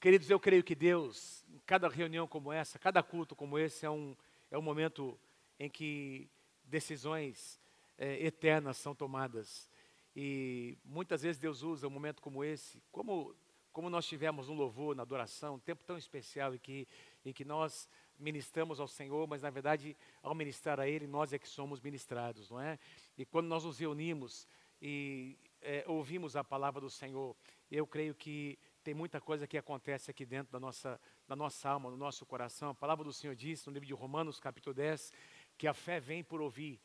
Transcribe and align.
Queridos, 0.00 0.30
eu 0.30 0.40
creio 0.40 0.64
que 0.64 0.74
Deus, 0.74 1.44
em 1.46 1.58
cada 1.66 1.86
reunião 1.86 2.26
como 2.26 2.50
essa, 2.50 2.78
cada 2.78 3.02
culto 3.02 3.36
como 3.36 3.58
esse, 3.58 3.84
é 3.84 3.90
um, 3.90 4.16
é 4.50 4.56
um 4.56 4.62
momento 4.62 5.20
em 5.58 5.68
que 5.68 6.26
decisões 6.64 7.60
é, 7.98 8.24
eternas 8.24 8.78
são 8.78 8.94
tomadas. 8.94 9.70
E 10.16 10.78
muitas 10.86 11.20
vezes 11.20 11.38
Deus 11.38 11.62
usa 11.62 11.86
um 11.86 11.90
momento 11.90 12.22
como 12.22 12.42
esse, 12.42 12.82
como, 12.90 13.36
como 13.74 13.90
nós 13.90 14.06
tivemos 14.06 14.48
um 14.48 14.54
louvor, 14.54 14.96
na 14.96 15.02
adoração, 15.02 15.56
um 15.56 15.58
tempo 15.58 15.84
tão 15.84 15.98
especial 15.98 16.54
em 16.54 16.58
que, 16.58 16.88
em 17.22 17.30
que 17.30 17.44
nós 17.44 17.86
ministramos 18.18 18.80
ao 18.80 18.88
Senhor, 18.88 19.28
mas 19.28 19.42
na 19.42 19.50
verdade, 19.50 19.94
ao 20.22 20.34
ministrar 20.34 20.80
a 20.80 20.88
Ele, 20.88 21.06
nós 21.06 21.34
é 21.34 21.38
que 21.38 21.46
somos 21.46 21.78
ministrados, 21.78 22.48
não 22.48 22.58
é? 22.58 22.78
E 23.18 23.26
quando 23.26 23.48
nós 23.48 23.64
nos 23.64 23.78
reunimos 23.78 24.48
e 24.80 25.36
é, 25.60 25.84
ouvimos 25.86 26.36
a 26.36 26.42
palavra 26.42 26.80
do 26.80 26.88
Senhor, 26.88 27.36
eu 27.70 27.86
creio 27.86 28.14
que 28.14 28.58
tem 28.90 28.94
muita 28.96 29.20
coisa 29.20 29.46
que 29.46 29.56
acontece 29.56 30.10
aqui 30.10 30.26
dentro 30.26 30.52
da 30.52 30.58
nossa, 30.58 31.00
da 31.28 31.36
nossa 31.36 31.68
alma, 31.68 31.92
no 31.92 31.96
nosso 31.96 32.26
coração. 32.26 32.70
A 32.70 32.74
palavra 32.74 33.04
do 33.04 33.12
Senhor 33.12 33.36
diz 33.36 33.64
no 33.64 33.72
livro 33.72 33.86
de 33.86 33.94
Romanos, 33.94 34.40
capítulo 34.40 34.74
10, 34.74 35.12
que 35.56 35.68
a 35.68 35.72
fé 35.72 36.00
vem 36.00 36.24
por 36.24 36.40
ouvir 36.40 36.80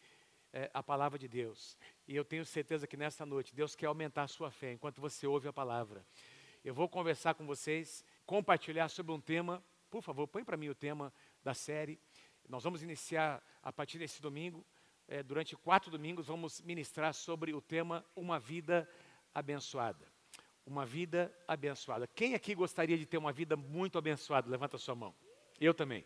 é, 0.54 0.70
a 0.72 0.84
palavra 0.84 1.18
de 1.18 1.28
Deus. 1.28 1.76
E 2.08 2.16
eu 2.16 2.24
tenho 2.24 2.46
certeza 2.46 2.86
que 2.86 2.96
nesta 2.96 3.26
noite 3.26 3.56
Deus 3.56 3.76
quer 3.76 3.88
aumentar 3.88 4.22
a 4.22 4.28
sua 4.28 4.52
fé 4.52 4.74
enquanto 4.74 5.02
você 5.02 5.26
ouve 5.26 5.48
a 5.48 5.52
palavra. 5.52 6.06
Eu 6.64 6.76
vou 6.76 6.88
conversar 6.88 7.34
com 7.34 7.44
vocês, 7.44 8.06
compartilhar 8.24 8.88
sobre 8.90 9.12
um 9.12 9.20
tema. 9.20 9.64
Por 9.90 10.04
favor, 10.04 10.28
põe 10.28 10.44
para 10.44 10.56
mim 10.56 10.70
o 10.70 10.76
tema 10.76 11.12
da 11.44 11.56
série. 11.56 12.00
Nós 12.48 12.64
vamos 12.64 12.84
iniciar 12.84 13.44
a 13.64 13.74
partir 13.74 13.98
desse 13.98 14.22
domingo. 14.22 14.64
É, 15.08 15.24
durante 15.24 15.56
quatro 15.56 15.90
domingos, 15.90 16.28
vamos 16.28 16.62
ministrar 16.62 17.16
sobre 17.16 17.52
o 17.52 17.62
tema 17.62 18.06
Uma 18.16 18.40
Vida 18.40 18.88
Abençoada 19.34 20.15
uma 20.66 20.86
vida 20.86 21.34
abençoada. 21.48 22.08
Quem 22.08 22.34
aqui 22.34 22.56
gostaria 22.56 22.98
de 22.98 23.06
ter 23.06 23.18
uma 23.18 23.32
vida 23.32 23.56
muito 23.56 23.98
abençoada? 23.98 24.50
Levanta 24.50 24.78
a 24.78 24.80
sua 24.80 24.96
mão. 24.96 25.14
Eu 25.60 25.74
também. 25.74 26.04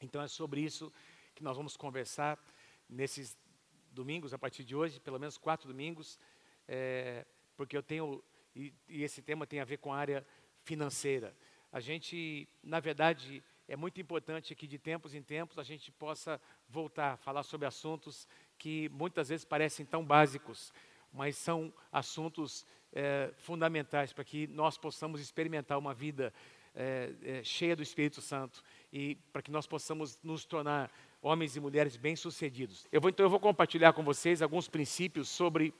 Então 0.00 0.22
é 0.22 0.28
sobre 0.28 0.60
isso 0.60 0.92
que 1.34 1.42
nós 1.42 1.56
vamos 1.56 1.76
conversar 1.76 2.38
nesses 2.88 3.36
domingos, 3.92 4.32
a 4.32 4.38
partir 4.38 4.64
de 4.64 4.74
hoje, 4.74 5.00
pelo 5.00 5.18
menos 5.18 5.36
quatro 5.36 5.68
domingos, 5.68 6.18
é, 6.66 7.26
porque 7.56 7.76
eu 7.76 7.82
tenho, 7.82 8.22
e, 8.54 8.72
e 8.88 9.02
esse 9.02 9.22
tema 9.22 9.46
tem 9.46 9.60
a 9.60 9.64
ver 9.64 9.78
com 9.78 9.92
a 9.92 9.98
área 9.98 10.26
financeira. 10.62 11.36
A 11.70 11.80
gente, 11.80 12.48
na 12.62 12.80
verdade, 12.80 13.42
é 13.68 13.76
muito 13.76 14.00
importante 14.00 14.54
que 14.54 14.66
de 14.66 14.78
tempos 14.78 15.14
em 15.14 15.22
tempos 15.22 15.58
a 15.58 15.62
gente 15.62 15.90
possa 15.92 16.40
voltar 16.68 17.12
a 17.12 17.16
falar 17.16 17.42
sobre 17.42 17.66
assuntos 17.66 18.28
que 18.58 18.88
muitas 18.90 19.28
vezes 19.28 19.44
parecem 19.44 19.84
tão 19.84 20.04
básicos, 20.04 20.72
mas 21.16 21.36
são 21.36 21.72
assuntos 21.90 22.66
é, 22.92 23.30
fundamentais 23.38 24.12
para 24.12 24.22
que 24.22 24.46
nós 24.48 24.76
possamos 24.76 25.20
experimentar 25.20 25.78
uma 25.78 25.94
vida 25.94 26.32
é, 26.74 27.10
é, 27.22 27.42
cheia 27.42 27.74
do 27.74 27.82
Espírito 27.82 28.20
Santo 28.20 28.62
e 28.92 29.16
para 29.32 29.40
que 29.40 29.50
nós 29.50 29.66
possamos 29.66 30.18
nos 30.22 30.44
tornar 30.44 30.90
homens 31.22 31.56
e 31.56 31.60
mulheres 31.60 31.96
bem-sucedidos. 31.96 32.86
Eu 32.92 33.00
vou, 33.00 33.08
então 33.08 33.24
eu 33.24 33.30
vou 33.30 33.40
compartilhar 33.40 33.94
com 33.94 34.04
vocês 34.04 34.42
alguns 34.42 34.68
princípios 34.68 35.28
sobre 35.28 35.72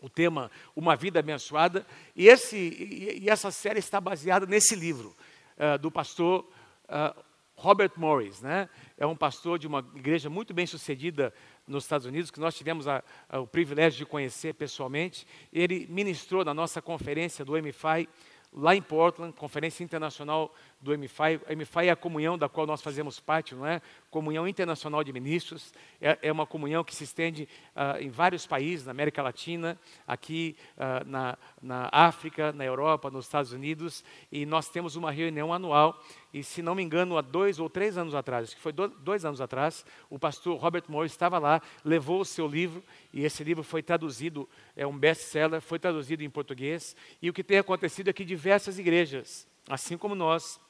o 0.00 0.10
tema 0.10 0.50
Uma 0.74 0.96
Vida 0.96 1.20
Abençoada 1.20 1.86
e, 2.14 2.26
esse, 2.26 2.56
e, 2.56 3.20
e 3.22 3.30
essa 3.30 3.50
série 3.52 3.78
está 3.78 4.00
baseada 4.00 4.44
nesse 4.46 4.74
livro 4.74 5.16
uh, 5.56 5.78
do 5.78 5.90
pastor 5.90 6.46
uh, 6.84 7.24
Robert 7.56 7.92
Morris, 7.96 8.42
né? 8.42 8.68
é 8.98 9.06
um 9.06 9.16
pastor 9.16 9.58
de 9.58 9.66
uma 9.66 9.78
igreja 9.94 10.28
muito 10.28 10.52
bem 10.52 10.66
sucedida 10.66 11.32
nos 11.66 11.84
Estados 11.84 12.06
Unidos, 12.06 12.30
que 12.30 12.40
nós 12.40 12.56
tivemos 12.56 12.86
a, 12.86 13.02
a, 13.28 13.40
o 13.40 13.46
privilégio 13.46 13.98
de 13.98 14.06
conhecer 14.06 14.54
pessoalmente. 14.54 15.26
Ele 15.52 15.86
ministrou 15.90 16.44
na 16.44 16.54
nossa 16.54 16.80
conferência 16.80 17.44
do 17.44 17.52
MFI, 17.52 18.08
lá 18.52 18.74
em 18.74 18.80
Portland, 18.80 19.34
Conferência 19.34 19.84
Internacional 19.84 20.54
do 20.80 20.96
MFI. 20.96 21.40
A 21.46 21.54
MFI 21.54 21.88
é 21.88 21.90
a 21.90 21.96
comunhão 21.96 22.38
da 22.38 22.48
qual 22.48 22.66
nós 22.66 22.80
fazemos 22.80 23.20
parte, 23.20 23.54
não 23.54 23.66
é? 23.66 23.82
Comunhão 24.10 24.48
Internacional 24.48 25.04
de 25.04 25.12
Ministros. 25.12 25.74
É, 26.00 26.18
é 26.22 26.32
uma 26.32 26.46
comunhão 26.46 26.82
que 26.82 26.94
se 26.94 27.04
estende 27.04 27.48
uh, 27.74 28.00
em 28.00 28.08
vários 28.08 28.46
países, 28.46 28.86
na 28.86 28.92
América 28.92 29.22
Latina, 29.22 29.78
aqui 30.06 30.56
uh, 30.76 31.06
na, 31.06 31.36
na 31.60 31.88
África, 31.92 32.52
na 32.52 32.64
Europa, 32.64 33.10
nos 33.10 33.26
Estados 33.26 33.52
Unidos. 33.52 34.04
E 34.32 34.46
nós 34.46 34.68
temos 34.68 34.96
uma 34.96 35.10
reunião 35.10 35.52
anual. 35.52 36.02
E, 36.36 36.44
se 36.44 36.60
não 36.60 36.74
me 36.74 36.82
engano, 36.82 37.16
há 37.16 37.22
dois 37.22 37.58
ou 37.58 37.70
três 37.70 37.96
anos 37.96 38.14
atrás, 38.14 38.48
acho 38.48 38.56
que 38.56 38.60
foi 38.60 38.70
dois 38.70 39.24
anos 39.24 39.40
atrás, 39.40 39.86
o 40.10 40.18
pastor 40.18 40.58
Robert 40.58 40.84
Moore 40.86 41.06
estava 41.06 41.38
lá, 41.38 41.62
levou 41.82 42.20
o 42.20 42.26
seu 42.26 42.46
livro, 42.46 42.84
e 43.10 43.24
esse 43.24 43.42
livro 43.42 43.64
foi 43.64 43.82
traduzido, 43.82 44.46
é 44.76 44.86
um 44.86 44.98
best-seller, 44.98 45.62
foi 45.62 45.78
traduzido 45.78 46.22
em 46.22 46.28
português. 46.28 46.94
E 47.22 47.30
o 47.30 47.32
que 47.32 47.42
tem 47.42 47.56
acontecido 47.56 48.10
é 48.10 48.12
que 48.12 48.22
diversas 48.22 48.78
igrejas, 48.78 49.48
assim 49.66 49.96
como 49.96 50.14
nós, 50.14 50.60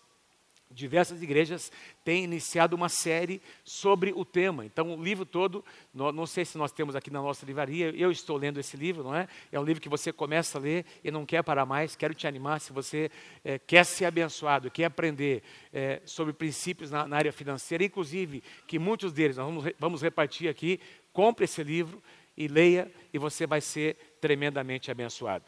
diversas 0.71 1.23
igrejas 1.23 1.71
têm 2.05 2.25
iniciado 2.25 2.75
uma 2.75 2.89
série 2.89 3.41
sobre 3.65 4.13
o 4.15 4.25
tema. 4.25 4.65
Então, 4.65 4.95
o 4.95 5.03
livro 5.03 5.25
todo, 5.25 5.65
não, 5.95 6.13
não, 6.13 6.27
sei 6.27 6.45
se 6.45 6.59
nós 6.59 6.73
temos 6.73 6.97
aqui 6.97 7.11
na 7.11 7.23
nossa 7.23 7.47
livraria, 7.47 7.95
eu 7.97 8.11
estou 8.11 8.37
lendo 8.37 8.59
esse 8.59 8.77
livro, 8.77 9.03
não 9.03 9.15
é? 9.15 9.29
É 9.51 9.59
um 9.59 9.65
livro 9.65 9.81
que 9.81 9.89
você 9.89 10.13
começa 10.13 10.59
a 10.59 10.61
ler 10.61 10.85
e 11.03 11.11
não 11.11 11.25
quer 11.25 11.43
parar 11.43 11.65
mais. 11.65 11.97
Quero 11.97 12.15
te 12.15 12.27
animar, 12.27 12.61
se 12.61 12.73
você 12.73 13.11
é, 13.45 13.59
quer 13.59 13.85
ser 13.85 14.07
abençoado, 14.07 14.71
quer 14.71 14.85
aprender 14.85 15.43
é, 15.73 16.03
sobre 16.05 16.33
princípios 16.33 16.91
na, 16.91 17.07
na, 17.07 17.17
área 17.17 17.33
financeira, 17.33 17.85
inclusive 17.85 18.43
que 18.67 18.79
muitos 18.79 19.13
deles 19.13 19.37
nós 19.37 19.47
vamos, 19.47 19.73
vamos 19.79 20.03
repartir 20.03 20.49
aqui, 20.49 20.81
compre 21.13 21.45
esse 21.45 21.63
livro 21.63 22.03
e 22.37 22.49
leia 22.49 22.91
e 23.13 23.19
você 23.19 23.47
vai 23.47 23.61
ser 23.61 23.97
tremendamente 24.21 24.91
abençoado. 24.91 25.45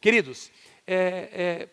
Queridos, 0.00 0.50
é, 0.86 1.68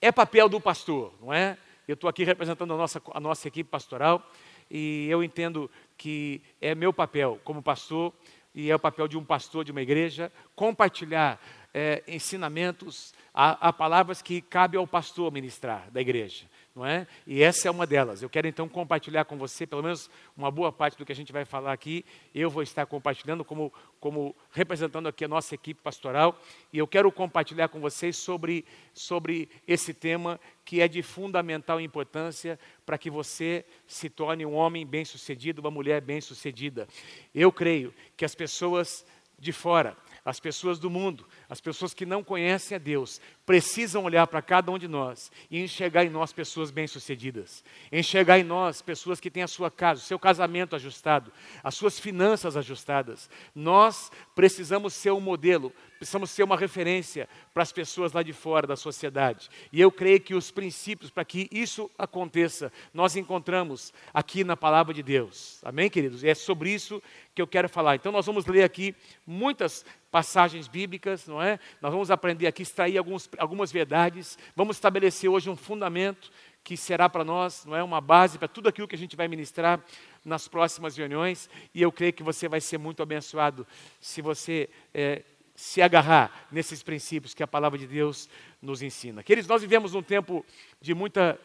é, 0.00 0.08
é 0.08 0.12
papel 0.12 0.48
do 0.48 0.60
pastor, 0.60 1.12
não 1.20 1.32
é? 1.32 1.58
Eu 1.90 1.94
estou 1.94 2.08
aqui 2.08 2.22
representando 2.22 2.72
a 2.72 2.76
nossa, 2.76 3.02
a 3.12 3.18
nossa 3.18 3.48
equipe 3.48 3.68
pastoral 3.68 4.24
e 4.70 5.08
eu 5.10 5.24
entendo 5.24 5.68
que 5.96 6.40
é 6.60 6.72
meu 6.72 6.92
papel 6.92 7.40
como 7.42 7.60
pastor 7.60 8.12
e 8.54 8.70
é 8.70 8.76
o 8.76 8.78
papel 8.78 9.08
de 9.08 9.18
um 9.18 9.24
pastor 9.24 9.64
de 9.64 9.72
uma 9.72 9.82
igreja 9.82 10.30
compartilhar 10.54 11.44
é, 11.74 12.04
ensinamentos, 12.06 13.12
há, 13.34 13.68
há 13.68 13.72
palavras 13.72 14.22
que 14.22 14.40
cabe 14.40 14.76
ao 14.76 14.86
pastor 14.86 15.32
ministrar 15.32 15.90
da 15.90 16.00
igreja 16.00 16.46
não 16.80 16.86
é? 16.86 17.06
E 17.26 17.42
essa 17.42 17.68
é 17.68 17.70
uma 17.70 17.86
delas. 17.86 18.22
Eu 18.22 18.30
quero 18.30 18.48
então 18.48 18.66
compartilhar 18.66 19.26
com 19.26 19.36
você, 19.36 19.66
pelo 19.66 19.82
menos 19.82 20.08
uma 20.34 20.50
boa 20.50 20.72
parte 20.72 20.96
do 20.96 21.04
que 21.04 21.12
a 21.12 21.14
gente 21.14 21.30
vai 21.30 21.44
falar 21.44 21.74
aqui, 21.74 22.06
eu 22.34 22.48
vou 22.48 22.62
estar 22.62 22.86
compartilhando 22.86 23.44
como, 23.44 23.70
como 24.00 24.34
representando 24.50 25.06
aqui 25.06 25.26
a 25.26 25.28
nossa 25.28 25.54
equipe 25.54 25.78
pastoral, 25.82 26.40
e 26.72 26.78
eu 26.78 26.86
quero 26.86 27.12
compartilhar 27.12 27.68
com 27.68 27.80
vocês 27.80 28.16
sobre, 28.16 28.64
sobre 28.94 29.50
esse 29.68 29.92
tema 29.92 30.40
que 30.64 30.80
é 30.80 30.88
de 30.88 31.02
fundamental 31.02 31.78
importância 31.78 32.58
para 32.86 32.96
que 32.96 33.10
você 33.10 33.62
se 33.86 34.08
torne 34.08 34.46
um 34.46 34.54
homem 34.54 34.86
bem-sucedido, 34.86 35.60
uma 35.60 35.70
mulher 35.70 36.00
bem-sucedida. 36.00 36.88
Eu 37.34 37.52
creio 37.52 37.92
que 38.16 38.24
as 38.24 38.34
pessoas 38.34 39.04
de 39.38 39.52
fora, 39.52 39.96
as 40.24 40.40
pessoas 40.40 40.78
do 40.78 40.88
mundo, 40.88 41.26
as 41.50 41.60
pessoas 41.60 41.92
que 41.92 42.06
não 42.06 42.22
conhecem 42.22 42.76
a 42.76 42.78
Deus, 42.78 43.20
precisam 43.44 44.04
olhar 44.04 44.24
para 44.28 44.40
cada 44.40 44.70
um 44.70 44.78
de 44.78 44.86
nós 44.86 45.32
e 45.50 45.60
enxergar 45.60 46.04
em 46.04 46.08
nós 46.08 46.32
pessoas 46.32 46.70
bem-sucedidas. 46.70 47.64
Enxergar 47.90 48.38
em 48.38 48.44
nós 48.44 48.80
pessoas 48.80 49.18
que 49.18 49.28
têm 49.28 49.42
a 49.42 49.48
sua 49.48 49.68
casa, 49.68 50.00
o 50.00 50.04
seu 50.04 50.16
casamento 50.16 50.76
ajustado, 50.76 51.32
as 51.64 51.74
suas 51.74 51.98
finanças 51.98 52.56
ajustadas. 52.56 53.28
Nós 53.52 54.12
precisamos 54.32 54.94
ser 54.94 55.10
um 55.10 55.20
modelo, 55.20 55.72
precisamos 55.98 56.30
ser 56.30 56.44
uma 56.44 56.56
referência 56.56 57.28
para 57.52 57.64
as 57.64 57.72
pessoas 57.72 58.12
lá 58.12 58.22
de 58.22 58.32
fora 58.32 58.68
da 58.68 58.76
sociedade. 58.76 59.48
E 59.72 59.80
eu 59.80 59.90
creio 59.90 60.20
que 60.20 60.36
os 60.36 60.52
princípios 60.52 61.10
para 61.10 61.24
que 61.24 61.48
isso 61.50 61.90
aconteça, 61.98 62.72
nós 62.94 63.16
encontramos 63.16 63.92
aqui 64.14 64.44
na 64.44 64.56
palavra 64.56 64.94
de 64.94 65.02
Deus. 65.02 65.60
Amém, 65.64 65.90
queridos? 65.90 66.22
E 66.22 66.28
é 66.28 66.34
sobre 66.34 66.70
isso 66.70 67.02
que 67.34 67.42
eu 67.42 67.46
quero 67.46 67.68
falar. 67.68 67.96
Então 67.96 68.12
nós 68.12 68.26
vamos 68.26 68.46
ler 68.46 68.62
aqui 68.62 68.94
muitas 69.26 69.84
passagens 70.10 70.66
bíblicas, 70.66 71.26
não 71.26 71.39
é? 71.39 71.39
Nós 71.80 71.92
vamos 71.92 72.10
aprender 72.10 72.46
aqui, 72.46 72.62
extrair 72.62 72.98
alguns, 72.98 73.28
algumas 73.38 73.70
verdades, 73.72 74.38
vamos 74.54 74.76
estabelecer 74.76 75.28
hoje 75.30 75.48
um 75.48 75.56
fundamento 75.56 76.30
que 76.62 76.76
será 76.76 77.08
para 77.08 77.24
nós, 77.24 77.64
não 77.64 77.74
é, 77.74 77.82
uma 77.82 78.00
base 78.00 78.38
para 78.38 78.48
tudo 78.48 78.68
aquilo 78.68 78.86
que 78.86 78.94
a 78.94 78.98
gente 78.98 79.16
vai 79.16 79.28
ministrar 79.28 79.82
nas 80.24 80.46
próximas 80.46 80.96
reuniões, 80.96 81.48
e 81.74 81.80
eu 81.80 81.90
creio 81.90 82.12
que 82.12 82.22
você 82.22 82.48
vai 82.48 82.60
ser 82.60 82.78
muito 82.78 83.02
abençoado 83.02 83.66
se 84.00 84.20
você 84.20 84.68
é, 84.92 85.22
se 85.54 85.82
agarrar 85.82 86.48
nesses 86.50 86.82
princípios 86.82 87.34
que 87.34 87.42
a 87.42 87.46
palavra 87.46 87.78
de 87.78 87.86
Deus 87.86 88.28
nos 88.62 88.82
ensina. 88.82 89.22
Queridos, 89.22 89.48
nós 89.48 89.62
vivemos 89.62 89.94
um 89.94 90.02
tempo 90.02 90.44
de 90.80 90.94
muita, 90.94 91.38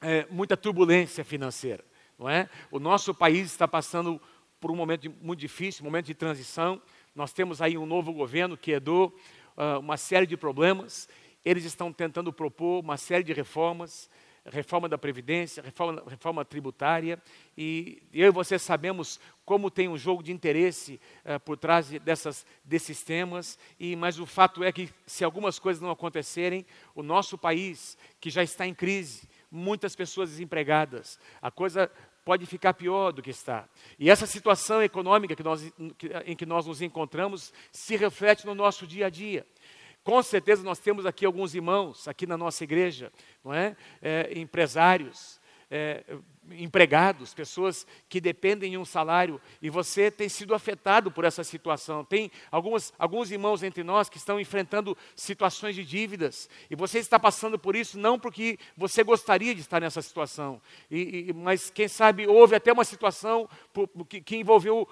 é, 0.00 0.26
muita 0.30 0.56
turbulência 0.56 1.24
financeira, 1.24 1.84
não 2.18 2.28
é? 2.28 2.48
O 2.70 2.78
nosso 2.78 3.14
país 3.14 3.46
está 3.46 3.66
passando 3.66 4.20
por 4.60 4.70
um 4.70 4.76
momento 4.76 5.10
muito 5.22 5.40
difícil, 5.40 5.82
um 5.82 5.86
momento 5.86 6.06
de 6.06 6.14
transição. 6.14 6.80
Nós 7.14 7.32
temos 7.32 7.60
aí 7.60 7.76
um 7.76 7.86
novo 7.86 8.12
governo 8.12 8.56
que 8.56 8.70
herdou 8.70 9.14
uh, 9.56 9.80
uma 9.80 9.96
série 9.96 10.26
de 10.26 10.36
problemas. 10.36 11.08
Eles 11.44 11.64
estão 11.64 11.92
tentando 11.92 12.32
propor 12.32 12.80
uma 12.84 12.96
série 12.96 13.24
de 13.24 13.32
reformas. 13.32 14.08
reforma 14.44 14.88
da 14.88 14.96
Previdência, 14.96 15.62
reforma, 15.62 16.02
reforma 16.08 16.44
tributária, 16.44 17.20
e 17.56 18.02
eu 18.12 18.28
e 18.28 18.30
você 18.30 18.58
sabemos 18.58 19.20
como 19.44 19.70
tem 19.70 19.88
um 19.88 19.98
jogo 19.98 20.22
de 20.22 20.32
interesse 20.32 21.00
uh, 21.24 21.38
por 21.40 21.58
trás 21.58 21.90
dessas, 22.00 22.46
desses 22.64 23.02
temas, 23.02 23.58
e 23.78 23.94
mas 23.96 24.18
o 24.18 24.24
fato 24.24 24.64
é 24.64 24.72
que 24.72 24.88
se 25.06 25.24
algumas 25.24 25.58
coisas 25.58 25.82
não 25.82 25.90
acontecerem, 25.90 26.64
o 26.94 27.02
nosso 27.02 27.36
país, 27.36 27.98
que 28.20 28.30
já 28.30 28.42
está 28.42 28.66
em 28.66 28.74
crise, 28.74 29.28
muitas 29.50 29.96
pessoas 29.96 30.30
desempregadas, 30.30 31.18
a 31.42 31.50
coisa 31.50 31.90
pode 32.24 32.46
ficar 32.46 32.74
pior 32.74 33.12
do 33.12 33.22
que 33.22 33.30
está. 33.30 33.68
E 33.98 34.10
essa 34.10 34.26
situação 34.26 34.82
econômica 34.82 35.34
que 35.34 35.42
nós, 35.42 35.72
em 36.26 36.36
que 36.36 36.46
nós 36.46 36.66
nos 36.66 36.82
encontramos 36.82 37.52
se 37.72 37.96
reflete 37.96 38.46
no 38.46 38.54
nosso 38.54 38.86
dia 38.86 39.06
a 39.06 39.10
dia. 39.10 39.46
Com 40.02 40.22
certeza 40.22 40.62
nós 40.62 40.78
temos 40.78 41.04
aqui 41.04 41.26
alguns 41.26 41.54
irmãos, 41.54 42.08
aqui 42.08 42.26
na 42.26 42.36
nossa 42.36 42.64
igreja, 42.64 43.12
não 43.44 43.52
é? 43.52 43.76
é 44.00 44.38
empresários, 44.38 45.39
é, 45.70 46.02
empregados, 46.52 47.32
pessoas 47.32 47.86
que 48.08 48.20
dependem 48.20 48.72
de 48.72 48.78
um 48.78 48.84
salário, 48.84 49.40
e 49.62 49.70
você 49.70 50.10
tem 50.10 50.28
sido 50.28 50.54
afetado 50.54 51.10
por 51.10 51.24
essa 51.24 51.44
situação. 51.44 52.04
Tem 52.04 52.30
algumas, 52.50 52.92
alguns 52.98 53.30
irmãos 53.30 53.62
entre 53.62 53.84
nós 53.84 54.08
que 54.08 54.16
estão 54.16 54.40
enfrentando 54.40 54.96
situações 55.14 55.74
de 55.74 55.84
dívidas, 55.84 56.48
e 56.68 56.74
você 56.74 56.98
está 56.98 57.18
passando 57.18 57.58
por 57.58 57.76
isso 57.76 57.98
não 57.98 58.18
porque 58.18 58.58
você 58.76 59.04
gostaria 59.04 59.54
de 59.54 59.60
estar 59.60 59.80
nessa 59.80 60.02
situação, 60.02 60.60
e, 60.90 61.28
e, 61.28 61.32
mas 61.32 61.70
quem 61.70 61.88
sabe 61.88 62.26
houve 62.26 62.56
até 62.56 62.72
uma 62.72 62.84
situação 62.84 63.48
por, 63.72 63.88
que, 64.06 64.20
que, 64.20 64.36
envolveu 64.36 64.88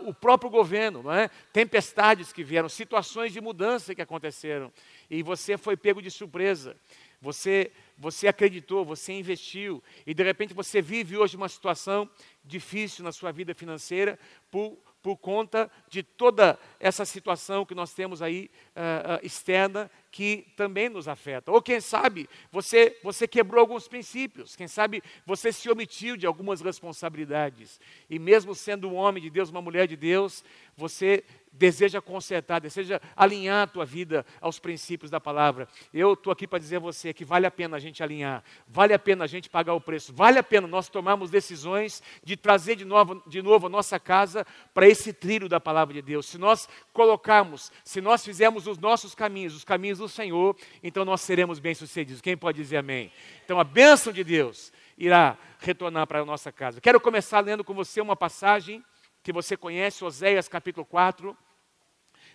o 0.00 0.12
próprio 0.12 0.50
governo, 0.50 1.02
não 1.02 1.12
é? 1.12 1.30
tempestades 1.52 2.32
que 2.32 2.44
vieram, 2.44 2.68
situações 2.68 3.32
de 3.32 3.40
mudança 3.40 3.94
que 3.94 4.02
aconteceram, 4.02 4.72
e 5.08 5.22
você 5.22 5.56
foi 5.56 5.76
pego 5.76 6.02
de 6.02 6.10
surpresa. 6.10 6.76
Você, 7.20 7.72
você 7.96 8.28
acreditou, 8.28 8.84
você 8.84 9.12
investiu, 9.12 9.82
e 10.06 10.12
de 10.12 10.22
repente 10.22 10.54
você 10.54 10.82
vive 10.82 11.16
hoje 11.16 11.36
uma 11.36 11.48
situação 11.48 12.08
difícil 12.44 13.04
na 13.04 13.12
sua 13.12 13.32
vida 13.32 13.54
financeira 13.54 14.18
por, 14.50 14.78
por 15.06 15.16
conta 15.18 15.70
de 15.88 16.02
toda 16.02 16.58
essa 16.80 17.04
situação 17.04 17.64
que 17.64 17.76
nós 17.76 17.92
temos 17.92 18.20
aí 18.20 18.50
uh, 18.74 19.14
uh, 19.14 19.24
externa 19.24 19.88
que 20.10 20.48
também 20.56 20.88
nos 20.88 21.06
afeta. 21.06 21.52
Ou 21.52 21.62
quem 21.62 21.78
sabe 21.78 22.28
você, 22.50 22.98
você 23.04 23.28
quebrou 23.28 23.60
alguns 23.60 23.86
princípios, 23.86 24.56
quem 24.56 24.66
sabe 24.66 25.00
você 25.24 25.52
se 25.52 25.70
omitiu 25.70 26.16
de 26.16 26.26
algumas 26.26 26.60
responsabilidades. 26.60 27.78
E 28.10 28.18
mesmo 28.18 28.52
sendo 28.52 28.88
um 28.88 28.96
homem 28.96 29.22
de 29.22 29.30
Deus, 29.30 29.48
uma 29.48 29.62
mulher 29.62 29.86
de 29.86 29.94
Deus, 29.94 30.42
você 30.76 31.22
deseja 31.52 32.00
consertar, 32.00 32.60
deseja 32.60 33.00
alinhar 33.14 33.62
a 33.62 33.66
tua 33.66 33.84
vida 33.84 34.24
aos 34.40 34.58
princípios 34.58 35.10
da 35.10 35.20
palavra. 35.20 35.68
Eu 35.92 36.12
estou 36.12 36.32
aqui 36.32 36.46
para 36.46 36.58
dizer 36.58 36.76
a 36.76 36.80
você 36.80 37.12
que 37.12 37.24
vale 37.24 37.46
a 37.46 37.50
pena 37.50 37.76
a 37.76 37.80
gente 37.80 38.02
alinhar, 38.02 38.42
vale 38.68 38.92
a 38.92 38.98
pena 38.98 39.24
a 39.24 39.26
gente 39.26 39.48
pagar 39.48 39.74
o 39.74 39.80
preço, 39.80 40.12
vale 40.14 40.38
a 40.38 40.42
pena 40.42 40.66
nós 40.66 40.88
tomarmos 40.88 41.30
decisões 41.30 42.02
de 42.22 42.36
trazer 42.36 42.76
de 42.76 42.84
novo, 42.84 43.22
de 43.26 43.42
novo 43.42 43.66
a 43.66 43.70
nossa 43.70 43.98
casa 43.98 44.46
para 44.72 44.88
esse 44.88 44.95
trilho 45.12 45.48
da 45.48 45.60
palavra 45.60 45.94
de 45.94 46.02
Deus. 46.02 46.26
Se 46.26 46.38
nós 46.38 46.68
colocarmos, 46.92 47.72
se 47.84 48.00
nós 48.00 48.24
fizermos 48.24 48.66
os 48.66 48.78
nossos 48.78 49.14
caminhos, 49.14 49.54
os 49.54 49.64
caminhos 49.64 49.98
do 49.98 50.08
Senhor, 50.08 50.56
então 50.82 51.04
nós 51.04 51.20
seremos 51.20 51.58
bem-sucedidos. 51.58 52.20
Quem 52.20 52.36
pode 52.36 52.60
dizer 52.60 52.78
amém? 52.78 53.12
Então 53.44 53.58
a 53.60 53.64
bênção 53.64 54.12
de 54.12 54.22
Deus 54.22 54.72
irá 54.96 55.38
retornar 55.58 56.06
para 56.06 56.20
a 56.20 56.24
nossa 56.24 56.50
casa. 56.52 56.80
Quero 56.80 57.00
começar 57.00 57.40
lendo 57.40 57.64
com 57.64 57.74
você 57.74 58.00
uma 58.00 58.16
passagem 58.16 58.84
que 59.22 59.32
você 59.32 59.56
conhece, 59.56 60.04
Oséias 60.04 60.48
capítulo 60.48 60.86
4, 60.86 61.36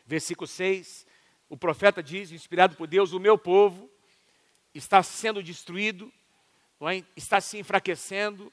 versículo 0.05 0.45
6, 0.45 1.07
o 1.47 1.55
profeta 1.55 2.03
diz, 2.03 2.31
inspirado 2.31 2.75
por 2.75 2.87
Deus: 2.87 3.13
O 3.13 3.19
meu 3.19 3.37
povo 3.37 3.89
está 4.73 5.01
sendo 5.01 5.41
destruído, 5.41 6.11
é? 6.81 7.03
está 7.15 7.39
se 7.39 7.57
enfraquecendo, 7.57 8.51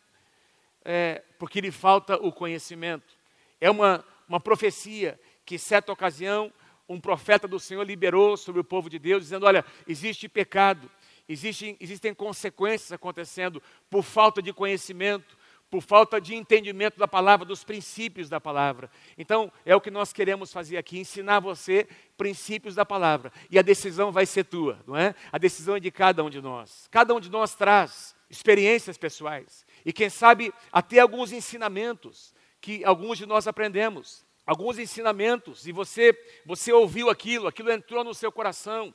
é, 0.84 1.24
porque 1.38 1.60
lhe 1.60 1.70
falta 1.70 2.16
o 2.16 2.32
conhecimento. 2.32 3.17
É 3.60 3.70
uma, 3.70 4.04
uma 4.28 4.40
profecia 4.40 5.18
que, 5.44 5.58
certa 5.58 5.92
ocasião, 5.92 6.52
um 6.88 7.00
profeta 7.00 7.46
do 7.46 7.60
Senhor 7.60 7.82
liberou 7.82 8.36
sobre 8.36 8.60
o 8.60 8.64
povo 8.64 8.88
de 8.88 8.98
Deus, 8.98 9.24
dizendo: 9.24 9.46
Olha, 9.46 9.64
existe 9.86 10.28
pecado, 10.28 10.90
existem, 11.28 11.76
existem 11.80 12.14
consequências 12.14 12.92
acontecendo 12.92 13.62
por 13.90 14.02
falta 14.02 14.40
de 14.40 14.52
conhecimento, 14.52 15.36
por 15.70 15.82
falta 15.82 16.20
de 16.20 16.34
entendimento 16.34 16.98
da 16.98 17.06
palavra, 17.06 17.44
dos 17.44 17.62
princípios 17.62 18.28
da 18.28 18.40
palavra. 18.40 18.90
Então, 19.18 19.52
é 19.66 19.76
o 19.76 19.80
que 19.80 19.90
nós 19.90 20.12
queremos 20.12 20.52
fazer 20.52 20.78
aqui, 20.78 20.98
ensinar 20.98 21.40
você 21.40 21.86
princípios 22.16 22.74
da 22.74 22.86
palavra. 22.86 23.30
E 23.50 23.58
a 23.58 23.62
decisão 23.62 24.10
vai 24.10 24.24
ser 24.24 24.44
tua, 24.44 24.78
não 24.86 24.96
é? 24.96 25.14
A 25.30 25.36
decisão 25.36 25.76
é 25.76 25.80
de 25.80 25.90
cada 25.90 26.24
um 26.24 26.30
de 26.30 26.40
nós. 26.40 26.88
Cada 26.90 27.14
um 27.14 27.20
de 27.20 27.30
nós 27.30 27.54
traz 27.54 28.16
experiências 28.30 28.98
pessoais 28.98 29.64
e 29.84 29.92
quem 29.92 30.10
sabe 30.10 30.52
até 30.70 30.98
alguns 30.98 31.32
ensinamentos 31.32 32.34
que 32.60 32.84
alguns 32.84 33.18
de 33.18 33.26
nós 33.26 33.46
aprendemos. 33.46 34.26
Alguns 34.46 34.78
ensinamentos 34.78 35.66
e 35.66 35.72
você 35.72 36.16
você 36.46 36.72
ouviu 36.72 37.10
aquilo, 37.10 37.46
aquilo 37.46 37.70
entrou 37.70 38.02
no 38.02 38.14
seu 38.14 38.32
coração. 38.32 38.94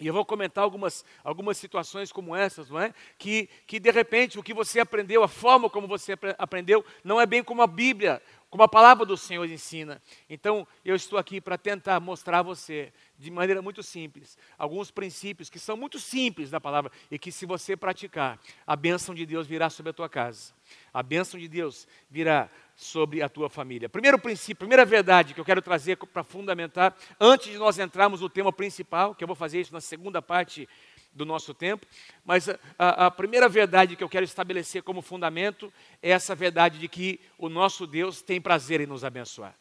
E 0.00 0.06
eu 0.06 0.14
vou 0.14 0.24
comentar 0.24 0.64
algumas, 0.64 1.04
algumas 1.22 1.58
situações 1.58 2.10
como 2.10 2.34
essas, 2.34 2.70
não 2.70 2.80
é? 2.80 2.94
Que, 3.18 3.50
que 3.66 3.78
de 3.78 3.90
repente 3.90 4.38
o 4.38 4.42
que 4.42 4.54
você 4.54 4.80
aprendeu, 4.80 5.22
a 5.22 5.28
forma 5.28 5.68
como 5.68 5.86
você 5.86 6.14
aprendeu, 6.38 6.82
não 7.04 7.20
é 7.20 7.26
bem 7.26 7.44
como 7.44 7.60
a 7.60 7.66
Bíblia, 7.66 8.22
como 8.48 8.62
a 8.62 8.68
palavra 8.68 9.04
do 9.04 9.18
Senhor 9.18 9.44
ensina. 9.44 10.00
Então, 10.26 10.66
eu 10.82 10.96
estou 10.96 11.18
aqui 11.18 11.38
para 11.38 11.58
tentar 11.58 12.00
mostrar 12.00 12.38
a 12.38 12.42
você, 12.42 12.94
de 13.20 13.30
maneira 13.30 13.60
muito 13.60 13.82
simples, 13.82 14.38
alguns 14.56 14.90
princípios 14.90 15.50
que 15.50 15.58
são 15.58 15.76
muito 15.76 15.98
simples 15.98 16.50
da 16.50 16.58
palavra 16.58 16.90
e 17.10 17.18
que, 17.18 17.30
se 17.30 17.44
você 17.44 17.76
praticar, 17.76 18.40
a 18.66 18.74
bênção 18.74 19.14
de 19.14 19.26
Deus 19.26 19.46
virá 19.46 19.68
sobre 19.68 19.90
a 19.90 19.92
tua 19.92 20.08
casa. 20.08 20.54
A 20.92 21.02
bênção 21.02 21.38
de 21.38 21.46
Deus 21.46 21.86
virá 22.08 22.48
sobre 22.74 23.20
a 23.20 23.28
tua 23.28 23.50
família. 23.50 23.90
Primeiro 23.90 24.18
princípio, 24.18 24.56
primeira 24.56 24.86
verdade 24.86 25.34
que 25.34 25.40
eu 25.40 25.44
quero 25.44 25.60
trazer 25.60 25.98
para 25.98 26.24
fundamentar, 26.24 26.96
antes 27.20 27.52
de 27.52 27.58
nós 27.58 27.78
entrarmos 27.78 28.22
no 28.22 28.30
tema 28.30 28.50
principal, 28.50 29.14
que 29.14 29.22
eu 29.22 29.28
vou 29.28 29.36
fazer 29.36 29.60
isso 29.60 29.74
na 29.74 29.82
segunda 29.82 30.22
parte 30.22 30.66
do 31.12 31.26
nosso 31.26 31.52
tempo, 31.52 31.86
mas 32.24 32.48
a, 32.48 32.58
a, 32.78 33.06
a 33.06 33.10
primeira 33.10 33.50
verdade 33.50 33.96
que 33.96 34.04
eu 34.04 34.08
quero 34.08 34.24
estabelecer 34.24 34.82
como 34.82 35.02
fundamento 35.02 35.70
é 36.02 36.10
essa 36.10 36.34
verdade 36.34 36.78
de 36.78 36.88
que 36.88 37.20
o 37.36 37.50
nosso 37.50 37.86
Deus 37.86 38.22
tem 38.22 38.40
prazer 38.40 38.80
em 38.80 38.86
nos 38.86 39.04
abençoar. 39.04 39.54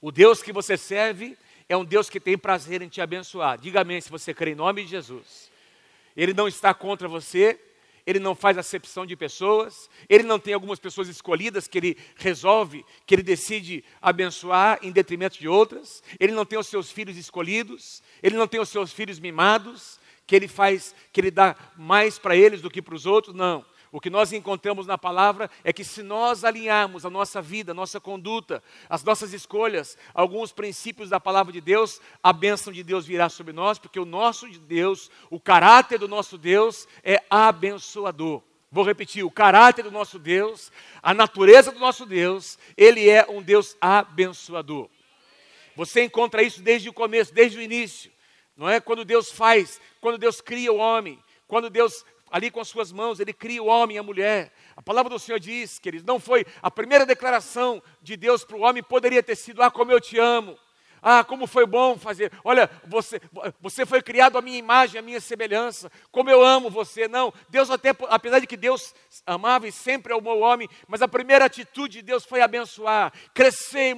O 0.00 0.10
Deus 0.10 0.42
que 0.42 0.52
você 0.52 0.76
serve 0.76 1.38
é 1.70 1.76
um 1.76 1.84
Deus 1.84 2.10
que 2.10 2.18
tem 2.18 2.36
prazer 2.36 2.82
em 2.82 2.88
te 2.88 3.00
abençoar. 3.00 3.56
Diga 3.56 3.82
amém 3.82 4.00
se 4.00 4.10
você 4.10 4.34
crê 4.34 4.50
em 4.50 4.56
nome 4.56 4.82
de 4.82 4.90
Jesus. 4.90 5.52
Ele 6.16 6.34
não 6.34 6.48
está 6.48 6.74
contra 6.74 7.06
você, 7.06 7.60
ele 8.04 8.18
não 8.18 8.34
faz 8.34 8.58
acepção 8.58 9.06
de 9.06 9.14
pessoas, 9.14 9.88
ele 10.08 10.24
não 10.24 10.36
tem 10.36 10.52
algumas 10.52 10.80
pessoas 10.80 11.06
escolhidas 11.06 11.68
que 11.68 11.78
ele 11.78 11.96
resolve, 12.16 12.84
que 13.06 13.14
ele 13.14 13.22
decide 13.22 13.84
abençoar 14.02 14.80
em 14.82 14.90
detrimento 14.90 15.38
de 15.38 15.46
outras, 15.46 16.02
ele 16.18 16.32
não 16.32 16.44
tem 16.44 16.58
os 16.58 16.66
seus 16.66 16.90
filhos 16.90 17.16
escolhidos, 17.16 18.02
ele 18.20 18.36
não 18.36 18.48
tem 18.48 18.60
os 18.60 18.68
seus 18.68 18.92
filhos 18.92 19.20
mimados, 19.20 20.00
que 20.26 20.34
ele 20.34 20.48
faz, 20.48 20.92
que 21.12 21.20
ele 21.20 21.30
dá 21.30 21.54
mais 21.76 22.18
para 22.18 22.34
eles 22.34 22.60
do 22.60 22.68
que 22.68 22.82
para 22.82 22.96
os 22.96 23.06
outros, 23.06 23.32
não. 23.32 23.64
O 23.92 24.00
que 24.00 24.08
nós 24.08 24.32
encontramos 24.32 24.86
na 24.86 24.96
palavra 24.96 25.50
é 25.64 25.72
que 25.72 25.82
se 25.82 26.02
nós 26.02 26.44
alinharmos 26.44 27.04
a 27.04 27.10
nossa 27.10 27.42
vida, 27.42 27.72
a 27.72 27.74
nossa 27.74 27.98
conduta, 27.98 28.62
as 28.88 29.02
nossas 29.02 29.32
escolhas, 29.32 29.98
alguns 30.14 30.52
princípios 30.52 31.10
da 31.10 31.18
palavra 31.18 31.52
de 31.52 31.60
Deus, 31.60 32.00
a 32.22 32.32
bênção 32.32 32.72
de 32.72 32.84
Deus 32.84 33.04
virá 33.04 33.28
sobre 33.28 33.52
nós, 33.52 33.78
porque 33.78 33.98
o 33.98 34.04
nosso 34.04 34.46
Deus, 34.48 35.10
o 35.28 35.40
caráter 35.40 35.98
do 35.98 36.06
nosso 36.06 36.38
Deus 36.38 36.86
é 37.02 37.20
abençoador. 37.28 38.42
Vou 38.70 38.84
repetir: 38.84 39.24
o 39.24 39.30
caráter 39.30 39.82
do 39.82 39.90
nosso 39.90 40.18
Deus, 40.18 40.70
a 41.02 41.12
natureza 41.12 41.72
do 41.72 41.80
nosso 41.80 42.06
Deus, 42.06 42.58
ele 42.76 43.08
é 43.08 43.26
um 43.28 43.42
Deus 43.42 43.76
abençoador. 43.80 44.88
Você 45.74 46.04
encontra 46.04 46.42
isso 46.42 46.62
desde 46.62 46.88
o 46.88 46.92
começo, 46.92 47.34
desde 47.34 47.58
o 47.58 47.62
início. 47.62 48.12
Não 48.56 48.68
é 48.68 48.78
quando 48.78 49.04
Deus 49.04 49.32
faz, 49.32 49.80
quando 50.00 50.18
Deus 50.18 50.40
cria 50.40 50.72
o 50.72 50.76
homem, 50.76 51.18
quando 51.48 51.70
Deus 51.70 52.04
ali 52.30 52.50
com 52.50 52.60
as 52.60 52.68
suas 52.68 52.92
mãos, 52.92 53.20
ele 53.20 53.32
cria 53.32 53.62
o 53.62 53.66
homem 53.66 53.96
e 53.96 53.98
a 53.98 54.02
mulher. 54.02 54.52
A 54.76 54.82
palavra 54.82 55.10
do 55.10 55.18
Senhor 55.18 55.38
diz, 55.38 55.78
queridos, 55.78 56.06
não 56.06 56.20
foi 56.20 56.46
a 56.62 56.70
primeira 56.70 57.04
declaração 57.04 57.82
de 58.00 58.16
Deus 58.16 58.44
para 58.44 58.56
o 58.56 58.60
homem, 58.60 58.82
poderia 58.82 59.22
ter 59.22 59.36
sido: 59.36 59.62
Ah, 59.62 59.70
como 59.70 59.90
eu 59.90 60.00
te 60.00 60.18
amo. 60.18 60.56
Ah, 61.02 61.24
como 61.24 61.46
foi 61.46 61.66
bom 61.66 61.96
fazer. 61.96 62.32
Olha, 62.44 62.70
você, 62.86 63.20
você 63.60 63.86
foi 63.86 64.02
criado 64.02 64.36
à 64.36 64.42
minha 64.42 64.58
imagem, 64.58 64.98
à 64.98 65.02
minha 65.02 65.20
semelhança. 65.20 65.90
Como 66.10 66.30
eu 66.30 66.44
amo 66.44 66.70
você. 66.70 67.08
Não, 67.08 67.32
Deus 67.48 67.70
até, 67.70 67.90
apesar 68.08 68.38
de 68.38 68.46
que 68.46 68.56
Deus 68.56 68.94
amava 69.26 69.66
e 69.66 69.72
sempre 69.72 70.12
amou 70.12 70.38
o 70.38 70.40
homem, 70.40 70.68
mas 70.86 71.02
a 71.02 71.08
primeira 71.08 71.44
atitude 71.44 71.98
de 71.98 72.02
Deus 72.02 72.24
foi 72.24 72.40
abençoar, 72.40 73.12
crescer 73.34 73.90
e 73.90 73.94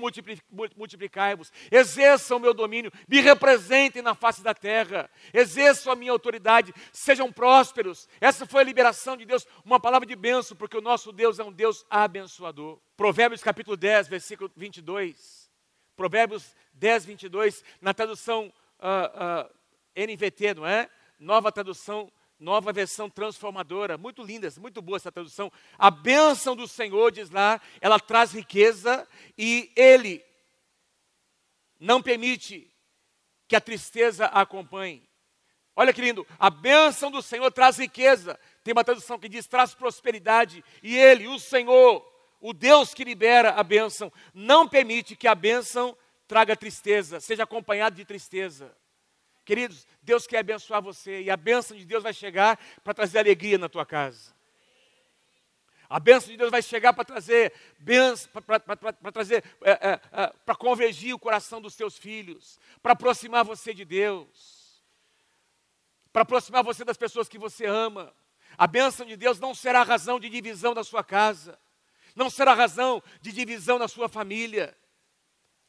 multiplicai-vos. 0.76 1.52
Exerçam 1.70 2.36
o 2.36 2.40
meu 2.40 2.54
domínio, 2.54 2.92
me 3.08 3.20
representem 3.20 4.02
na 4.02 4.14
face 4.14 4.42
da 4.42 4.54
terra. 4.54 5.10
Exerçam 5.32 5.92
a 5.92 5.96
minha 5.96 6.12
autoridade, 6.12 6.72
sejam 6.92 7.32
prósperos. 7.32 8.08
Essa 8.20 8.46
foi 8.46 8.62
a 8.62 8.64
liberação 8.64 9.16
de 9.16 9.24
Deus, 9.24 9.46
uma 9.64 9.80
palavra 9.80 10.06
de 10.06 10.16
bênção, 10.16 10.56
porque 10.56 10.76
o 10.76 10.82
nosso 10.82 11.12
Deus 11.12 11.38
é 11.38 11.44
um 11.44 11.52
Deus 11.52 11.84
abençoador. 11.90 12.78
Provérbios 12.96 13.42
capítulo 13.42 13.76
10, 13.76 14.08
versículo 14.08 14.50
22. 14.56 15.50
Provérbios 15.96 16.54
10, 16.82 17.04
22, 17.04 17.64
na 17.80 17.94
tradução 17.94 18.52
uh, 18.80 19.46
uh, 19.46 19.50
NVT, 19.94 20.54
não 20.54 20.66
é? 20.66 20.90
Nova 21.16 21.52
tradução 21.52 22.12
nova 22.40 22.72
versão 22.72 23.08
transformadora, 23.08 23.96
muito 23.96 24.20
linda, 24.20 24.52
muito 24.58 24.82
boa 24.82 24.96
essa 24.96 25.12
tradução. 25.12 25.52
A 25.78 25.92
bênção 25.92 26.56
do 26.56 26.66
Senhor, 26.66 27.12
diz 27.12 27.30
lá, 27.30 27.60
ela 27.80 28.00
traz 28.00 28.32
riqueza 28.32 29.06
e 29.38 29.70
Ele 29.76 30.20
não 31.78 32.02
permite 32.02 32.68
que 33.46 33.54
a 33.54 33.60
tristeza 33.60 34.26
a 34.26 34.40
acompanhe. 34.40 35.08
Olha 35.76 35.92
que 35.92 36.00
lindo, 36.00 36.26
a 36.36 36.50
bênção 36.50 37.12
do 37.12 37.22
Senhor 37.22 37.48
traz 37.52 37.78
riqueza. 37.78 38.36
Tem 38.64 38.72
uma 38.72 38.82
tradução 38.82 39.20
que 39.20 39.28
diz 39.28 39.46
traz 39.46 39.72
prosperidade. 39.72 40.64
E 40.82 40.98
Ele, 40.98 41.28
o 41.28 41.38
Senhor, 41.38 42.04
o 42.40 42.52
Deus 42.52 42.92
que 42.92 43.04
libera 43.04 43.52
a 43.52 43.62
bênção, 43.62 44.12
não 44.34 44.68
permite 44.68 45.14
que 45.14 45.28
a 45.28 45.34
bênção 45.36 45.96
traga 46.32 46.56
tristeza, 46.56 47.20
seja 47.20 47.42
acompanhado 47.42 47.94
de 47.94 48.06
tristeza. 48.06 48.74
Queridos, 49.44 49.86
Deus 50.00 50.26
quer 50.26 50.38
abençoar 50.38 50.80
você 50.80 51.20
e 51.20 51.30
a 51.30 51.36
bênção 51.36 51.76
de 51.76 51.84
Deus 51.84 52.02
vai 52.02 52.14
chegar 52.14 52.58
para 52.82 52.94
trazer 52.94 53.18
alegria 53.18 53.58
na 53.58 53.68
tua 53.68 53.84
casa. 53.84 54.34
A 55.90 56.00
bênção 56.00 56.30
de 56.30 56.38
Deus 56.38 56.50
vai 56.50 56.62
chegar 56.62 56.94
para 56.94 57.04
trazer 57.04 57.52
bênção, 57.78 58.30
para 58.32 59.12
trazer, 59.12 59.44
é, 59.60 59.72
é, 59.72 60.00
é, 60.10 60.32
para 60.46 60.54
convergir 60.54 61.14
o 61.14 61.18
coração 61.18 61.60
dos 61.60 61.74
seus 61.74 61.98
filhos, 61.98 62.58
para 62.82 62.94
aproximar 62.94 63.44
você 63.44 63.74
de 63.74 63.84
Deus, 63.84 64.82
para 66.14 66.22
aproximar 66.22 66.64
você 66.64 66.82
das 66.82 66.96
pessoas 66.96 67.28
que 67.28 67.36
você 67.36 67.66
ama. 67.66 68.10
A 68.56 68.66
bênção 68.66 69.04
de 69.04 69.18
Deus 69.18 69.38
não 69.38 69.54
será 69.54 69.82
razão 69.82 70.18
de 70.18 70.30
divisão 70.30 70.72
da 70.72 70.82
sua 70.82 71.04
casa, 71.04 71.58
não 72.16 72.30
será 72.30 72.54
razão 72.54 73.02
de 73.20 73.32
divisão 73.32 73.78
na 73.78 73.86
sua 73.86 74.08
família. 74.08 74.74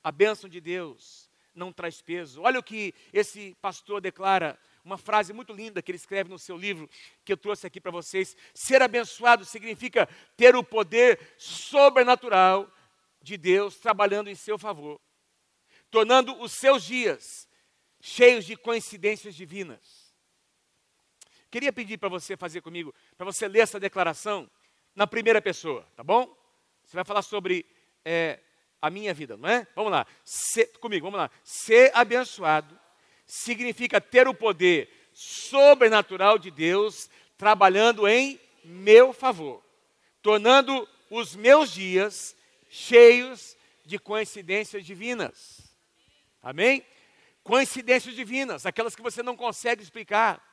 A 0.03 0.11
bênção 0.11 0.49
de 0.49 0.59
Deus 0.59 1.29
não 1.55 1.71
traz 1.71 2.01
peso. 2.01 2.41
Olha 2.41 2.59
o 2.59 2.63
que 2.63 2.93
esse 3.11 3.55
pastor 3.61 4.01
declara, 4.01 4.59
uma 4.83 4.97
frase 4.97 5.31
muito 5.31 5.53
linda 5.53 5.81
que 5.81 5.91
ele 5.91 5.97
escreve 5.97 6.29
no 6.29 6.37
seu 6.37 6.57
livro, 6.57 6.89
que 7.23 7.31
eu 7.31 7.37
trouxe 7.37 7.65
aqui 7.65 7.79
para 7.79 7.91
vocês. 7.91 8.35
Ser 8.53 8.81
abençoado 8.81 9.45
significa 9.45 10.07
ter 10.35 10.55
o 10.55 10.63
poder 10.63 11.19
sobrenatural 11.37 12.69
de 13.21 13.37
Deus 13.37 13.77
trabalhando 13.77 14.29
em 14.29 14.35
seu 14.35 14.57
favor, 14.57 14.99
tornando 15.89 16.37
os 16.41 16.51
seus 16.51 16.83
dias 16.83 17.47
cheios 18.01 18.45
de 18.45 18.57
coincidências 18.57 19.33
divinas. 19.33 20.13
Queria 21.49 21.71
pedir 21.71 21.97
para 21.97 22.09
você 22.09 22.35
fazer 22.35 22.61
comigo, 22.61 22.93
para 23.15 23.25
você 23.25 23.47
ler 23.47 23.59
essa 23.59 23.79
declaração 23.79 24.49
na 24.93 25.07
primeira 25.07 25.41
pessoa, 25.41 25.87
tá 25.95 26.03
bom? 26.03 26.35
Você 26.83 26.97
vai 26.97 27.05
falar 27.05 27.21
sobre 27.21 27.65
é, 28.03 28.39
a 28.83 28.89
minha 28.89 29.13
vida, 29.13 29.37
não 29.37 29.47
é? 29.47 29.65
Vamos 29.73 29.93
lá, 29.93 30.05
ser, 30.25 30.67
comigo, 30.77 31.05
vamos 31.05 31.17
lá. 31.17 31.31
Ser 31.41 31.89
abençoado 31.93 32.77
significa 33.25 34.01
ter 34.01 34.27
o 34.27 34.33
poder 34.33 34.89
sobrenatural 35.13 36.37
de 36.37 36.51
Deus 36.51 37.09
trabalhando 37.37 38.05
em 38.05 38.37
meu 38.61 39.13
favor, 39.13 39.63
tornando 40.21 40.85
os 41.09 41.33
meus 41.33 41.71
dias 41.71 42.35
cheios 42.69 43.55
de 43.85 43.97
coincidências 43.97 44.85
divinas. 44.85 45.73
Amém? 46.41 46.85
Coincidências 47.41 48.13
divinas, 48.13 48.65
aquelas 48.65 48.97
que 48.97 49.01
você 49.01 49.23
não 49.23 49.37
consegue 49.37 49.81
explicar. 49.81 50.45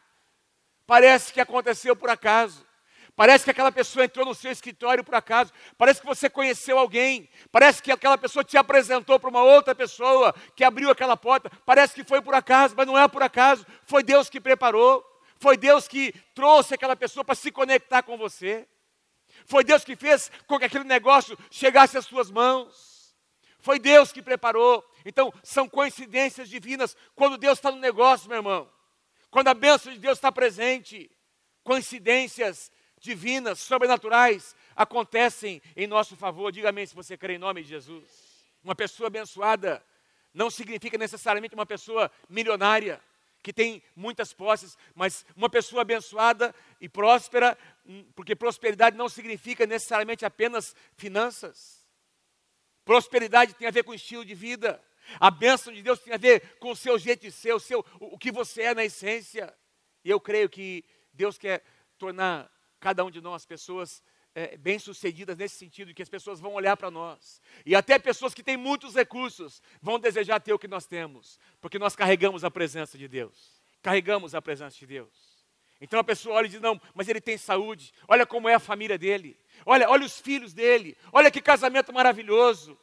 Parece 0.87 1.33
que 1.33 1.41
aconteceu 1.41 1.97
por 1.97 2.09
acaso. 2.09 2.65
Parece 3.17 3.45
que 3.45 3.51
aquela 3.51 3.73
pessoa 3.73 4.05
entrou 4.05 4.25
no 4.25 4.35
seu 4.35 4.51
escritório 4.51 5.05
por 5.05 5.15
acaso. 5.15 5.53
Parece 5.77 6.01
que 6.01 6.07
você 6.07 6.31
conheceu 6.31 6.79
alguém. 6.79 7.29
Parece 7.51 7.83
que 7.83 7.93
aquela 7.93 8.17
pessoa 8.17 8.45
te 8.45 8.57
apresentou 8.57 9.19
para 9.19 9.31
uma 9.31 9.43
outra 9.43 9.75
pessoa 9.75 10.35
que 10.55 10.65
abriu 10.65 10.91
aquela 10.91 11.17
porta. 11.17 11.51
Parece 11.65 11.95
que 11.95 12.05
foi 12.05 12.23
por 12.23 12.35
acaso, 12.35 12.75
mas 12.77 12.87
não 12.87 12.99
é 12.99 13.07
por 13.09 13.23
acaso. 13.23 13.67
Foi 13.85 14.03
Deus 14.03 14.29
que 14.31 14.41
preparou. 14.41 15.05
Foi 15.39 15.57
Deus 15.57 15.89
que 15.89 16.13
trouxe 16.35 16.75
aquela 16.75 16.95
pessoa 16.97 17.25
para 17.25 17.35
se 17.35 17.51
conectar 17.51 18.03
com 18.03 18.17
você. 18.17 18.67
Foi 19.47 19.65
Deus 19.65 19.85
que 19.85 19.97
fez 19.97 20.31
com 20.47 20.59
que 20.59 20.67
aquele 20.67 20.85
negócio 20.85 21.37
chegasse 21.51 21.97
às 21.97 22.05
suas 22.05 22.31
mãos. 22.31 23.17
Foi 23.59 23.79
Deus 23.79 24.13
que 24.13 24.23
preparou. 24.23 24.85
Então, 25.05 25.33
são 25.43 25.69
coincidências 25.69 26.49
divinas. 26.49 26.97
Quando 27.15 27.39
Deus 27.39 27.59
está 27.59 27.71
no 27.71 27.79
negócio, 27.79 28.29
meu 28.29 28.39
irmão. 28.39 28.71
Quando 29.31 29.49
a 29.49 29.55
bênção 29.55 29.93
de 29.93 29.99
Deus 29.99 30.19
está 30.19 30.31
presente. 30.31 31.11
Coincidências 31.63 32.71
divinas, 33.01 33.59
sobrenaturais, 33.59 34.55
acontecem 34.77 35.61
em 35.75 35.87
nosso 35.87 36.15
favor. 36.17 36.53
Diga 36.53 36.69
amém 36.69 36.87
se 36.87 36.95
você 36.95 37.17
crê 37.17 37.35
em 37.35 37.39
nome 37.39 37.63
de 37.63 37.69
Jesus. 37.71 38.09
Uma 38.63 38.75
pessoa 38.75 39.07
abençoada 39.07 39.83
não 40.33 40.51
significa 40.51 40.97
necessariamente 40.97 41.55
uma 41.55 41.67
pessoa 41.67 42.11
milionária, 42.29 43.01
que 43.43 43.53
tem 43.53 43.83
muitas 43.97 44.35
posses, 44.35 44.77
mas 44.95 45.25
uma 45.35 45.49
pessoa 45.49 45.83
abençoada 45.83 46.55
e 46.79 46.89
próspera, 46.89 47.57
hum, 47.87 48.05
porque 48.15 48.37
prosperidade 48.37 48.97
não 48.97 49.09
significa 49.09 49.67
necessariamente 49.67 50.27
apenas 50.27 50.77
finanças. 50.95 51.81
Prosperidade 52.85 53.55
tem 53.55 53.67
a 53.67 53.71
ver 53.71 53.83
com 53.83 53.95
estilo 53.95 54.25
de 54.25 54.35
vida. 54.35 54.83
A 55.19 55.31
bênção 55.31 55.73
de 55.73 55.83
Deus 55.83 56.01
tem 56.01 56.13
a 56.13 56.19
ver 56.19 56.59
com 56.59 56.71
o 56.71 56.77
seu 56.77 56.99
jeito 56.99 57.23
de 57.23 57.33
ser, 57.33 57.55
o, 57.55 57.61
seu, 57.61 57.85
o 57.99 58.19
que 58.19 58.31
você 58.31 58.63
é 58.63 58.75
na 58.75 58.85
essência. 58.85 59.53
E 60.05 60.11
eu 60.11 60.21
creio 60.21 60.49
que 60.49 60.85
Deus 61.13 61.39
quer 61.39 61.65
tornar 61.99 62.51
cada 62.81 63.05
um 63.05 63.11
de 63.11 63.21
nós 63.21 63.45
pessoas 63.45 64.03
é, 64.35 64.57
bem-sucedidas 64.57 65.37
nesse 65.37 65.57
sentido, 65.57 65.95
que 65.95 66.03
as 66.03 66.09
pessoas 66.09 66.41
vão 66.41 66.55
olhar 66.55 66.77
para 66.77 66.91
nós. 66.91 67.41
E 67.67 67.75
até 67.75 67.99
pessoas 67.99 68.33
que 68.33 68.43
têm 68.43 68.57
muitos 68.57 68.95
recursos 68.95 69.63
vão 69.83 69.99
desejar 69.99 70.41
ter 70.41 70.53
o 70.53 70.59
que 70.59 70.69
nós 70.69 70.87
temos, 70.87 71.39
porque 71.61 71.79
nós 71.79 71.97
carregamos 71.97 72.45
a 72.45 72.51
presença 72.51 72.97
de 72.97 73.09
Deus. 73.09 73.61
Carregamos 73.83 74.35
a 74.35 74.43
presença 74.43 74.77
de 74.77 74.87
Deus. 74.87 75.31
Então 75.81 75.99
a 75.99 76.05
pessoa 76.05 76.37
olha 76.37 76.47
e 76.47 76.51
diz: 76.51 76.61
Não, 76.61 76.79
mas 76.95 77.09
ele 77.09 77.21
tem 77.21 77.39
saúde. 77.39 77.93
Olha 78.07 78.27
como 78.27 78.49
é 78.49 78.55
a 78.55 78.61
família 78.61 78.99
dele. 78.99 79.39
Olha, 79.65 79.89
olha 79.89 80.05
os 80.05 80.21
filhos 80.21 80.53
dele. 80.53 80.97
Olha 81.11 81.31
que 81.31 81.41
casamento 81.41 81.93
maravilhoso. 81.93 82.79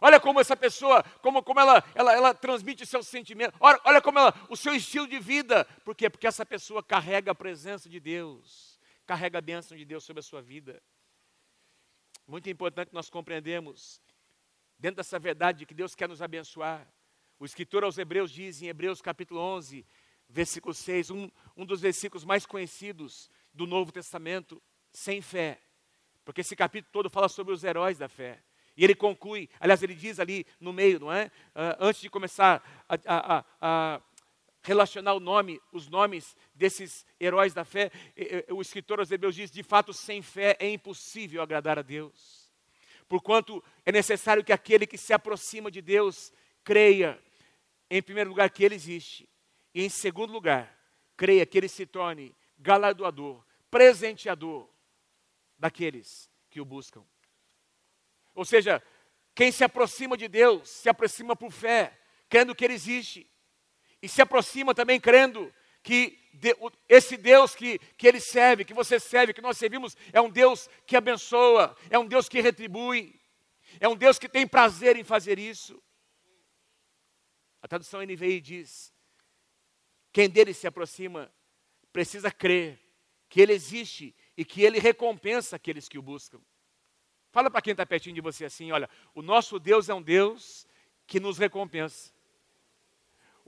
Olha 0.00 0.18
como 0.18 0.40
essa 0.40 0.56
pessoa, 0.56 1.02
como, 1.20 1.42
como 1.42 1.60
ela, 1.60 1.84
ela, 1.94 2.12
ela 2.12 2.34
transmite 2.34 2.86
seus 2.86 3.06
sentimentos. 3.06 3.56
Olha, 3.60 3.80
olha 3.84 4.00
como 4.00 4.18
ela, 4.18 4.34
o 4.48 4.56
seu 4.56 4.74
estilo 4.74 5.06
de 5.06 5.18
vida. 5.18 5.64
Por 5.84 5.94
quê? 5.94 6.08
Porque 6.08 6.26
essa 6.26 6.46
pessoa 6.46 6.82
carrega 6.82 7.32
a 7.32 7.34
presença 7.34 7.88
de 7.88 8.00
Deus 8.00 8.71
carrega 9.06 9.38
a 9.38 9.42
bênção 9.42 9.76
de 9.76 9.84
Deus 9.84 10.04
sobre 10.04 10.20
a 10.20 10.22
sua 10.22 10.40
vida. 10.40 10.82
Muito 12.26 12.48
importante 12.48 12.92
nós 12.92 13.10
compreendemos, 13.10 14.00
dentro 14.78 14.96
dessa 14.96 15.18
verdade 15.18 15.60
de 15.60 15.66
que 15.66 15.74
Deus 15.74 15.94
quer 15.94 16.08
nos 16.08 16.22
abençoar. 16.22 16.86
O 17.38 17.44
escritor 17.44 17.84
aos 17.84 17.98
Hebreus 17.98 18.30
diz 18.30 18.62
em 18.62 18.68
Hebreus 18.68 19.02
capítulo 19.02 19.40
11, 19.40 19.84
versículo 20.28 20.72
6, 20.72 21.10
um, 21.10 21.30
um 21.56 21.66
dos 21.66 21.80
versículos 21.80 22.24
mais 22.24 22.46
conhecidos 22.46 23.30
do 23.52 23.66
Novo 23.66 23.92
Testamento, 23.92 24.62
sem 24.92 25.20
fé. 25.20 25.60
Porque 26.24 26.40
esse 26.40 26.54
capítulo 26.54 26.92
todo 26.92 27.10
fala 27.10 27.28
sobre 27.28 27.52
os 27.52 27.64
heróis 27.64 27.98
da 27.98 28.08
fé. 28.08 28.42
E 28.76 28.84
ele 28.84 28.94
conclui, 28.94 29.50
aliás, 29.60 29.82
ele 29.82 29.94
diz 29.94 30.18
ali 30.18 30.46
no 30.58 30.72
meio, 30.72 30.98
não 30.98 31.12
é? 31.12 31.26
Uh, 31.48 31.76
antes 31.80 32.00
de 32.00 32.08
começar 32.08 32.62
a, 32.88 32.94
a, 33.06 33.44
a, 33.60 34.02
relacionar 34.62 35.14
o 35.14 35.20
nome, 35.20 35.60
os 35.72 35.88
nomes 35.88 36.36
desses 36.54 37.04
heróis 37.20 37.52
da 37.52 37.64
fé, 37.64 37.90
o 38.50 38.62
escritor 38.62 39.00
aos 39.00 39.10
Hebreus 39.10 39.34
diz: 39.34 39.50
de 39.50 39.62
fato, 39.62 39.92
sem 39.92 40.22
fé 40.22 40.56
é 40.58 40.70
impossível 40.70 41.42
agradar 41.42 41.78
a 41.78 41.82
Deus. 41.82 42.50
Porquanto 43.08 43.62
é 43.84 43.92
necessário 43.92 44.44
que 44.44 44.52
aquele 44.52 44.86
que 44.86 44.96
se 44.96 45.12
aproxima 45.12 45.70
de 45.70 45.82
Deus 45.82 46.32
creia, 46.64 47.20
em 47.90 48.00
primeiro 48.00 48.30
lugar, 48.30 48.48
que 48.50 48.64
Ele 48.64 48.74
existe, 48.74 49.28
e 49.74 49.84
em 49.84 49.88
segundo 49.88 50.32
lugar, 50.32 50.78
creia 51.16 51.44
que 51.44 51.58
Ele 51.58 51.68
se 51.68 51.84
torne 51.84 52.34
galardoador, 52.58 53.44
presenteador 53.70 54.68
daqueles 55.58 56.30
que 56.48 56.60
o 56.60 56.64
buscam. 56.64 57.04
Ou 58.34 58.44
seja, 58.44 58.82
quem 59.34 59.50
se 59.50 59.64
aproxima 59.64 60.16
de 60.16 60.28
Deus 60.28 60.68
se 60.68 60.88
aproxima 60.88 61.34
por 61.34 61.50
fé, 61.50 61.98
crendo 62.28 62.54
que 62.54 62.64
Ele 62.64 62.74
existe 62.74 63.28
e 64.02 64.08
se 64.08 64.20
aproxima 64.20 64.74
também 64.74 65.00
crendo 65.00 65.52
que 65.82 66.18
esse 66.88 67.16
Deus 67.16 67.54
que, 67.54 67.78
que 67.96 68.06
ele 68.06 68.20
serve, 68.20 68.64
que 68.64 68.74
você 68.74 68.98
serve, 68.98 69.32
que 69.32 69.40
nós 69.40 69.56
servimos, 69.56 69.96
é 70.12 70.20
um 70.20 70.30
Deus 70.30 70.68
que 70.86 70.96
abençoa, 70.96 71.76
é 71.88 71.98
um 71.98 72.06
Deus 72.06 72.28
que 72.28 72.40
retribui, 72.40 73.18
é 73.78 73.88
um 73.88 73.96
Deus 73.96 74.18
que 74.18 74.28
tem 74.28 74.46
prazer 74.46 74.96
em 74.96 75.04
fazer 75.04 75.38
isso. 75.38 75.80
A 77.60 77.68
tradução 77.68 78.02
NVI 78.02 78.40
diz: 78.40 78.92
quem 80.12 80.28
dele 80.28 80.52
se 80.52 80.66
aproxima 80.66 81.32
precisa 81.92 82.30
crer 82.30 82.80
que 83.28 83.40
ele 83.40 83.52
existe 83.52 84.14
e 84.36 84.44
que 84.44 84.62
ele 84.62 84.78
recompensa 84.78 85.56
aqueles 85.56 85.88
que 85.88 85.98
o 85.98 86.02
buscam. 86.02 86.40
Fala 87.30 87.50
para 87.50 87.62
quem 87.62 87.70
está 87.70 87.86
pertinho 87.86 88.14
de 88.14 88.20
você 88.20 88.44
assim: 88.44 88.72
olha, 88.72 88.90
o 89.14 89.22
nosso 89.22 89.58
Deus 89.58 89.88
é 89.88 89.94
um 89.94 90.02
Deus 90.02 90.66
que 91.06 91.20
nos 91.20 91.38
recompensa. 91.38 92.12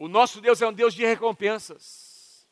O 0.05 0.09
nosso 0.09 0.41
Deus 0.41 0.61
é 0.63 0.67
um 0.67 0.73
Deus 0.73 0.95
de 0.95 1.05
recompensas. 1.05 2.49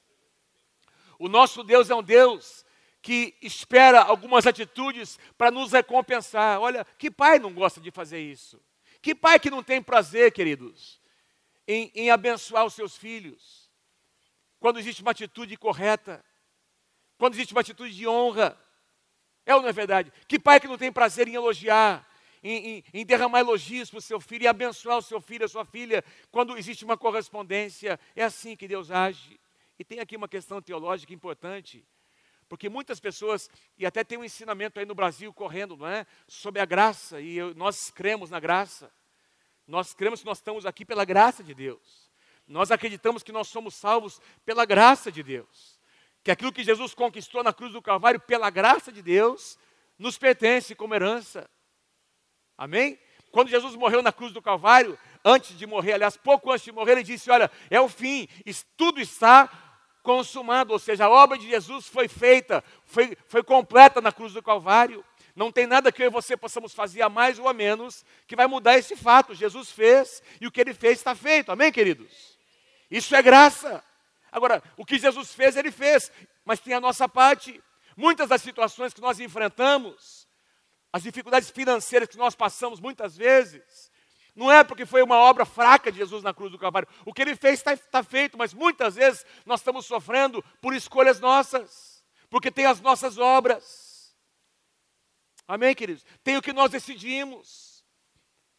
O 1.19 1.29
nosso 1.29 1.63
Deus 1.63 1.91
é 1.91 1.95
um 1.95 2.03
Deus 2.03 2.65
que 3.01 3.35
espera 3.43 4.01
algumas 4.03 4.47
atitudes 4.47 5.19
para 5.37 5.51
nos 5.51 5.73
recompensar. 5.73 6.61
Olha, 6.61 6.85
que 6.99 7.11
pai 7.11 7.39
não 7.39 7.53
gosta 7.53 7.81
de 7.81 7.91
fazer 7.91 8.21
isso? 8.21 8.61
Que 9.01 9.15
pai 9.15 9.39
que 9.41 9.51
não 9.51 9.63
tem 9.63 9.83
prazer, 9.83 10.33
queridos, 10.33 11.01
em, 11.67 11.91
em 11.95 12.11
abençoar 12.11 12.65
os 12.65 12.75
seus 12.75 12.97
filhos? 12.97 13.63
quando 14.63 14.79
existe 14.79 15.03
uma 15.03 15.11
atitude 15.11 15.57
correta, 15.57 16.25
quando 17.19 17.35
existe 17.35 17.53
uma 17.53 17.61
atitude 17.61 17.95
de 17.95 18.07
honra. 18.07 18.57
É 19.45 19.55
ou 19.57 19.61
não 19.61 19.69
é 19.69 19.73
verdade? 19.73 20.13
Que 20.29 20.39
pai 20.39 20.61
que 20.61 20.69
não 20.69 20.79
tem 20.79 20.93
prazer 20.93 21.27
em 21.27 21.35
elogiar, 21.35 22.09
em, 22.43 22.69
em, 22.69 22.85
em 22.93 23.07
derramar 23.07 23.41
elogios 23.41 23.91
para 23.91 23.99
o 23.99 24.03
seu 24.03 24.21
filho 24.21 24.45
e 24.45 24.49
abençoar 24.49 24.99
o 24.99 25.03
seu 25.03 25.21
filho, 25.21 25.45
a 25.45 25.49
sua 25.49 25.65
filha, 25.65 26.05
quando 26.31 26.57
existe 26.57 26.85
uma 26.85 26.97
correspondência? 26.97 27.99
É 28.17 28.25
assim 28.25 28.57
que 28.57 28.67
Deus 28.67 28.91
age. 28.91 29.41
E 29.79 29.85
tem 29.85 30.01
aqui 30.01 30.17
uma 30.17 30.29
questão 30.29 30.61
teológica 30.61 31.13
importante. 31.13 31.85
Porque 32.49 32.69
muitas 32.69 33.01
pessoas, 33.01 33.49
e 33.79 33.87
até 33.87 34.05
tem 34.05 34.19
um 34.19 34.25
ensinamento 34.25 34.79
aí 34.79 34.85
no 34.85 34.95
Brasil 34.95 35.33
correndo, 35.33 35.77
não 35.77 35.87
é? 35.87 36.07
Sobre 36.29 36.61
a 36.61 36.67
graça, 36.67 37.21
e 37.21 37.37
eu, 37.37 37.55
nós 37.55 37.91
cremos 37.91 38.29
na 38.29 38.39
graça. 38.39 38.93
Nós 39.67 39.95
cremos 39.95 40.21
que 40.21 40.27
nós 40.27 40.39
estamos 40.39 40.67
aqui 40.67 40.85
pela 40.85 41.05
graça 41.05 41.43
de 41.43 41.55
Deus. 41.55 42.11
Nós 42.47 42.71
acreditamos 42.71 43.23
que 43.23 43.33
nós 43.33 43.49
somos 43.49 43.75
salvos 43.75 44.21
pela 44.45 44.65
graça 44.65 45.11
de 45.11 45.23
Deus. 45.23 45.81
Que 46.23 46.31
aquilo 46.31 46.53
que 46.53 46.63
Jesus 46.63 46.93
conquistou 46.93 47.43
na 47.43 47.53
cruz 47.53 47.73
do 47.73 47.81
Calvário, 47.81 48.21
pela 48.21 48.51
graça 48.51 48.93
de 48.93 49.01
Deus, 49.01 49.59
nos 49.99 50.19
pertence 50.19 50.75
como 50.75 50.95
herança. 50.95 51.49
Amém? 52.63 52.97
Quando 53.33 53.49
Jesus 53.49 53.75
morreu 53.75 54.03
na 54.03 54.13
cruz 54.13 54.33
do 54.33 54.41
Calvário, 54.41 54.97
antes 55.25 55.59
de 55.59 55.67
morrer, 55.67 55.95
aliás, 55.95 56.17
pouco 56.17 56.53
antes 56.53 56.65
de 56.65 56.71
morrer, 56.71 56.93
ele 56.93 57.03
disse: 57.03 57.29
Olha, 57.29 57.51
é 57.69 57.81
o 57.81 57.89
fim, 57.89 58.29
tudo 58.77 59.01
está 59.01 59.51
consumado, 60.01 60.73
ou 60.73 60.79
seja, 60.79 61.07
a 61.07 61.11
obra 61.11 61.37
de 61.37 61.49
Jesus 61.49 61.89
foi 61.89 62.07
feita, 62.07 62.63
foi, 62.85 63.19
foi 63.27 63.43
completa 63.43 64.01
na 64.01 64.13
cruz 64.13 64.33
do 64.33 64.41
Calvário. 64.41 65.05
Não 65.35 65.51
tem 65.51 65.67
nada 65.67 65.91
que 65.91 66.05
eu 66.05 66.07
e 66.07 66.11
você 66.11 66.37
possamos 66.37 66.73
fazer 66.73 67.03
a 67.03 67.09
mais 67.09 67.37
ou 67.37 67.49
a 67.49 67.53
menos 67.53 68.05
que 68.29 68.37
vai 68.37 68.47
mudar 68.47 68.79
esse 68.79 68.95
fato. 68.95 69.35
Jesus 69.35 69.73
fez 69.73 70.23
e 70.41 70.47
o 70.47 70.53
que 70.53 70.61
ele 70.61 70.73
fez 70.73 70.99
está 70.99 71.17
feito. 71.17 71.51
Amém, 71.51 71.73
queridos? 71.73 72.39
Isso 72.89 73.17
é 73.17 73.23
graça. 73.23 73.83
Agora, 74.31 74.63
o 74.77 74.87
que 74.87 75.01
Jesus 75.01 75.35
fez, 75.35 75.57
ele 75.57 75.73
fez, 75.73 76.13
mas 76.45 76.61
tem 76.61 76.75
a 76.75 76.81
nossa 76.81 77.09
parte. 77.09 77.61
Muitas 77.97 78.29
das 78.29 78.41
situações 78.41 78.95
que 78.95 79.01
nós 79.01 79.19
enfrentamos, 79.19 80.22
as 80.93 81.03
dificuldades 81.03 81.51
financeiras 81.51 82.09
que 82.09 82.19
nós 82.19 82.35
passamos 82.35 82.79
muitas 82.79 83.17
vezes, 83.17 83.91
não 84.35 84.51
é 84.51 84.65
porque 84.65 84.87
foi 84.87 85.03
uma 85.03 85.17
obra 85.17 85.45
fraca 85.45 85.93
de 85.93 85.99
Jesus 85.99 86.23
na 86.23 86.33
cruz 86.33 86.51
do 86.51 86.59
Calvário. 86.59 86.89
O 87.05 87.13
que 87.13 87.23
ele 87.23 87.37
fez 87.37 87.59
está 87.59 87.77
tá 87.77 88.03
feito, 88.03 88.37
mas 88.39 88.55
muitas 88.55 88.95
vezes 88.95 89.25
nós 89.45 89.61
estamos 89.61 89.87
sofrendo 89.87 90.43
por 90.61 90.75
escolhas 90.75 91.21
nossas, 91.21 92.05
porque 92.31 92.51
tem 92.51 92.67
as 92.67 92.81
nossas 92.81 93.19
obras. 93.19 94.15
Amém, 95.47 95.75
queridos? 95.75 96.05
Tem 96.25 96.37
o 96.37 96.43
que 96.43 96.53
nós 96.53 96.71
decidimos, 96.71 97.85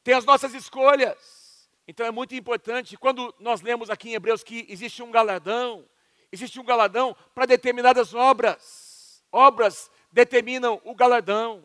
tem 0.04 0.14
as 0.14 0.26
nossas 0.26 0.54
escolhas. 0.54 1.70
Então 1.88 2.06
é 2.06 2.12
muito 2.12 2.36
importante, 2.36 2.96
quando 2.98 3.34
nós 3.40 3.62
lemos 3.62 3.90
aqui 3.90 4.10
em 4.10 4.14
Hebreus 4.14 4.44
que 4.44 4.66
existe 4.70 5.02
um 5.02 5.12
galardão, 5.12 5.88
existe 6.32 6.60
um 6.60 6.64
galardão 6.64 7.16
para 7.34 7.46
determinadas 7.46 8.14
obras. 8.14 9.24
Obras 9.32 9.90
determinam 10.12 10.80
o 10.86 10.94
galardão. 10.94 11.64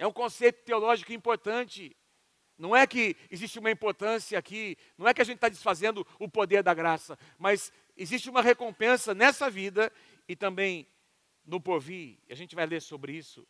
É 0.00 0.06
um 0.06 0.12
conceito 0.14 0.64
teológico 0.64 1.12
importante. 1.12 1.94
Não 2.56 2.74
é 2.74 2.86
que 2.86 3.14
existe 3.30 3.58
uma 3.58 3.70
importância 3.70 4.38
aqui, 4.38 4.78
não 4.96 5.06
é 5.06 5.12
que 5.12 5.20
a 5.20 5.24
gente 5.24 5.36
está 5.36 5.50
desfazendo 5.50 6.06
o 6.18 6.26
poder 6.26 6.62
da 6.62 6.72
graça, 6.72 7.18
mas 7.38 7.70
existe 7.94 8.30
uma 8.30 8.40
recompensa 8.40 9.12
nessa 9.14 9.50
vida 9.50 9.92
e 10.26 10.34
também 10.34 10.88
no 11.44 11.60
porvir. 11.60 12.18
A 12.30 12.34
gente 12.34 12.54
vai 12.54 12.64
ler 12.64 12.80
sobre 12.80 13.12
isso. 13.12 13.46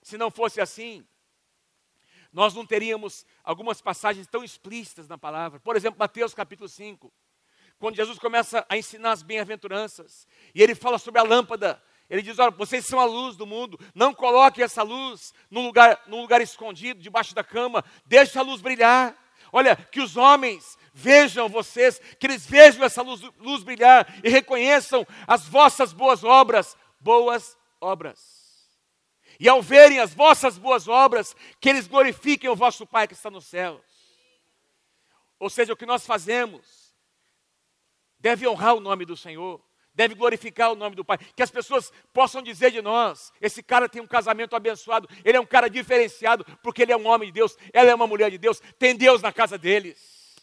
Se 0.00 0.16
não 0.16 0.30
fosse 0.30 0.62
assim, 0.62 1.06
nós 2.32 2.54
não 2.54 2.64
teríamos 2.64 3.26
algumas 3.42 3.82
passagens 3.82 4.26
tão 4.26 4.42
explícitas 4.42 5.08
na 5.08 5.18
palavra. 5.18 5.60
Por 5.60 5.76
exemplo, 5.76 5.98
Mateus 5.98 6.32
capítulo 6.32 6.70
5, 6.70 7.12
quando 7.78 7.96
Jesus 7.96 8.18
começa 8.18 8.64
a 8.66 8.78
ensinar 8.78 9.12
as 9.12 9.22
bem-aventuranças, 9.22 10.26
e 10.54 10.62
ele 10.62 10.74
fala 10.74 10.96
sobre 10.96 11.20
a 11.20 11.22
lâmpada 11.22 11.82
ele 12.08 12.22
diz: 12.22 12.38
Olha, 12.38 12.50
vocês 12.50 12.86
são 12.86 13.00
a 13.00 13.04
luz 13.04 13.36
do 13.36 13.46
mundo, 13.46 13.78
não 13.94 14.12
coloque 14.12 14.62
essa 14.62 14.82
luz 14.82 15.32
num 15.50 15.64
lugar, 15.66 16.02
num 16.06 16.20
lugar 16.20 16.40
escondido, 16.40 17.00
debaixo 17.00 17.34
da 17.34 17.42
cama, 17.42 17.84
deixe 18.04 18.38
a 18.38 18.42
luz 18.42 18.60
brilhar. 18.60 19.16
Olha, 19.52 19.76
que 19.76 20.00
os 20.00 20.16
homens 20.16 20.76
vejam 20.92 21.48
vocês, 21.48 22.00
que 22.18 22.26
eles 22.26 22.44
vejam 22.44 22.84
essa 22.84 23.02
luz, 23.02 23.20
luz 23.38 23.62
brilhar 23.62 24.06
e 24.22 24.28
reconheçam 24.28 25.06
as 25.26 25.46
vossas 25.46 25.92
boas 25.92 26.24
obras, 26.24 26.76
boas 27.00 27.56
obras. 27.80 28.44
E 29.38 29.48
ao 29.48 29.62
verem 29.62 29.98
as 29.98 30.12
vossas 30.12 30.58
boas 30.58 30.88
obras, 30.88 31.34
que 31.60 31.68
eles 31.68 31.86
glorifiquem 31.86 32.50
o 32.50 32.56
vosso 32.56 32.86
Pai 32.86 33.06
que 33.06 33.14
está 33.14 33.30
nos 33.30 33.46
céus. 33.46 33.80
Ou 35.38 35.50
seja, 35.50 35.72
o 35.72 35.76
que 35.76 35.86
nós 35.86 36.06
fazemos 36.06 36.94
deve 38.18 38.46
honrar 38.46 38.74
o 38.74 38.80
nome 38.80 39.04
do 39.04 39.16
Senhor 39.16 39.60
deve 39.94 40.14
glorificar 40.14 40.72
o 40.72 40.74
nome 40.74 40.96
do 40.96 41.04
Pai. 41.04 41.18
Que 41.18 41.42
as 41.42 41.50
pessoas 41.50 41.92
possam 42.12 42.42
dizer 42.42 42.70
de 42.70 42.82
nós: 42.82 43.32
esse 43.40 43.62
cara 43.62 43.88
tem 43.88 44.02
um 44.02 44.06
casamento 44.06 44.56
abençoado, 44.56 45.08
ele 45.24 45.36
é 45.36 45.40
um 45.40 45.46
cara 45.46 45.68
diferenciado, 45.68 46.44
porque 46.62 46.82
ele 46.82 46.92
é 46.92 46.96
um 46.96 47.06
homem 47.06 47.28
de 47.28 47.32
Deus, 47.32 47.56
ela 47.72 47.90
é 47.90 47.94
uma 47.94 48.06
mulher 48.06 48.30
de 48.30 48.38
Deus, 48.38 48.60
tem 48.78 48.96
Deus 48.96 49.22
na 49.22 49.32
casa 49.32 49.56
deles. 49.56 50.34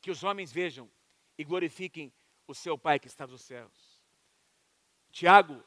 Que 0.00 0.10
os 0.10 0.24
homens 0.24 0.52
vejam 0.52 0.90
e 1.38 1.44
glorifiquem 1.44 2.12
o 2.46 2.54
seu 2.54 2.76
Pai 2.76 2.98
que 2.98 3.06
está 3.06 3.26
nos 3.26 3.42
céus. 3.42 4.02
Tiago, 5.12 5.62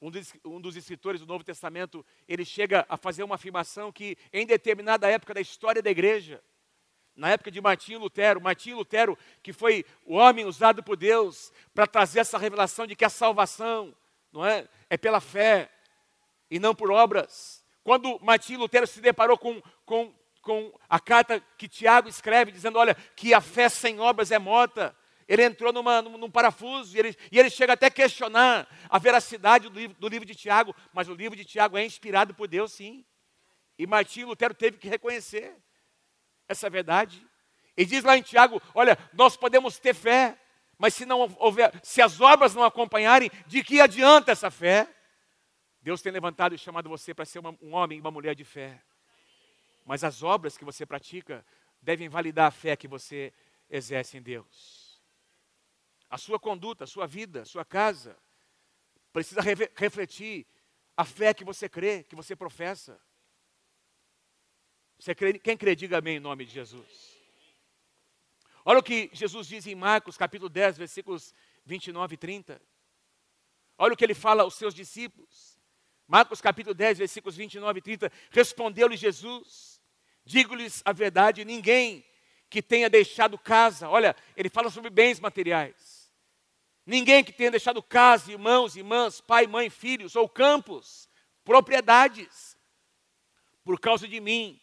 um 0.00 0.10
dos, 0.10 0.32
um 0.44 0.60
dos 0.60 0.76
escritores 0.76 1.20
do 1.20 1.26
Novo 1.26 1.42
Testamento, 1.42 2.04
ele 2.28 2.44
chega 2.44 2.84
a 2.88 2.96
fazer 2.96 3.22
uma 3.22 3.36
afirmação 3.36 3.90
que, 3.90 4.16
em 4.32 4.46
determinada 4.46 5.08
época 5.08 5.34
da 5.34 5.40
história 5.40 5.82
da 5.82 5.90
igreja, 5.90 6.42
na 7.16 7.30
época 7.30 7.50
de 7.50 7.60
Martinho 7.60 8.00
Lutero, 8.00 8.40
Martinho 8.40 8.76
Lutero, 8.76 9.16
que 9.42 9.52
foi 9.52 9.84
o 10.04 10.14
homem 10.14 10.44
usado 10.44 10.82
por 10.82 10.96
Deus 10.96 11.52
para 11.72 11.86
trazer 11.86 12.20
essa 12.20 12.38
revelação 12.38 12.86
de 12.86 12.96
que 12.96 13.04
a 13.04 13.08
salvação, 13.08 13.94
não 14.32 14.44
é, 14.44 14.68
é 14.90 14.96
pela 14.96 15.20
fé 15.20 15.70
e 16.50 16.58
não 16.58 16.74
por 16.74 16.90
obras. 16.90 17.64
Quando 17.84 18.18
Martinho 18.20 18.60
Lutero 18.60 18.86
se 18.86 19.00
deparou 19.00 19.38
com, 19.38 19.62
com, 19.84 20.12
com 20.42 20.72
a 20.88 20.98
carta 20.98 21.40
que 21.56 21.68
Tiago 21.68 22.08
escreve, 22.08 22.50
dizendo, 22.50 22.78
olha, 22.78 22.96
que 23.14 23.32
a 23.32 23.40
fé 23.40 23.68
sem 23.68 24.00
obras 24.00 24.30
é 24.32 24.38
morta, 24.38 24.96
ele 25.28 25.44
entrou 25.44 25.72
numa, 25.72 26.02
num, 26.02 26.30
parafuso 26.30 26.96
e 26.96 26.98
ele, 26.98 27.16
e 27.30 27.38
ele, 27.38 27.48
chega 27.48 27.74
até 27.74 27.86
a 27.86 27.90
questionar 27.90 28.68
a 28.88 28.98
veracidade 28.98 29.68
do 29.68 29.78
livro, 29.78 29.96
do 29.98 30.08
livro 30.08 30.26
de 30.26 30.34
Tiago, 30.34 30.74
mas 30.92 31.08
o 31.08 31.14
livro 31.14 31.36
de 31.36 31.44
Tiago 31.44 31.78
é 31.78 31.84
inspirado 31.84 32.34
por 32.34 32.48
Deus, 32.48 32.72
sim. 32.72 33.04
E 33.78 33.86
Martinho 33.86 34.28
Lutero 34.28 34.54
teve 34.54 34.78
que 34.78 34.88
reconhecer 34.88 35.56
essa 36.48 36.68
verdade. 36.68 37.26
E 37.76 37.84
diz 37.84 38.04
lá 38.04 38.16
em 38.16 38.22
Tiago: 38.22 38.60
olha, 38.74 38.98
nós 39.12 39.36
podemos 39.36 39.78
ter 39.78 39.94
fé, 39.94 40.38
mas 40.78 40.94
se 40.94 41.04
não 41.04 41.20
houver, 41.38 41.72
se 41.82 42.00
as 42.02 42.20
obras 42.20 42.54
não 42.54 42.64
acompanharem, 42.64 43.30
de 43.46 43.62
que 43.62 43.80
adianta 43.80 44.32
essa 44.32 44.50
fé? 44.50 44.88
Deus 45.80 46.00
tem 46.00 46.12
levantado 46.12 46.54
e 46.54 46.58
chamado 46.58 46.88
você 46.88 47.12
para 47.12 47.24
ser 47.24 47.40
uma, 47.40 47.56
um 47.60 47.74
homem 47.74 47.98
e 47.98 48.00
uma 48.00 48.10
mulher 48.10 48.34
de 48.34 48.44
fé. 48.44 48.82
Mas 49.84 50.02
as 50.02 50.22
obras 50.22 50.56
que 50.56 50.64
você 50.64 50.86
pratica 50.86 51.44
devem 51.82 52.08
validar 52.08 52.46
a 52.46 52.50
fé 52.50 52.74
que 52.74 52.88
você 52.88 53.32
exerce 53.68 54.16
em 54.16 54.22
Deus. 54.22 55.02
A 56.08 56.16
sua 56.16 56.38
conduta, 56.38 56.84
a 56.84 56.86
sua 56.86 57.06
vida, 57.06 57.42
a 57.42 57.44
sua 57.44 57.64
casa 57.64 58.16
precisa 59.12 59.40
re 59.40 59.54
refletir 59.76 60.46
a 60.96 61.04
fé 61.04 61.34
que 61.34 61.44
você 61.44 61.68
crê, 61.68 62.02
que 62.02 62.16
você 62.16 62.34
professa. 62.34 63.00
Você 64.98 65.14
crê, 65.14 65.38
quem 65.38 65.56
crê, 65.56 65.74
diga 65.74 65.98
amém 65.98 66.16
em 66.16 66.20
nome 66.20 66.44
de 66.44 66.52
Jesus. 66.52 67.14
Olha 68.64 68.78
o 68.78 68.82
que 68.82 69.10
Jesus 69.12 69.46
diz 69.46 69.66
em 69.66 69.74
Marcos 69.74 70.16
capítulo 70.16 70.48
10, 70.48 70.78
versículos 70.78 71.34
29 71.66 72.14
e 72.14 72.16
30. 72.16 72.62
Olha 73.76 73.92
o 73.92 73.96
que 73.96 74.04
ele 74.04 74.14
fala 74.14 74.42
aos 74.42 74.54
seus 74.54 74.74
discípulos. 74.74 75.58
Marcos 76.06 76.40
capítulo 76.40 76.74
10, 76.74 76.98
versículos 76.98 77.36
29 77.36 77.78
e 77.78 77.82
30. 77.82 78.12
Respondeu-lhe 78.30 78.96
Jesus: 78.96 79.80
Digo-lhes 80.24 80.82
a 80.84 80.92
verdade, 80.92 81.44
ninguém 81.44 82.04
que 82.48 82.62
tenha 82.62 82.88
deixado 82.88 83.36
casa, 83.36 83.88
olha, 83.88 84.14
ele 84.36 84.48
fala 84.48 84.70
sobre 84.70 84.88
bens 84.88 85.18
materiais. 85.18 86.10
Ninguém 86.86 87.24
que 87.24 87.32
tenha 87.32 87.50
deixado 87.50 87.82
casa, 87.82 88.30
irmãos, 88.30 88.76
irmãs, 88.76 89.20
pai, 89.20 89.46
mãe, 89.46 89.68
filhos 89.68 90.14
ou 90.14 90.28
campos, 90.28 91.08
propriedades, 91.42 92.56
por 93.64 93.80
causa 93.80 94.06
de 94.06 94.20
mim 94.20 94.60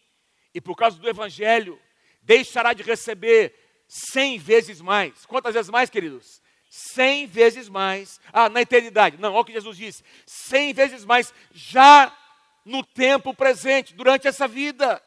e 0.53 0.61
por 0.61 0.75
causa 0.75 0.97
do 0.97 1.09
Evangelho, 1.09 1.79
deixará 2.21 2.73
de 2.73 2.83
receber 2.83 3.53
cem 3.87 4.37
vezes 4.37 4.81
mais. 4.81 5.25
Quantas 5.25 5.53
vezes 5.53 5.69
mais, 5.69 5.89
queridos? 5.89 6.41
Cem 6.69 7.27
vezes 7.27 7.67
mais. 7.67 8.19
Ah, 8.31 8.47
na 8.49 8.61
eternidade. 8.61 9.17
Não, 9.17 9.33
olha 9.33 9.41
o 9.41 9.45
que 9.45 9.51
Jesus 9.53 9.77
disse. 9.77 10.03
Cem 10.25 10.73
vezes 10.73 11.03
mais 11.03 11.33
já 11.51 12.17
no 12.63 12.83
tempo 12.83 13.33
presente, 13.33 13.93
durante 13.93 14.27
essa 14.27 14.47
vida. 14.47 15.01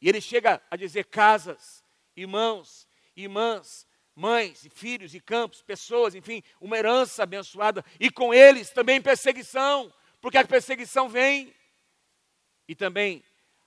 E 0.00 0.08
ele 0.08 0.20
chega 0.20 0.62
a 0.70 0.76
dizer 0.76 1.06
casas, 1.06 1.82
irmãos, 2.16 2.88
irmãs, 3.16 3.86
mães 4.14 4.68
filhos 4.74 5.14
e 5.14 5.20
campos, 5.20 5.62
pessoas, 5.62 6.14
enfim, 6.14 6.42
uma 6.60 6.78
herança 6.78 7.22
abençoada. 7.22 7.84
E 7.98 8.10
com 8.10 8.32
eles 8.32 8.70
também 8.70 9.00
perseguição, 9.00 9.92
porque 10.20 10.38
a 10.38 10.46
perseguição 10.46 11.08
vem. 11.08 11.54
E 12.68 12.74
também, 12.74 13.22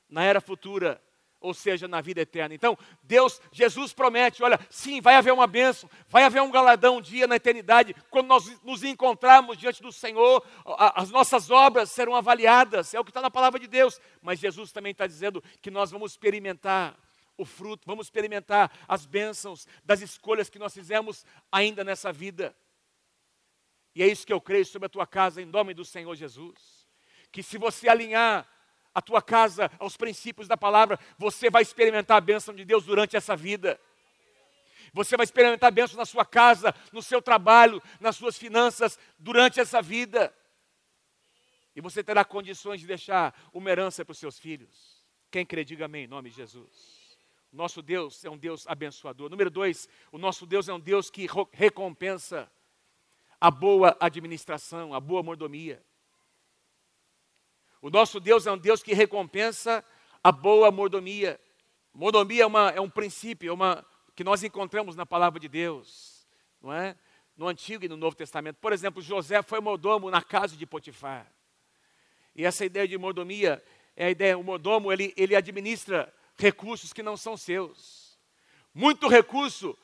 na 0.10 0.24
era 0.24 0.42
futura, 0.42 1.02
ou 1.40 1.54
seja, 1.54 1.88
na 1.88 2.02
vida 2.02 2.22
eterna. 2.22 2.56
Então, 2.56 2.78
Deus, 3.04 3.42
Jesus 3.52 3.94
promete: 3.94 4.44
olha, 4.44 4.60
sim, 4.70 5.02
vai 5.02 5.16
haver 5.16 5.34
uma 5.34 5.48
bênção, 5.48 5.90
vai 6.08 6.24
haver 6.24 6.42
um 6.42 6.52
galadão 6.52 6.98
um 6.98 7.02
dia 7.02 7.28
na 7.28 7.36
eternidade, 7.36 7.96
quando 8.10 8.28
nós 8.28 8.62
nos 8.64 8.84
encontrarmos 8.84 9.58
diante 9.58 9.82
do 9.82 9.92
Senhor, 9.92 10.46
as 10.96 11.10
nossas 11.10 11.50
obras 11.50 11.92
serão 11.92 12.16
avaliadas, 12.16 12.94
é 12.94 13.00
o 13.00 13.04
que 13.04 13.12
está 13.12 13.22
na 13.22 13.32
palavra 13.32 13.60
de 13.60 13.68
Deus. 13.68 14.00
Mas 14.22 14.40
Jesus 14.40 14.72
também 14.72 14.92
está 14.92 15.06
dizendo 15.06 15.44
que 15.62 15.72
nós 15.72 15.92
vamos 15.92 16.12
experimentar 16.12 16.98
o 17.38 17.46
fruto, 17.46 17.86
vamos 17.86 18.08
experimentar 18.08 18.72
as 18.88 19.06
bênçãos 19.06 19.68
das 19.86 20.02
escolhas 20.02 20.50
que 20.50 20.58
nós 20.58 20.74
fizemos 20.74 21.24
ainda 21.52 21.84
nessa 21.84 22.12
vida. 22.12 22.56
E 23.94 24.02
é 24.02 24.08
isso 24.08 24.26
que 24.26 24.34
eu 24.34 24.42
creio 24.42 24.66
sobre 24.66 24.88
a 24.88 24.90
tua 24.90 25.06
casa, 25.06 25.42
em 25.42 25.46
nome 25.46 25.74
do 25.74 25.86
Senhor 25.86 26.16
Jesus. 26.16 26.88
Que 27.32 27.44
se 27.44 27.58
você 27.58 27.88
alinhar 27.88 28.48
a 28.94 29.02
tua 29.02 29.22
casa 29.22 29.72
aos 29.80 29.96
princípios 29.96 30.48
da 30.48 30.58
palavra, 30.58 31.00
você 31.18 31.50
vai 31.50 31.62
experimentar 31.62 32.18
a 32.18 32.22
bênção 32.22 32.54
de 32.54 32.66
Deus 32.66 32.86
durante 32.86 33.16
essa 33.16 33.36
vida. 33.36 33.80
Você 34.94 35.16
vai 35.16 35.24
experimentar 35.24 35.68
a 35.68 35.72
bênção 35.72 35.98
na 35.98 36.06
sua 36.06 36.26
casa, 36.26 36.74
no 36.92 37.02
seu 37.02 37.22
trabalho, 37.22 37.82
nas 38.00 38.16
suas 38.16 38.38
finanças, 38.38 38.98
durante 39.20 39.60
essa 39.60 39.82
vida. 39.82 40.34
E 41.76 41.82
você 41.82 42.04
terá 42.04 42.26
condições 42.26 42.82
de 42.82 42.88
deixar 42.88 43.40
uma 43.54 43.70
herança 43.70 44.04
para 44.04 44.12
os 44.12 44.18
seus 44.18 44.40
filhos. 44.40 45.04
Quem 45.30 45.46
crê, 45.46 45.64
diga 45.64 45.86
amém, 45.86 46.06
em 46.06 46.08
nome 46.08 46.30
de 46.30 46.36
Jesus. 46.36 47.18
Nosso 47.52 47.82
Deus 47.82 48.26
é 48.26 48.30
um 48.30 48.38
Deus 48.38 48.66
abençoador. 48.68 49.30
Número 49.30 49.50
dois, 49.50 49.88
o 50.12 50.18
nosso 50.18 50.46
Deus 50.46 50.68
é 50.68 50.74
um 50.74 50.80
Deus 50.80 51.10
que 51.10 51.28
recompensa 51.54 52.52
a 53.40 53.52
boa 53.52 53.96
administração, 54.00 54.94
a 54.94 55.00
boa 55.00 55.22
mordomia. 55.22 55.84
O 57.82 57.90
nosso 57.90 58.20
Deus 58.20 58.48
é 58.48 58.52
um 58.52 58.58
Deus 58.58 58.82
que 58.82 58.94
recompensa 58.94 59.84
a 60.24 60.32
boa 60.32 60.72
mordomia. 60.72 61.40
Mordomia 61.94 62.44
é, 62.44 62.46
uma, 62.46 62.70
é 62.72 62.82
um 62.82 62.90
princípio, 62.90 63.50
é 63.50 63.54
uma, 63.54 63.86
que 64.16 64.24
nós 64.24 64.44
encontramos 64.44 64.96
na 64.96 65.06
palavra 65.06 65.40
de 65.40 65.48
Deus, 65.48 66.28
não 66.62 66.74
é? 66.74 66.96
No 67.36 67.48
Antigo 67.48 67.86
e 67.86 67.88
no 67.88 67.98
Novo 67.98 68.16
Testamento. 68.16 68.58
Por 68.58 68.74
exemplo, 68.74 69.02
José 69.02 69.42
foi 69.44 69.60
mordomo 69.60 70.10
na 70.10 70.22
casa 70.22 70.56
de 70.56 70.66
Potifar. 70.66 71.32
E 72.36 72.46
essa 72.46 72.66
ideia 72.66 72.88
de 72.88 72.98
mordomia 72.98 73.64
é 73.96 74.06
a 74.06 74.10
ideia, 74.10 74.38
o 74.38 74.44
mordomo, 74.44 74.92
ele, 74.92 75.14
ele 75.16 75.36
administra 75.36 76.12
recursos 76.38 76.94
que 76.94 77.04
não 77.04 77.18
são 77.18 77.38
seus. 77.38 78.18
Muito 78.74 79.08
recurso, 79.08 79.78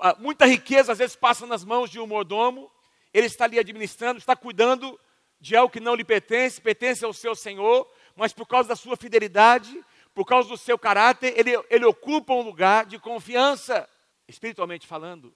ah, 0.00 0.16
muita 0.18 0.46
riqueza 0.46 0.92
às 0.92 0.98
vezes 0.98 1.16
passa 1.16 1.46
nas 1.46 1.64
mãos 1.64 1.90
de 1.90 2.00
um 2.00 2.06
mordomo, 2.06 2.70
ele 3.12 3.26
está 3.26 3.44
ali 3.44 3.58
administrando, 3.58 4.18
está 4.18 4.34
cuidando 4.34 4.98
de 5.40 5.56
algo 5.56 5.72
que 5.72 5.80
não 5.80 5.94
lhe 5.94 6.04
pertence, 6.04 6.60
pertence 6.60 7.04
ao 7.04 7.12
seu 7.12 7.34
Senhor, 7.34 7.90
mas 8.14 8.32
por 8.32 8.46
causa 8.46 8.68
da 8.68 8.76
sua 8.76 8.96
fidelidade, 8.96 9.84
por 10.14 10.24
causa 10.24 10.48
do 10.48 10.56
seu 10.56 10.78
caráter, 10.78 11.38
ele, 11.38 11.50
ele 11.68 11.84
ocupa 11.84 12.32
um 12.32 12.40
lugar 12.40 12.86
de 12.86 12.98
confiança. 12.98 13.88
Espiritualmente 14.26 14.86
falando, 14.86 15.32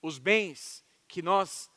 os 0.00 0.18
bens 0.18 0.84
que 1.06 1.20
nós 1.20 1.68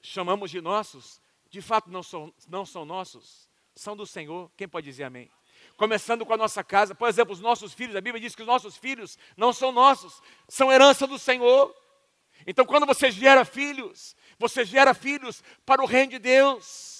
chamamos 0.00 0.50
de 0.50 0.60
nossos, 0.60 1.20
de 1.50 1.60
fato 1.60 1.90
não 1.90 2.02
são, 2.02 2.32
não 2.46 2.64
são 2.64 2.84
nossos, 2.84 3.48
são 3.74 3.96
do 3.96 4.06
Senhor. 4.06 4.50
Quem 4.56 4.68
pode 4.68 4.84
dizer 4.84 5.04
amém? 5.04 5.30
Começando 5.76 6.26
com 6.26 6.34
a 6.34 6.36
nossa 6.36 6.62
casa, 6.62 6.94
por 6.94 7.08
exemplo, 7.08 7.32
os 7.32 7.40
nossos 7.40 7.72
filhos, 7.72 7.96
a 7.96 8.00
Bíblia 8.00 8.20
diz 8.20 8.34
que 8.34 8.42
os 8.42 8.48
nossos 8.48 8.76
filhos 8.76 9.18
não 9.36 9.52
são 9.52 9.72
nossos, 9.72 10.20
são 10.48 10.70
herança 10.70 11.06
do 11.06 11.18
Senhor. 11.18 11.74
Então, 12.46 12.64
quando 12.64 12.86
você 12.86 13.10
gera 13.10 13.44
filhos, 13.44 14.14
você 14.38 14.64
gera 14.64 14.94
filhos 14.94 15.42
para 15.64 15.82
o 15.82 15.86
reino 15.86 16.12
de 16.12 16.18
Deus. 16.18 16.97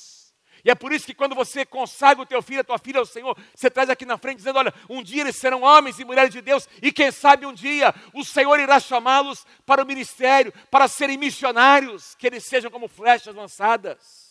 E 0.65 0.71
é 0.71 0.75
por 0.75 0.93
isso 0.93 1.07
que 1.07 1.15
quando 1.15 1.35
você 1.35 1.65
consagra 1.65 2.23
o 2.23 2.27
teu 2.27 2.43
filho, 2.43 2.61
a 2.61 2.65
tua 2.65 2.79
filha 2.79 2.99
ao 2.99 3.07
Senhor, 3.07 3.37
você 3.55 3.71
traz 3.71 3.89
aqui 3.89 4.05
na 4.05 4.19
frente 4.19 4.39
dizendo: 4.39 4.59
olha, 4.59 4.75
um 4.89 5.03
dia 5.03 5.23
eles 5.23 5.37
serão 5.37 5.63
homens 5.63 5.99
e 5.99 6.05
mulheres 6.05 6.33
de 6.33 6.41
Deus, 6.41 6.69
e 6.83 6.93
quem 6.93 7.11
sabe 7.11 7.47
um 7.47 7.53
dia 7.53 7.95
o 8.13 8.25
Senhor 8.25 8.59
irá 8.59 8.81
chamá-los 8.81 9.47
para 9.65 9.83
o 9.83 9.87
ministério, 9.87 10.53
para 10.71 10.89
serem 10.89 11.17
missionários, 11.17 12.15
que 12.15 12.27
eles 12.27 12.45
sejam 12.45 12.71
como 12.71 12.89
flechas 12.89 13.35
lançadas. 13.35 14.29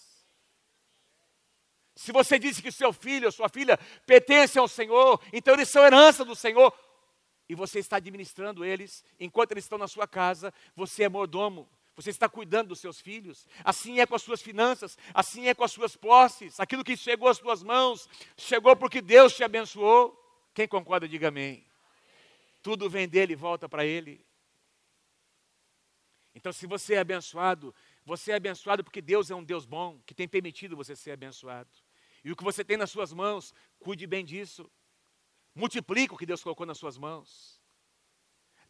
Se 1.95 2.11
você 2.11 2.37
disse 2.37 2.61
que 2.61 2.71
seu 2.71 2.93
filho 2.93 3.25
ou 3.25 3.31
sua 3.31 3.49
filha 3.49 3.77
pertence 4.05 4.59
ao 4.59 4.67
Senhor, 4.67 5.19
então 5.33 5.55
eles 5.55 5.69
são 5.69 5.83
herança 5.83 6.23
do 6.23 6.35
Senhor, 6.35 6.71
e 7.49 7.55
você 7.55 7.79
está 7.79 7.97
administrando 7.97 8.63
eles, 8.63 9.03
enquanto 9.19 9.51
eles 9.51 9.63
estão 9.63 9.77
na 9.77 9.87
sua 9.87 10.07
casa, 10.07 10.53
você 10.75 11.03
é 11.03 11.09
mordomo. 11.09 11.67
Você 11.97 12.11
está 12.11 12.29
cuidando 12.29 12.69
dos 12.69 12.79
seus 12.79 13.01
filhos. 13.01 13.47
Assim 13.63 13.99
é 13.99 14.05
com 14.05 14.13
as 14.13 14.21
suas 14.21 14.39
finanças, 14.39 14.97
assim 15.11 15.47
é 15.47 15.55
com 15.55 15.63
as 15.63 15.71
suas 15.71 15.95
posses. 15.95 16.59
Aquilo 16.59 16.83
que 16.83 16.95
chegou 16.95 17.27
às 17.27 17.37
suas 17.37 17.63
mãos, 17.63 18.07
chegou 18.37 18.75
porque 18.75 19.01
Deus 19.01 19.35
te 19.35 19.43
abençoou. 19.43 20.15
Quem 20.53 20.67
concorda, 20.67 21.07
diga 21.07 21.29
amém. 21.29 21.65
Tudo 22.61 22.87
vem 22.87 23.09
dele 23.09 23.33
e 23.33 23.35
volta 23.35 23.67
para 23.67 23.83
ele. 23.83 24.23
Então, 26.35 26.53
se 26.53 26.67
você 26.67 26.93
é 26.93 26.99
abençoado, 26.99 27.73
você 28.05 28.31
é 28.31 28.35
abençoado 28.35 28.83
porque 28.83 29.01
Deus 29.01 29.31
é 29.31 29.35
um 29.35 29.43
Deus 29.43 29.65
bom, 29.65 29.99
que 30.05 30.13
tem 30.13 30.27
permitido 30.27 30.77
você 30.77 30.95
ser 30.95 31.11
abençoado. 31.11 31.69
E 32.23 32.31
o 32.31 32.35
que 32.35 32.43
você 32.43 32.63
tem 32.63 32.77
nas 32.77 32.91
suas 32.91 33.11
mãos, 33.11 33.55
cuide 33.79 34.05
bem 34.05 34.23
disso. 34.23 34.69
Multiplique 35.55 36.13
o 36.13 36.17
que 36.17 36.27
Deus 36.27 36.43
colocou 36.43 36.67
nas 36.67 36.77
suas 36.77 36.95
mãos. 36.95 37.56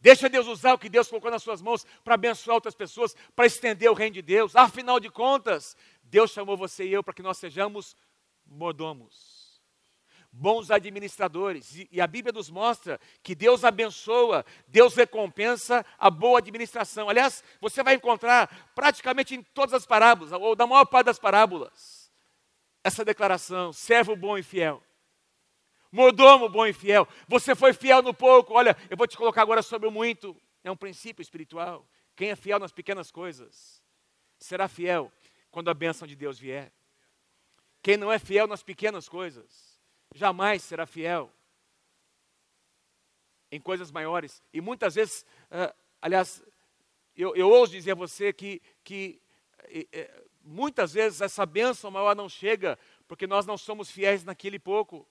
Deixa 0.00 0.28
Deus 0.28 0.46
usar 0.46 0.74
o 0.74 0.78
que 0.78 0.88
Deus 0.88 1.08
colocou 1.08 1.30
nas 1.30 1.42
suas 1.42 1.60
mãos 1.60 1.84
para 2.04 2.14
abençoar 2.14 2.54
outras 2.54 2.74
pessoas, 2.74 3.16
para 3.34 3.46
estender 3.46 3.90
o 3.90 3.94
reino 3.94 4.14
de 4.14 4.22
Deus. 4.22 4.54
Afinal 4.54 5.00
de 5.00 5.10
contas, 5.10 5.76
Deus 6.04 6.30
chamou 6.30 6.56
você 6.56 6.86
e 6.86 6.92
eu 6.92 7.02
para 7.02 7.14
que 7.14 7.22
nós 7.22 7.36
sejamos 7.38 7.96
mordomos, 8.46 9.60
bons 10.30 10.70
administradores. 10.70 11.86
E, 11.90 12.00
a 12.00 12.06
Bíblia 12.06 12.32
nos 12.32 12.48
mostra 12.48 13.00
que 13.24 13.34
Deus 13.34 13.64
abençoa, 13.64 14.44
Deus 14.68 14.94
recompensa 14.94 15.84
a 15.98 16.10
boa 16.10 16.38
administração. 16.38 17.08
Aliás, 17.08 17.42
você 17.60 17.82
vai 17.82 17.94
encontrar 17.94 18.70
praticamente 18.76 19.34
em 19.34 19.42
todas 19.42 19.74
as 19.74 19.84
parábolas, 19.84 20.32
ou 20.32 20.54
na 20.54 20.66
maior 20.66 20.84
parte 20.84 21.06
das 21.06 21.18
parábolas, 21.18 22.12
essa 22.84 23.04
declaração: 23.04 23.72
servo 23.72 24.14
bom 24.14 24.38
e 24.38 24.44
fiel. 24.44 24.82
Mordomo 25.90 26.48
bom 26.48 26.66
e 26.66 26.72
fiel. 26.72 27.08
Você 27.26 27.54
foi 27.54 27.72
fiel 27.72 28.02
no 28.02 28.12
pouco. 28.12 28.54
Olha, 28.54 28.76
eu 28.90 28.96
vou 28.96 29.06
te 29.06 29.16
colocar 29.16 29.42
agora 29.42 29.62
sobre 29.62 29.88
o 29.88 29.90
muito. 29.90 30.36
É 30.62 30.70
um 30.70 30.76
princípio 30.76 31.22
espiritual. 31.22 31.88
Quem 32.14 32.30
é 32.30 32.36
fiel 32.36 32.58
nas 32.58 32.72
pequenas 32.72 33.10
coisas 33.10 33.82
será 34.38 34.68
fiel 34.68 35.10
quando 35.50 35.70
a 35.70 35.74
bênção 35.74 36.06
de 36.06 36.14
Deus 36.14 36.38
vier. 36.38 36.72
Quem 37.82 37.96
não 37.96 38.12
é 38.12 38.18
fiel 38.18 38.46
nas 38.46 38.62
pequenas 38.62 39.08
coisas 39.08 39.78
jamais 40.14 40.62
será 40.62 40.86
fiel 40.86 41.32
em 43.50 43.60
coisas 43.60 43.90
maiores. 43.90 44.42
E 44.52 44.60
muitas 44.60 44.94
vezes, 44.94 45.24
uh, 45.50 45.74
aliás, 46.02 46.42
eu, 47.16 47.34
eu 47.34 47.48
ouso 47.48 47.72
dizer 47.72 47.92
a 47.92 47.94
você 47.94 48.32
que, 48.32 48.60
que 48.84 49.20
uh, 49.64 50.26
muitas 50.42 50.92
vezes 50.92 51.20
essa 51.20 51.46
bênção 51.46 51.90
maior 51.90 52.14
não 52.14 52.28
chega 52.28 52.78
porque 53.06 53.26
nós 53.26 53.46
não 53.46 53.56
somos 53.56 53.90
fiéis 53.90 54.24
naquele 54.24 54.58
pouco. 54.58 55.08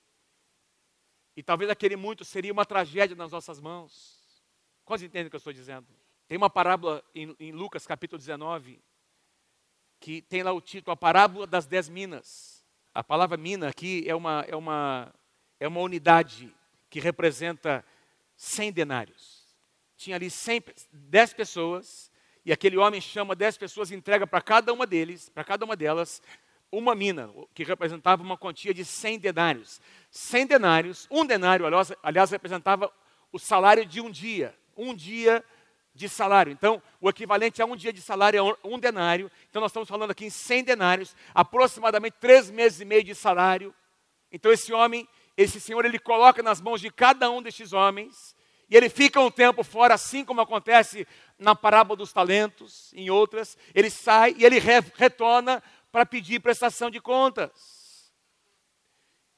E 1.38 1.44
talvez 1.44 1.70
aquele 1.70 1.96
muito 1.96 2.26
seria 2.26 2.52
uma 2.52 2.66
tragédia 2.66 3.16
nas 3.16 3.32
nossas 3.32 3.60
mãos. 3.60 4.18
Quase 4.84 5.06
entendem 5.06 5.28
o 5.28 5.30
que 5.30 5.36
eu 5.36 5.38
estou 5.38 5.54
dizendo? 5.54 5.86
Tem 6.28 6.36
uma 6.36 6.50
parábola 6.50 7.04
em, 7.14 7.36
em, 7.40 7.52
Lucas 7.52 7.86
capítulo 7.86 8.18
19, 8.18 8.82
que 10.00 10.24
tem 10.24 10.42
lá 10.42 10.52
o 10.52 10.60
título, 10.60 10.94
a 10.94 10.98
parábola 10.98 11.46
das 11.46 11.68
dez 11.68 11.88
minas. 11.88 12.66
A 12.92 13.04
palavra 13.04 13.38
mina 13.38 13.70
aqui 13.70 14.04
é 14.10 14.16
uma, 14.16 14.46
é 14.48 14.56
uma, 14.56 15.14
é 15.60 15.68
uma 15.68 15.80
unidade 15.80 16.52
que 16.90 17.00
representa 17.00 17.86
cem 18.36 18.72
denários. 18.72 19.46
Tinha 19.96 20.16
ali 20.16 20.32
100, 20.32 20.64
10 20.92 21.34
pessoas, 21.36 22.12
e 22.44 22.52
aquele 22.52 22.78
homem 22.78 23.00
chama 23.00 23.36
dez 23.36 23.56
pessoas 23.60 23.92
e 23.92 23.96
entrega 23.96 24.26
para 24.26 24.42
cada 24.42 24.74
uma 24.74 24.88
deles, 24.88 25.30
para 25.30 25.44
cada 25.44 25.64
uma 25.64 25.76
delas, 25.76 26.20
uma 26.72 26.94
mina, 26.94 27.30
que 27.54 27.64
representava 27.64 28.22
uma 28.22 28.38
quantia 28.38 28.74
de 28.74 28.84
100 28.84 29.20
denários. 29.20 29.82
100 30.12 30.48
denários, 30.48 31.08
um 31.10 31.26
denário, 31.26 31.66
aliás, 32.04 32.32
representava 32.32 32.92
o 33.32 33.40
salário 33.40 33.86
de 33.86 34.02
um 34.02 34.10
dia, 34.10 34.56
um 34.76 34.94
dia 34.94 35.44
de 35.94 36.08
salário. 36.08 36.52
Então, 36.52 36.82
o 37.02 37.10
equivalente 37.10 37.62
a 37.62 37.66
um 37.66 37.76
dia 37.76 37.92
de 37.92 38.02
salário 38.02 38.40
é 38.40 38.68
um 38.68 38.78
denário. 38.78 39.32
Então, 39.50 39.62
nós 39.62 39.72
estamos 39.72 39.90
falando 39.90 40.12
aqui 40.12 40.26
em 40.26 40.30
100 40.30 40.64
denários, 40.64 41.16
aproximadamente 41.34 42.18
três 42.20 42.52
meses 42.52 42.80
e 42.80 42.86
meio 42.86 43.04
de 43.04 43.16
salário. 43.16 43.74
Então, 44.32 44.52
esse 44.52 44.72
homem, 44.72 45.08
esse 45.36 45.60
senhor, 45.60 45.86
ele 45.86 46.00
coloca 46.00 46.44
nas 46.44 46.62
mãos 46.62 46.82
de 46.82 46.92
cada 46.92 47.30
um 47.32 47.42
destes 47.42 47.74
homens, 47.74 48.36
e 48.70 48.76
ele 48.76 48.90
fica 48.90 49.20
um 49.22 49.32
tempo 49.32 49.64
fora, 49.64 49.94
assim 49.94 50.26
como 50.26 50.42
acontece 50.42 51.08
na 51.40 51.56
parábola 51.56 51.96
dos 51.96 52.12
talentos, 52.12 52.92
em 52.94 53.10
outras. 53.10 53.58
Ele 53.74 53.90
sai 53.90 54.36
e 54.38 54.46
ele 54.46 54.60
retorna 54.60 55.64
para 55.98 56.06
pedir 56.06 56.40
prestação 56.40 56.92
de 56.92 57.02
contas. 57.02 58.14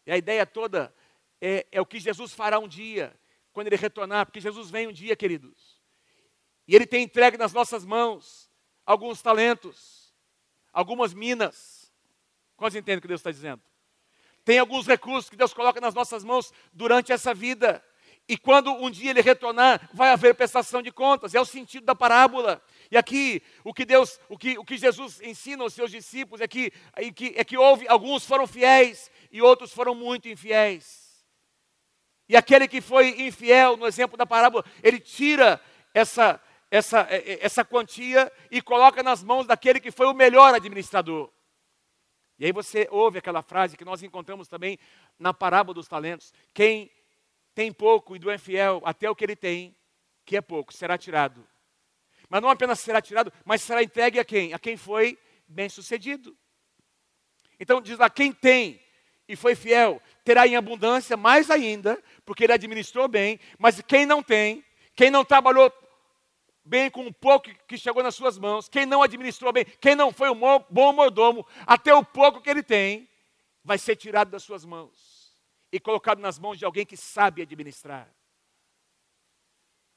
E 0.05 0.11
a 0.11 0.17
ideia 0.17 0.45
toda 0.45 0.93
é, 1.39 1.65
é 1.71 1.79
o 1.79 1.85
que 1.85 2.01
Jesus 2.01 2.33
fará 2.33 2.59
um 2.59 2.67
dia, 2.67 3.17
quando 3.53 3.67
ele 3.67 3.77
retornar, 3.77 4.25
porque 4.25 4.41
Jesus 4.41 4.69
vem 4.69 4.85
um 4.85 4.91
dia, 4.91 5.15
queridos. 5.15 5.81
E 6.67 6.75
ele 6.75 6.85
tem 6.85 7.03
entregue 7.03 7.37
nas 7.37 7.53
nossas 7.53 7.85
mãos 7.85 8.51
alguns 8.85 9.21
talentos, 9.21 10.13
algumas 10.73 11.13
minas. 11.13 11.93
Quase 12.57 12.77
entendem 12.77 12.97
o 12.97 13.01
que 13.03 13.07
Deus 13.07 13.21
está 13.21 13.31
dizendo? 13.31 13.61
Tem 14.43 14.59
alguns 14.59 14.85
recursos 14.85 15.29
que 15.29 15.37
Deus 15.37 15.53
coloca 15.53 15.79
nas 15.79 15.93
nossas 15.93 16.25
mãos 16.25 16.51
durante 16.73 17.13
essa 17.13 17.33
vida. 17.33 17.81
e 18.27 18.37
quando 18.37 18.69
um 18.73 18.91
dia 18.91 19.11
ele 19.11 19.21
retornar, 19.21 19.89
vai 19.93 20.09
haver 20.09 20.35
prestação 20.35 20.81
de 20.81 20.91
contas. 20.91 21.33
É 21.33 21.39
o 21.39 21.45
sentido 21.45 21.85
da 21.85 21.95
parábola. 21.95 22.61
E 22.91 22.97
aqui, 22.97 23.41
o 23.63 23.73
que 23.73 23.85
Deus, 23.85 24.19
o 24.27 24.37
que, 24.37 24.57
o 24.57 24.65
que 24.65 24.77
Jesus 24.77 25.21
ensina 25.21 25.63
aos 25.63 25.73
seus 25.73 25.91
discípulos 25.91 26.41
é 26.41 26.47
que, 26.47 26.73
é 26.95 27.11
que, 27.11 27.33
é 27.37 27.43
que 27.43 27.57
houve, 27.57 27.87
alguns 27.87 28.25
foram 28.25 28.47
fiéis 28.47 29.11
e 29.31 29.41
outros 29.41 29.71
foram 29.71 29.93
muito 29.93 30.27
infiéis. 30.27 31.09
E 32.27 32.35
aquele 32.35 32.67
que 32.67 32.81
foi 32.81 33.21
infiel, 33.21 33.77
no 33.77 33.87
exemplo 33.87 34.17
da 34.17 34.25
parábola, 34.25 34.65
ele 34.81 34.99
tira 34.99 35.61
essa, 35.93 36.41
essa, 36.71 37.01
é, 37.09 37.33
é, 37.33 37.45
essa 37.45 37.63
quantia 37.63 38.31
e 38.49 38.61
coloca 38.61 39.03
nas 39.03 39.23
mãos 39.23 39.45
daquele 39.45 39.79
que 39.79 39.91
foi 39.91 40.07
o 40.07 40.13
melhor 40.13 40.53
administrador. 40.53 41.31
E 42.39 42.45
aí 42.45 42.51
você 42.51 42.87
ouve 42.89 43.19
aquela 43.19 43.43
frase 43.43 43.77
que 43.77 43.85
nós 43.85 44.01
encontramos 44.01 44.47
também 44.47 44.79
na 45.17 45.33
parábola 45.33 45.75
dos 45.75 45.87
talentos: 45.87 46.33
quem 46.53 46.89
tem 47.53 47.71
pouco 47.71 48.15
e 48.15 48.19
do 48.19 48.31
infiel 48.31 48.81
até 48.85 49.09
o 49.09 49.15
que 49.15 49.25
ele 49.25 49.35
tem, 49.35 49.75
que 50.25 50.37
é 50.37 50.41
pouco, 50.41 50.73
será 50.73 50.97
tirado. 50.97 51.45
Mas 52.29 52.41
não 52.41 52.49
apenas 52.49 52.79
será 52.79 53.01
tirado, 53.01 53.33
mas 53.43 53.61
será 53.61 53.81
entregue 53.81 54.19
a 54.19 54.25
quem? 54.25 54.53
A 54.53 54.59
quem 54.59 54.77
foi 54.77 55.17
bem 55.47 55.67
sucedido. 55.67 56.37
Então 57.59 57.81
diz 57.81 57.97
lá: 57.97 58.09
quem 58.09 58.31
tem 58.31 58.79
e 59.27 59.35
foi 59.35 59.55
fiel, 59.55 60.01
terá 60.23 60.47
em 60.47 60.55
abundância 60.55 61.15
mais 61.17 61.51
ainda, 61.51 62.01
porque 62.25 62.43
ele 62.43 62.53
administrou 62.53 63.07
bem, 63.07 63.39
mas 63.57 63.79
quem 63.81 64.05
não 64.05 64.23
tem, 64.23 64.63
quem 64.95 65.11
não 65.11 65.23
trabalhou 65.23 65.71
bem 66.65 66.89
com 66.89 67.05
o 67.05 67.13
pouco 67.13 67.49
que 67.67 67.77
chegou 67.77 68.01
nas 68.01 68.15
suas 68.15 68.37
mãos, 68.37 68.67
quem 68.67 68.85
não 68.85 69.03
administrou 69.03 69.53
bem, 69.53 69.65
quem 69.79 69.95
não 69.95 70.11
foi 70.11 70.29
um 70.29 70.39
bom 70.69 70.93
mordomo, 70.93 71.45
até 71.65 71.93
o 71.93 72.03
pouco 72.03 72.41
que 72.41 72.49
ele 72.49 72.63
tem, 72.63 73.07
vai 73.63 73.77
ser 73.77 73.95
tirado 73.95 74.31
das 74.31 74.43
suas 74.43 74.65
mãos 74.65 75.31
e 75.71 75.79
colocado 75.79 76.19
nas 76.19 76.39
mãos 76.39 76.57
de 76.57 76.65
alguém 76.65 76.85
que 76.85 76.97
sabe 76.97 77.43
administrar. 77.43 78.11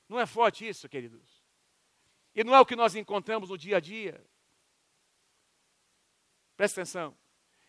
Não 0.09 0.21
é 0.21 0.27
forte 0.27 0.69
isso, 0.69 0.89
queridos? 0.91 1.32
E 2.35 2.43
não 2.43 2.55
é 2.55 2.61
o 2.61 2.67
que 2.67 2.77
nós 2.77 2.95
encontramos 2.95 3.51
no 3.51 3.59
dia 3.59 3.77
a 3.77 3.81
dia. 3.81 4.25
Presta 6.57 6.81
atenção. 6.81 7.17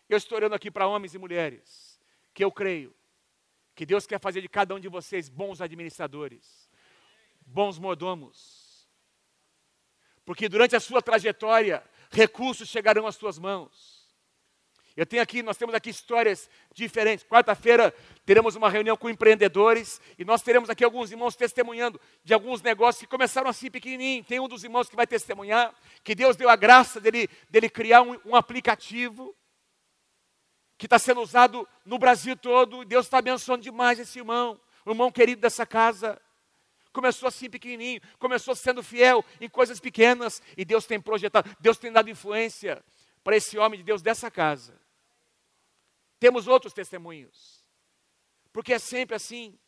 Eu 0.07 0.17
estou 0.17 0.35
orando 0.37 0.55
aqui 0.55 0.69
para 0.69 0.87
homens 0.87 1.13
e 1.13 1.17
mulheres, 1.17 1.99
que 2.33 2.43
eu 2.43 2.51
creio 2.51 2.95
que 3.75 3.85
Deus 3.85 4.05
quer 4.05 4.19
fazer 4.19 4.41
de 4.41 4.47
cada 4.47 4.75
um 4.75 4.79
de 4.79 4.87
vocês 4.87 5.29
bons 5.29 5.61
administradores, 5.61 6.69
bons 7.45 7.79
mordomos. 7.79 8.87
Porque 10.23 10.47
durante 10.47 10.75
a 10.75 10.79
sua 10.79 11.01
trajetória, 11.01 11.83
recursos 12.11 12.69
chegarão 12.69 13.07
às 13.07 13.15
suas 13.15 13.39
mãos. 13.39 13.92
Eu 14.95 15.07
tenho 15.07 15.23
aqui, 15.23 15.41
nós 15.41 15.57
temos 15.57 15.73
aqui 15.73 15.89
histórias 15.89 16.47
diferentes. 16.71 17.25
Quarta-feira 17.25 17.91
teremos 18.25 18.55
uma 18.55 18.69
reunião 18.69 18.95
com 18.95 19.09
empreendedores 19.09 19.99
e 20.19 20.23
nós 20.23 20.43
teremos 20.43 20.69
aqui 20.69 20.83
alguns 20.83 21.09
irmãos 21.09 21.35
testemunhando 21.35 21.99
de 22.23 22.31
alguns 22.31 22.61
negócios 22.61 23.01
que 23.01 23.07
começaram 23.07 23.49
assim 23.49 23.71
pequenininho. 23.71 24.23
Tem 24.23 24.39
um 24.39 24.47
dos 24.47 24.63
irmãos 24.63 24.87
que 24.87 24.95
vai 24.95 25.07
testemunhar 25.07 25.73
que 26.03 26.13
Deus 26.13 26.35
deu 26.35 26.47
a 26.47 26.55
graça 26.55 27.01
dele, 27.01 27.27
dele 27.49 27.69
criar 27.69 28.03
um, 28.03 28.19
um 28.23 28.35
aplicativo 28.35 29.35
que 30.77 30.85
está 30.85 30.99
sendo 30.99 31.21
usado 31.21 31.67
no 31.83 31.97
Brasil 31.97 32.37
todo. 32.37 32.85
Deus 32.85 33.07
está 33.07 33.17
abençoando 33.17 33.63
demais 33.63 33.97
esse 33.97 34.19
irmão, 34.19 34.61
o 34.85 34.91
irmão 34.91 35.11
querido 35.11 35.41
dessa 35.41 35.65
casa. 35.65 36.21
Começou 36.91 37.27
assim 37.27 37.49
pequenininho, 37.49 37.99
começou 38.19 38.55
sendo 38.55 38.83
fiel 38.83 39.25
em 39.41 39.49
coisas 39.49 39.79
pequenas 39.79 40.39
e 40.55 40.63
Deus 40.63 40.85
tem 40.85 41.01
projetado, 41.01 41.49
Deus 41.59 41.79
tem 41.79 41.91
dado 41.91 42.11
influência 42.11 42.83
para 43.23 43.35
esse 43.35 43.57
homem 43.57 43.79
de 43.79 43.83
Deus 43.83 44.03
dessa 44.03 44.29
casa. 44.29 44.82
Temos 46.23 46.47
outros 46.47 46.71
testemunhos, 46.71 47.67
porque 48.53 48.71
é 48.71 48.79
sempre 48.79 49.13
assim. 49.13 49.59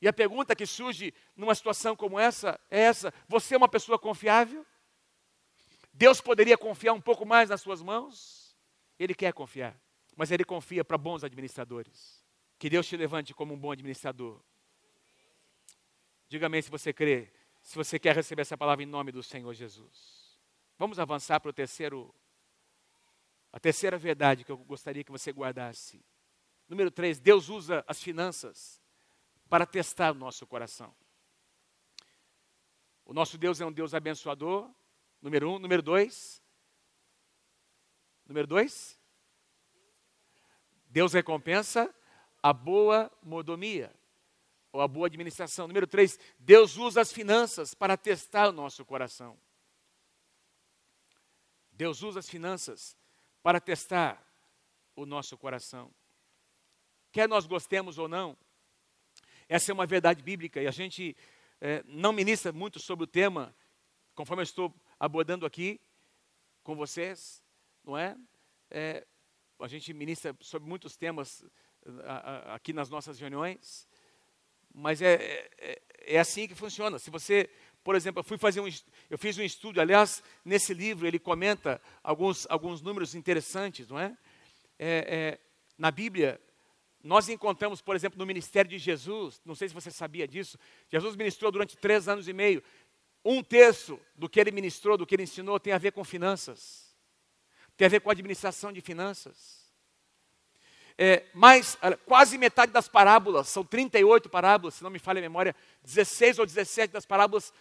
E 0.00 0.08
a 0.08 0.14
pergunta 0.14 0.56
que 0.56 0.64
surge 0.64 1.12
numa 1.36 1.54
situação 1.54 1.94
como 1.94 2.18
essa 2.18 2.58
é 2.70 2.80
essa: 2.80 3.12
você 3.28 3.54
é 3.54 3.58
uma 3.58 3.68
pessoa 3.68 3.98
confiável? 3.98 4.66
Deus 5.92 6.22
poderia 6.22 6.56
confiar 6.56 6.94
um 6.94 7.00
pouco 7.02 7.26
mais 7.26 7.50
nas 7.50 7.60
suas 7.60 7.82
mãos? 7.82 8.56
Ele 8.98 9.14
quer 9.14 9.34
confiar, 9.34 9.78
mas 10.16 10.30
ele 10.30 10.42
confia 10.42 10.82
para 10.82 10.96
bons 10.96 11.22
administradores. 11.22 12.24
Que 12.58 12.70
Deus 12.70 12.88
te 12.88 12.96
levante 12.96 13.34
como 13.34 13.52
um 13.52 13.58
bom 13.58 13.72
administrador. 13.72 14.42
Diga 16.30 16.46
amém 16.46 16.62
se 16.62 16.70
você 16.70 16.94
crê, 16.94 17.30
se 17.60 17.76
você 17.76 17.98
quer 17.98 18.16
receber 18.16 18.40
essa 18.40 18.56
palavra 18.56 18.82
em 18.82 18.86
nome 18.86 19.12
do 19.12 19.22
Senhor 19.22 19.52
Jesus. 19.52 20.40
Vamos 20.78 20.98
avançar 20.98 21.40
para 21.40 21.50
o 21.50 21.52
terceiro, 21.52 22.10
a 23.52 23.58
terceira 23.58 23.98
verdade 23.98 24.44
que 24.44 24.52
eu 24.52 24.56
gostaria 24.58 25.04
que 25.04 25.10
você 25.10 25.32
guardasse. 25.32 26.04
Número 26.68 26.90
três, 26.90 27.18
Deus 27.18 27.48
usa 27.48 27.84
as 27.86 28.02
finanças 28.02 28.80
para 29.48 29.66
testar 29.66 30.12
o 30.12 30.14
nosso 30.14 30.46
coração. 30.46 30.94
O 33.04 33.12
nosso 33.12 33.36
Deus 33.36 33.60
é 33.60 33.66
um 33.66 33.72
Deus 33.72 33.92
abençoador, 33.92 34.70
número 35.20 35.50
um. 35.50 35.58
Número 35.58 35.82
dois, 35.82 36.40
Número 38.30 38.46
dois, 38.46 38.96
Deus 40.86 41.12
recompensa 41.12 41.92
a 42.40 42.52
boa 42.52 43.10
modomia, 43.20 43.92
ou 44.70 44.80
a 44.80 44.86
boa 44.86 45.08
administração. 45.08 45.66
Número 45.66 45.84
três, 45.84 46.16
Deus 46.38 46.76
usa 46.76 47.00
as 47.00 47.12
finanças 47.12 47.74
para 47.74 47.96
testar 47.96 48.48
o 48.48 48.52
nosso 48.52 48.84
coração. 48.84 49.36
Deus 51.72 52.04
usa 52.04 52.20
as 52.20 52.30
finanças 52.30 52.96
para 53.42 53.60
testar 53.60 54.24
o 54.94 55.06
nosso 55.06 55.36
coração. 55.36 55.90
Quer 57.12 57.28
nós 57.28 57.46
gostemos 57.46 57.98
ou 57.98 58.08
não, 58.08 58.36
essa 59.48 59.72
é 59.72 59.74
uma 59.74 59.86
verdade 59.86 60.22
bíblica 60.22 60.62
e 60.62 60.66
a 60.66 60.70
gente 60.70 61.16
é, 61.60 61.82
não 61.86 62.12
ministra 62.12 62.52
muito 62.52 62.78
sobre 62.78 63.04
o 63.04 63.06
tema, 63.06 63.54
conforme 64.14 64.42
eu 64.42 64.44
estou 64.44 64.74
abordando 64.98 65.44
aqui 65.44 65.80
com 66.62 66.76
vocês, 66.76 67.42
não 67.84 67.96
é? 67.96 68.16
é 68.70 69.06
a 69.58 69.68
gente 69.68 69.92
ministra 69.92 70.34
sobre 70.40 70.68
muitos 70.68 70.96
temas 70.96 71.44
a, 72.04 72.12
a, 72.12 72.54
aqui 72.54 72.72
nas 72.72 72.88
nossas 72.88 73.18
reuniões, 73.18 73.88
mas 74.72 75.02
é, 75.02 75.48
é, 75.58 75.82
é, 75.98 76.18
assim 76.18 76.46
que 76.46 76.54
funciona. 76.54 76.98
Se 76.98 77.10
você, 77.10 77.50
por 77.82 77.94
exemplo, 77.94 78.20
eu 78.20 78.24
fui 78.24 78.38
fazer 78.38 78.60
um, 78.60 78.68
eu 79.08 79.18
fiz 79.18 79.38
um 79.38 79.42
estudo, 79.42 79.80
aliás, 79.80 80.22
nesse 80.44 80.74
livro 80.74 81.06
ele 81.06 81.18
comenta 81.18 81.80
alguns, 82.02 82.46
alguns 82.50 82.80
números 82.80 83.14
interessantes, 83.14 83.88
não 83.88 83.98
é? 83.98 84.16
é, 84.78 85.06
é 85.08 85.38
na 85.78 85.90
Bíblia, 85.90 86.40
nós 87.02 87.28
encontramos, 87.28 87.80
por 87.80 87.96
exemplo, 87.96 88.18
no 88.18 88.26
ministério 88.26 88.70
de 88.70 88.78
Jesus, 88.78 89.40
não 89.44 89.54
sei 89.54 89.68
se 89.68 89.74
você 89.74 89.90
sabia 89.90 90.28
disso, 90.28 90.58
Jesus 90.90 91.16
ministrou 91.16 91.50
durante 91.50 91.76
três 91.76 92.08
anos 92.08 92.28
e 92.28 92.32
meio. 92.32 92.62
Um 93.24 93.42
terço 93.42 93.98
do 94.14 94.28
que 94.28 94.40
ele 94.40 94.50
ministrou, 94.50 94.96
do 94.96 95.06
que 95.06 95.14
ele 95.14 95.22
ensinou, 95.22 95.58
tem 95.58 95.72
a 95.72 95.78
ver 95.78 95.92
com 95.92 96.04
finanças 96.04 96.90
tem 97.80 97.86
a 97.86 97.88
ver 97.88 98.00
com 98.00 98.10
administração 98.10 98.70
de 98.70 98.82
finanças. 98.82 99.58
É, 100.98 101.24
mas 101.32 101.78
quase 102.04 102.36
metade 102.36 102.70
das 102.72 102.88
parábolas, 102.88 103.48
são 103.48 103.64
38 103.64 104.28
parábolas, 104.28 104.74
se 104.74 104.82
não 104.82 104.90
me 104.90 104.98
falha 104.98 105.18
a 105.18 105.22
memória, 105.22 105.56
16 105.82 106.40
ou 106.40 106.44
17 106.44 106.92
das 106.92 107.06
parábolas, 107.06 107.54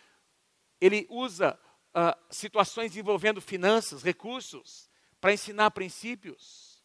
ele 0.79 1.05
usa 1.09 1.59
uh, 1.89 2.17
situações 2.29 2.95
envolvendo 2.95 3.41
finanças, 3.41 4.03
recursos, 4.03 4.89
para 5.19 5.33
ensinar 5.33 5.71
princípios. 5.71 6.83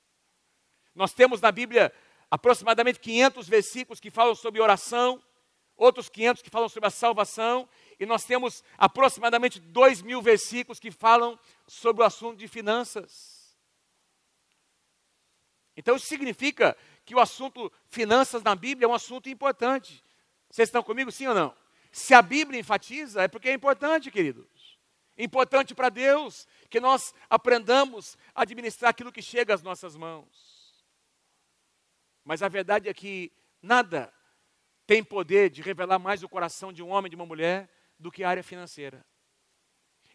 Nós 0.94 1.12
temos 1.12 1.40
na 1.40 1.52
Bíblia 1.52 1.92
aproximadamente 2.30 2.98
500 2.98 3.48
versículos 3.48 4.00
que 4.00 4.10
falam 4.10 4.34
sobre 4.34 4.60
oração, 4.60 5.22
outros 5.76 6.08
500 6.08 6.42
que 6.42 6.50
falam 6.50 6.68
sobre 6.68 6.86
a 6.86 6.90
salvação, 6.90 7.68
e 7.98 8.06
nós 8.06 8.24
temos 8.24 8.62
aproximadamente 8.76 9.60
2 9.60 10.02
mil 10.02 10.20
versículos 10.20 10.80
que 10.80 10.90
falam 10.90 11.38
sobre 11.66 12.02
o 12.02 12.06
assunto 12.06 12.38
de 12.38 12.48
finanças. 12.48 13.56
Então 15.76 15.96
isso 15.96 16.06
significa 16.06 16.76
que 17.04 17.14
o 17.14 17.20
assunto 17.20 17.70
finanças 17.88 18.42
na 18.42 18.54
Bíblia 18.54 18.86
é 18.86 18.88
um 18.88 18.94
assunto 18.94 19.28
importante. 19.28 20.02
Vocês 20.50 20.68
estão 20.68 20.82
comigo, 20.82 21.10
sim 21.10 21.26
ou 21.26 21.34
não? 21.34 21.63
Se 21.94 22.12
a 22.12 22.20
Bíblia 22.20 22.58
enfatiza, 22.58 23.22
é 23.22 23.28
porque 23.28 23.48
é 23.48 23.52
importante, 23.52 24.10
queridos. 24.10 24.76
Importante 25.16 25.76
para 25.76 25.88
Deus 25.88 26.44
que 26.68 26.80
nós 26.80 27.14
aprendamos 27.30 28.18
a 28.34 28.42
administrar 28.42 28.90
aquilo 28.90 29.12
que 29.12 29.22
chega 29.22 29.54
às 29.54 29.62
nossas 29.62 29.94
mãos. 29.94 30.74
Mas 32.24 32.42
a 32.42 32.48
verdade 32.48 32.88
é 32.88 32.92
que 32.92 33.30
nada 33.62 34.12
tem 34.88 35.04
poder 35.04 35.50
de 35.50 35.62
revelar 35.62 36.00
mais 36.00 36.24
o 36.24 36.28
coração 36.28 36.72
de 36.72 36.82
um 36.82 36.88
homem 36.88 37.08
de 37.08 37.14
uma 37.14 37.24
mulher 37.24 37.70
do 37.96 38.10
que 38.10 38.24
a 38.24 38.28
área 38.28 38.42
financeira. 38.42 39.06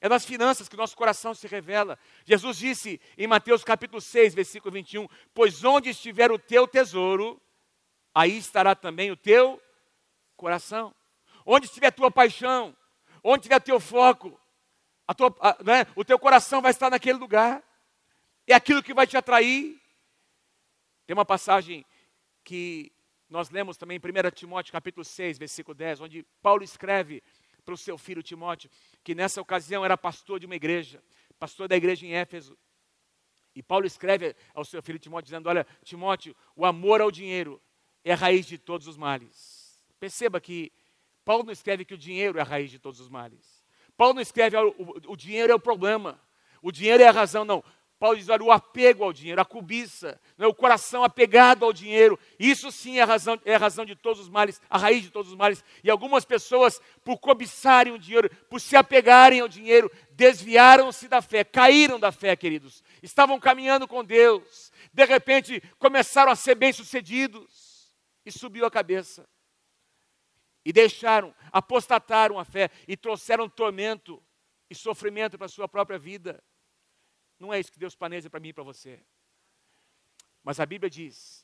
É 0.01 0.09
nas 0.09 0.25
finanças 0.25 0.67
que 0.67 0.75
nosso 0.75 0.97
coração 0.97 1.33
se 1.33 1.47
revela. 1.47 1.97
Jesus 2.25 2.57
disse 2.57 2.99
em 3.17 3.25
Mateus 3.25 3.63
capítulo 3.63 4.01
6, 4.01 4.33
versículo 4.33 4.73
21, 4.73 5.07
pois 5.33 5.63
onde 5.63 5.91
estiver 5.91 6.29
o 6.29 6.37
teu 6.37 6.67
tesouro, 6.67 7.41
aí 8.13 8.37
estará 8.37 8.75
também 8.75 9.11
o 9.11 9.15
teu 9.15 9.63
coração. 10.35 10.93
Onde 11.51 11.65
estiver 11.65 11.87
a 11.87 11.91
tua 11.91 12.11
paixão, 12.11 12.77
onde 13.23 13.39
estiver 13.39 13.59
teu 13.59 13.79
foco, 13.79 14.39
a 15.07 15.15
tua, 15.15 15.35
a, 15.39 15.57
né, 15.63 15.87
o 15.95 16.05
teu 16.05 16.19
coração 16.19 16.61
vai 16.61 16.69
estar 16.69 16.91
naquele 16.91 17.17
lugar. 17.17 17.63
É 18.45 18.53
aquilo 18.53 18.83
que 18.83 18.93
vai 18.93 19.07
te 19.07 19.17
atrair. 19.17 19.81
Tem 21.07 21.15
uma 21.15 21.25
passagem 21.25 21.83
que 22.43 22.91
Nós 23.27 23.49
lemos 23.49 23.77
também 23.77 23.97
em 23.97 24.27
1 24.27 24.31
Timóteo 24.31 24.71
capítulo 24.71 25.03
6, 25.03 25.39
versículo 25.39 25.73
10, 25.73 26.01
onde 26.01 26.23
Paulo 26.39 26.63
escreve 26.63 27.23
para 27.65 27.73
o 27.73 27.77
seu 27.77 27.97
filho 27.97 28.21
Timóteo, 28.21 28.69
que 29.03 29.15
nessa 29.15 29.41
ocasião 29.41 29.83
era 29.83 29.97
pastor 29.97 30.39
de 30.39 30.45
uma 30.45 30.55
igreja, 30.55 31.03
pastor 31.39 31.67
da 31.67 31.75
igreja 31.75 32.05
em 32.05 32.13
Éfeso. 32.13 32.55
E 33.55 33.63
Paulo 33.63 33.87
escreve 33.87 34.35
ao 34.53 34.63
seu 34.63 34.83
filho 34.83 34.99
Timóteo, 34.99 35.25
dizendo: 35.25 35.49
Olha, 35.49 35.65
Timóteo, 35.83 36.35
o 36.55 36.63
amor 36.63 37.01
ao 37.01 37.09
dinheiro 37.09 37.59
é 38.03 38.13
a 38.13 38.15
raiz 38.15 38.45
de 38.45 38.59
todos 38.59 38.85
os 38.85 38.97
males. 38.97 39.83
Perceba 39.99 40.39
que 40.39 40.71
Paulo 41.23 41.43
não 41.43 41.53
escreve 41.53 41.85
que 41.85 41.93
o 41.93 41.97
dinheiro 41.97 42.37
é 42.37 42.41
a 42.41 42.45
raiz 42.45 42.71
de 42.71 42.79
todos 42.79 42.99
os 42.99 43.09
males. 43.09 43.63
Paulo 43.95 44.15
não 44.15 44.21
escreve 44.21 44.57
o, 44.57 44.69
o, 44.69 45.11
o 45.13 45.15
dinheiro 45.15 45.51
é 45.51 45.55
o 45.55 45.59
problema, 45.59 46.19
o 46.61 46.71
dinheiro 46.71 47.03
é 47.03 47.07
a 47.07 47.11
razão, 47.11 47.45
não. 47.45 47.63
Paulo 47.99 48.17
diz: 48.17 48.29
olha, 48.29 48.43
o 48.43 48.51
apego 48.51 49.03
ao 49.03 49.11
dinheiro, 49.11 49.41
a 49.41 49.45
cobiça, 49.45 50.19
né, 50.37 50.47
o 50.47 50.53
coração 50.53 51.03
apegado 51.03 51.65
ao 51.65 51.73
dinheiro, 51.73 52.17
isso 52.39 52.71
sim 52.71 52.97
é 52.97 53.01
a, 53.01 53.05
razão, 53.05 53.39
é 53.43 53.55
a 53.55 53.57
razão 53.57 53.85
de 53.85 53.93
todos 53.93 54.21
os 54.21 54.29
males, 54.29 54.61
a 54.69 54.77
raiz 54.77 55.03
de 55.03 55.11
todos 55.11 55.31
os 55.31 55.37
males. 55.37 55.63
E 55.83 55.89
algumas 55.89 56.23
pessoas, 56.23 56.81
por 57.03 57.17
cobiçarem 57.17 57.93
o 57.93 57.99
dinheiro, 57.99 58.29
por 58.49 58.61
se 58.61 58.77
apegarem 58.77 59.41
ao 59.41 59.49
dinheiro, 59.49 59.91
desviaram-se 60.11 61.09
da 61.09 61.21
fé, 61.21 61.43
caíram 61.43 61.99
da 61.99 62.11
fé, 62.11 62.35
queridos. 62.37 62.81
Estavam 63.03 63.37
caminhando 63.37 63.85
com 63.85 64.03
Deus, 64.03 64.71
de 64.93 65.05
repente 65.05 65.61
começaram 65.77 66.31
a 66.31 66.35
ser 66.35 66.55
bem-sucedidos, 66.55 67.69
e 68.25 68.31
subiu 68.31 68.65
a 68.65 68.71
cabeça. 68.71 69.27
E 70.69 70.71
deixaram, 70.71 71.33
apostataram 71.51 72.37
a 72.37 72.45
fé 72.45 72.69
e 72.87 72.95
trouxeram 72.95 73.49
tormento 73.49 74.23
e 74.69 74.75
sofrimento 74.75 75.35
para 75.35 75.47
a 75.47 75.49
sua 75.49 75.67
própria 75.67 75.97
vida. 75.97 76.43
Não 77.39 77.51
é 77.51 77.59
isso 77.59 77.71
que 77.71 77.79
Deus 77.79 77.95
planeja 77.95 78.29
para 78.29 78.39
mim 78.39 78.49
e 78.49 78.53
para 78.53 78.63
você. 78.63 79.03
Mas 80.43 80.59
a 80.59 80.67
Bíblia 80.67 80.87
diz, 80.87 81.43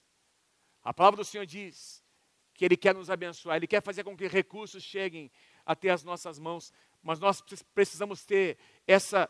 a 0.84 0.94
palavra 0.94 1.18
do 1.18 1.26
Senhor 1.26 1.44
diz, 1.44 2.04
que 2.54 2.64
Ele 2.64 2.78
quer 2.78 2.94
nos 2.94 3.10
abençoar, 3.10 3.58
Ele 3.58 3.66
quer 3.66 3.82
fazer 3.82 4.04
com 4.04 4.16
que 4.16 4.28
recursos 4.28 4.84
cheguem 4.84 5.32
até 5.66 5.90
as 5.90 6.04
nossas 6.04 6.38
mãos, 6.38 6.72
mas 7.02 7.20
nós 7.20 7.42
precisamos 7.74 8.24
ter 8.24 8.60
essa, 8.86 9.28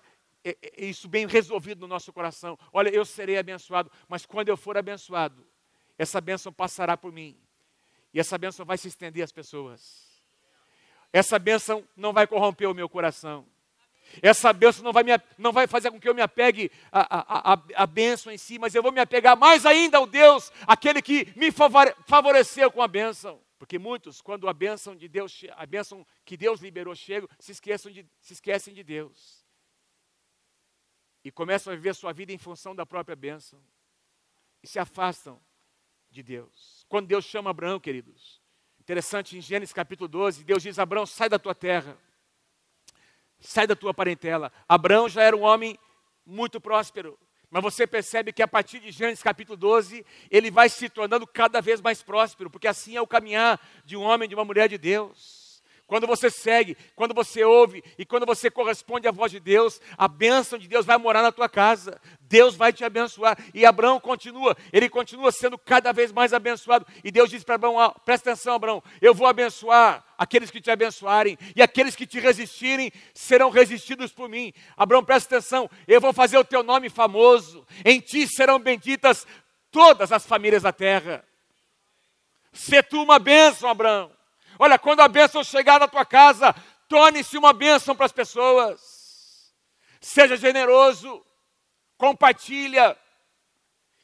isso 0.77 1.08
bem 1.08 1.25
resolvido 1.25 1.79
no 1.79 1.88
nosso 1.88 2.12
coração. 2.12 2.60
Olha, 2.73 2.89
eu 2.89 3.05
serei 3.05 3.38
abençoado, 3.38 3.89
mas 4.10 4.25
quando 4.25 4.49
eu 4.49 4.58
for 4.58 4.75
abençoado, 4.77 5.47
essa 5.97 6.19
bênção 6.19 6.51
passará 6.51 6.97
por 6.97 7.13
mim, 7.13 7.39
e 8.15 8.19
essa 8.19 8.38
bênção 8.38 8.65
vai 8.65 8.78
se 8.78 8.88
estender 8.88 9.25
às 9.25 9.32
pessoas. 9.34 10.23
Essa 11.12 11.38
bênção 11.38 11.86
não 11.97 12.13
vai 12.13 12.25
corromper 12.25 12.69
o 12.69 12.73
meu 12.73 12.88
coração. 12.88 13.45
Essa 14.21 14.54
bênção 14.54 14.86
não 14.86 14.93
vai, 14.93 15.04
me, 15.04 15.12
não 15.38 15.51
vai 15.51 15.67
fazer 15.67 15.91
com 15.91 15.99
que 15.99 16.08
eu 16.08 16.15
me 16.15 16.21
apegue 16.21 16.71
à, 16.93 17.86
bênção 17.86 18.32
em 18.32 18.38
si, 18.38 18.58
mas 18.58 18.73
eu 18.73 18.82
vou 18.82 18.93
me 18.93 19.01
apegar 19.01 19.36
mais 19.36 19.65
ainda 19.65 19.97
ao 19.97 20.08
Deus, 20.08 20.49
aquele 20.65 21.01
que 21.01 21.28
me 21.36 21.51
favoreceu 21.51 22.71
com 22.71 22.82
a 22.82 22.88
bênção. 22.88 23.41
Porque 23.60 23.78
muitos, 23.78 24.21
quando 24.21 24.47
a 24.47 24.54
bênção 24.54 24.95
de 24.95 25.10
Deus, 25.10 25.43
a 25.58 25.65
bênção 25.65 26.08
que 26.23 26.38
Deus 26.38 26.62
liberou 26.62 26.95
chega, 26.95 27.28
se, 27.38 27.51
esqueçam 27.51 27.91
de, 27.91 28.06
se 28.21 28.32
esquecem 28.32 28.73
de 28.73 28.84
Deus. 28.84 29.45
E 31.21 31.30
começam 31.30 31.73
a 31.73 31.75
viver 31.75 31.93
sua 31.93 32.13
vida 32.13 32.32
em 32.32 32.38
função 32.38 32.73
da 32.73 32.86
própria 32.86 33.15
bênção. 33.15 33.62
E 34.63 34.67
se 34.67 34.80
afastam 34.80 35.38
de 36.15 36.23
Deus. 36.23 36.86
Quando 36.89 37.08
Deus 37.08 37.25
chama 37.25 37.49
Abraão, 37.51 37.80
queridos, 37.80 38.41
interessante, 38.80 39.38
em 39.38 39.41
Gênesis 39.41 39.73
capítulo 39.73 40.08
12, 40.08 40.43
Deus 40.43 40.63
diz: 40.63 40.80
Abraão, 40.80 41.06
sai 41.06 41.30
da 41.30 41.38
tua 41.38 41.54
terra 41.54 41.97
sai 43.39 43.67
da 43.67 43.75
tua 43.75 43.93
parentela. 43.93 44.51
Abraão 44.67 45.08
já 45.08 45.23
era 45.23 45.36
um 45.36 45.43
homem 45.43 45.78
muito 46.25 46.60
próspero. 46.60 47.17
Mas 47.49 47.62
você 47.62 47.86
percebe 47.88 48.34
que 48.34 48.41
a 48.41 48.47
partir 48.47 48.80
de 48.80 48.91
Gênesis 48.91 49.23
capítulo 49.23 49.56
12, 49.56 50.06
ele 50.30 50.51
vai 50.51 50.67
se 50.67 50.89
tornando 50.89 51.25
cada 51.28 51.62
vez 51.62 51.80
mais 51.80 52.01
próspero, 52.01 52.49
porque 52.49 52.67
assim 52.67 52.95
é 52.95 53.01
o 53.01 53.08
caminhar 53.08 53.62
de 53.86 53.95
um 53.95 54.01
homem, 54.01 54.28
de 54.28 54.36
uma 54.36 54.43
mulher 54.43 54.67
de 54.67 54.78
Deus. 54.78 55.44
Quando 55.88 56.08
você 56.08 56.32
segue, 56.32 56.76
quando 56.95 57.13
você 57.13 57.43
ouve 57.43 57.84
e 57.98 58.06
quando 58.06 58.26
você 58.26 58.50
corresponde 58.50 59.08
à 59.08 59.12
voz 59.12 59.32
de 59.32 59.39
Deus, 59.39 59.80
a 59.95 60.08
bênção 60.08 60.58
de 60.58 60.67
Deus 60.67 60.84
vai 60.84 60.98
morar 60.98 61.21
na 61.21 61.32
tua 61.32 61.48
casa. 61.48 62.02
Deus 62.21 62.56
vai 62.56 62.74
te 62.74 62.84
abençoar. 62.84 63.38
E 63.54 63.65
Abraão 63.65 64.00
continua, 64.00 64.58
ele 64.74 64.89
continua 64.89 65.32
sendo 65.32 65.60
cada 65.60 65.91
vez 65.91 66.12
mais 66.12 66.34
abençoado. 66.34 66.88
E 67.04 67.12
Deus 67.12 67.30
diz 67.30 67.43
para 67.43 67.56
Abraão: 67.56 67.80
ah, 67.80 67.91
presta 68.04 68.32
atenção, 68.32 68.56
Abraão, 68.56 68.84
eu 69.00 69.13
vou 69.13 69.28
abençoar 69.28 70.04
aqueles 70.17 70.50
que 70.50 70.60
te 70.60 70.71
abençoarem, 70.71 71.38
e 71.56 71.62
aqueles 71.62 71.95
que 71.95 72.08
te 72.08 72.19
resistirem 72.19 72.91
serão 73.13 73.52
resistidos 73.52 74.12
por 74.12 74.28
mim. 74.28 74.54
Abraão, 74.76 75.04
presta 75.04 75.36
atenção, 75.36 75.69
eu 75.88 76.02
vou 76.02 76.13
fazer 76.13 76.38
o 76.38 76.45
teu 76.45 76.63
nome 76.63 76.89
famoso, 76.89 77.65
em 77.84 78.00
ti 78.00 78.28
serão 78.28 78.58
benditas 78.58 79.28
todas 79.69 80.12
as 80.12 80.26
famílias 80.26 80.63
da 80.63 80.71
terra. 80.71 81.24
Se 82.52 82.82
tu 82.82 83.04
uma 83.04 83.19
bênção, 83.19 83.69
Abraão. 83.69 84.14
Olha, 84.58 84.80
quando 84.80 85.02
a 85.02 85.08
bênção 85.08 85.44
chegar 85.44 85.80
na 85.80 85.88
tua 85.88 86.06
casa, 86.06 86.54
torne-se 86.88 87.38
uma 87.38 87.54
bênção 87.54 87.96
para 87.96 88.06
as 88.06 88.12
pessoas. 88.12 89.54
Seja 90.00 90.38
generoso, 90.38 91.26
compartilha. 91.98 92.98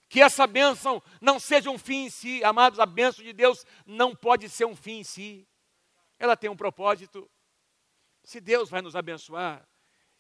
Que 0.10 0.22
essa 0.22 0.46
bênção 0.46 1.02
não 1.22 1.40
seja 1.40 1.70
um 1.70 1.78
fim 1.78 2.06
em 2.06 2.10
si, 2.10 2.44
amados, 2.44 2.80
a 2.80 2.86
bênção 2.86 3.24
de 3.24 3.32
Deus 3.32 3.66
não 3.86 4.14
pode 4.14 4.50
ser 4.50 4.66
um 4.66 4.76
fim 4.76 5.00
em 5.00 5.04
si. 5.06 5.48
Ela 6.20 6.36
tem 6.36 6.50
um 6.50 6.56
propósito. 6.56 7.32
Se 8.22 8.42
Deus 8.42 8.70
vai 8.70 8.82
nos 8.82 8.96
abençoar, 8.96 9.66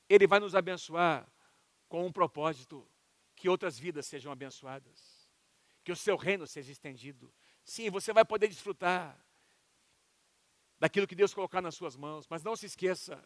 Ele 0.08 0.26
vai 0.26 0.40
nos 0.40 0.56
abençoar 0.56 1.28
com 1.90 2.06
um 2.06 2.12
propósito: 2.12 2.88
que 3.36 3.50
outras 3.50 3.78
vidas 3.78 4.06
sejam 4.06 4.32
abençoadas, 4.32 5.30
que 5.84 5.92
o 5.92 5.96
seu 5.96 6.16
reino 6.16 6.48
seja 6.48 6.72
estendido. 6.72 7.32
Sim, 7.66 7.90
você 7.90 8.14
vai 8.14 8.24
poder 8.24 8.48
desfrutar 8.48 9.20
daquilo 10.82 11.06
que 11.06 11.14
Deus 11.14 11.32
colocar 11.32 11.62
nas 11.62 11.76
suas 11.76 11.96
mãos. 11.96 12.26
Mas 12.28 12.44
não 12.44 12.56
se 12.56 12.66
esqueça, 12.66 13.24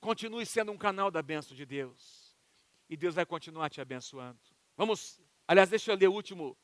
continue 0.00 0.46
sendo 0.46 0.70
um 0.70 0.78
canal 0.78 1.10
da 1.10 1.20
bênção 1.20 1.56
de 1.56 1.66
Deus. 1.66 2.38
E 2.88 2.96
Deus 2.96 3.16
vai 3.16 3.26
continuar 3.26 3.68
te 3.68 3.80
abençoando. 3.80 4.38
Vamos, 4.76 5.20
aliás, 5.46 5.68
deixa 5.68 5.90
eu 5.90 5.96
ler 5.96 6.08
o 6.08 6.12
último 6.12 6.56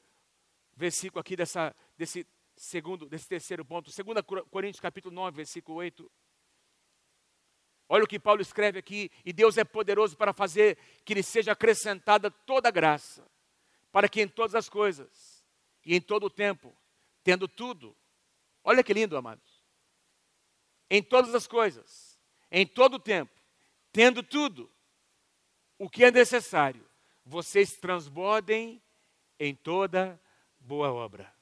versículo 0.77 1.21
aqui 1.21 1.35
dessa, 1.35 1.75
desse 1.99 2.25
segundo, 2.57 3.09
desse 3.09 3.27
terceiro 3.27 3.65
ponto. 3.65 3.91
2 3.91 4.25
Coríntios 4.51 4.81
capítulo 4.81 5.13
9, 5.13 5.37
versículo 5.37 5.79
8. 5.79 6.11
Olha 7.89 8.05
o 8.05 8.09
que 8.09 8.21
Paulo 8.21 8.41
escreve 8.41 8.79
aqui, 8.79 9.11
e 9.25 9.33
Deus 9.33 9.59
é 9.59 9.65
poderoso 9.65 10.17
para 10.17 10.33
fazer 10.33 10.79
que 11.05 11.15
lhe 11.15 11.23
seja 11.23 11.53
acrescentada 11.53 12.31
toda 12.31 12.71
graça, 12.71 13.29
para 13.93 14.09
que 14.09 14.21
em 14.21 14.29
todas 14.29 14.55
as 14.57 14.69
coisas 14.69 15.45
e 15.85 15.95
em 15.95 16.01
todo 16.01 16.27
o 16.27 16.31
tempo, 16.31 16.77
tendo 17.23 17.47
tudo, 17.47 17.97
olha 18.65 18.83
que 18.83 18.93
lindo, 18.93 19.17
amados, 19.17 19.56
em 20.91 21.03
todas 21.03 21.35
as 21.35 21.47
coisas, 21.47 22.19
em 22.51 22.67
todo 22.67 22.95
o 22.95 23.01
tempo, 23.01 23.33
tendo 23.93 24.23
tudo 24.23 24.71
o 25.79 25.89
que 25.89 26.05
é 26.05 26.11
necessário, 26.11 26.87
vocês 27.25 27.77
transbordem 27.77 28.81
em 29.39 29.55
toda 29.55 30.21
boa 30.59 30.93
obra. 30.93 31.33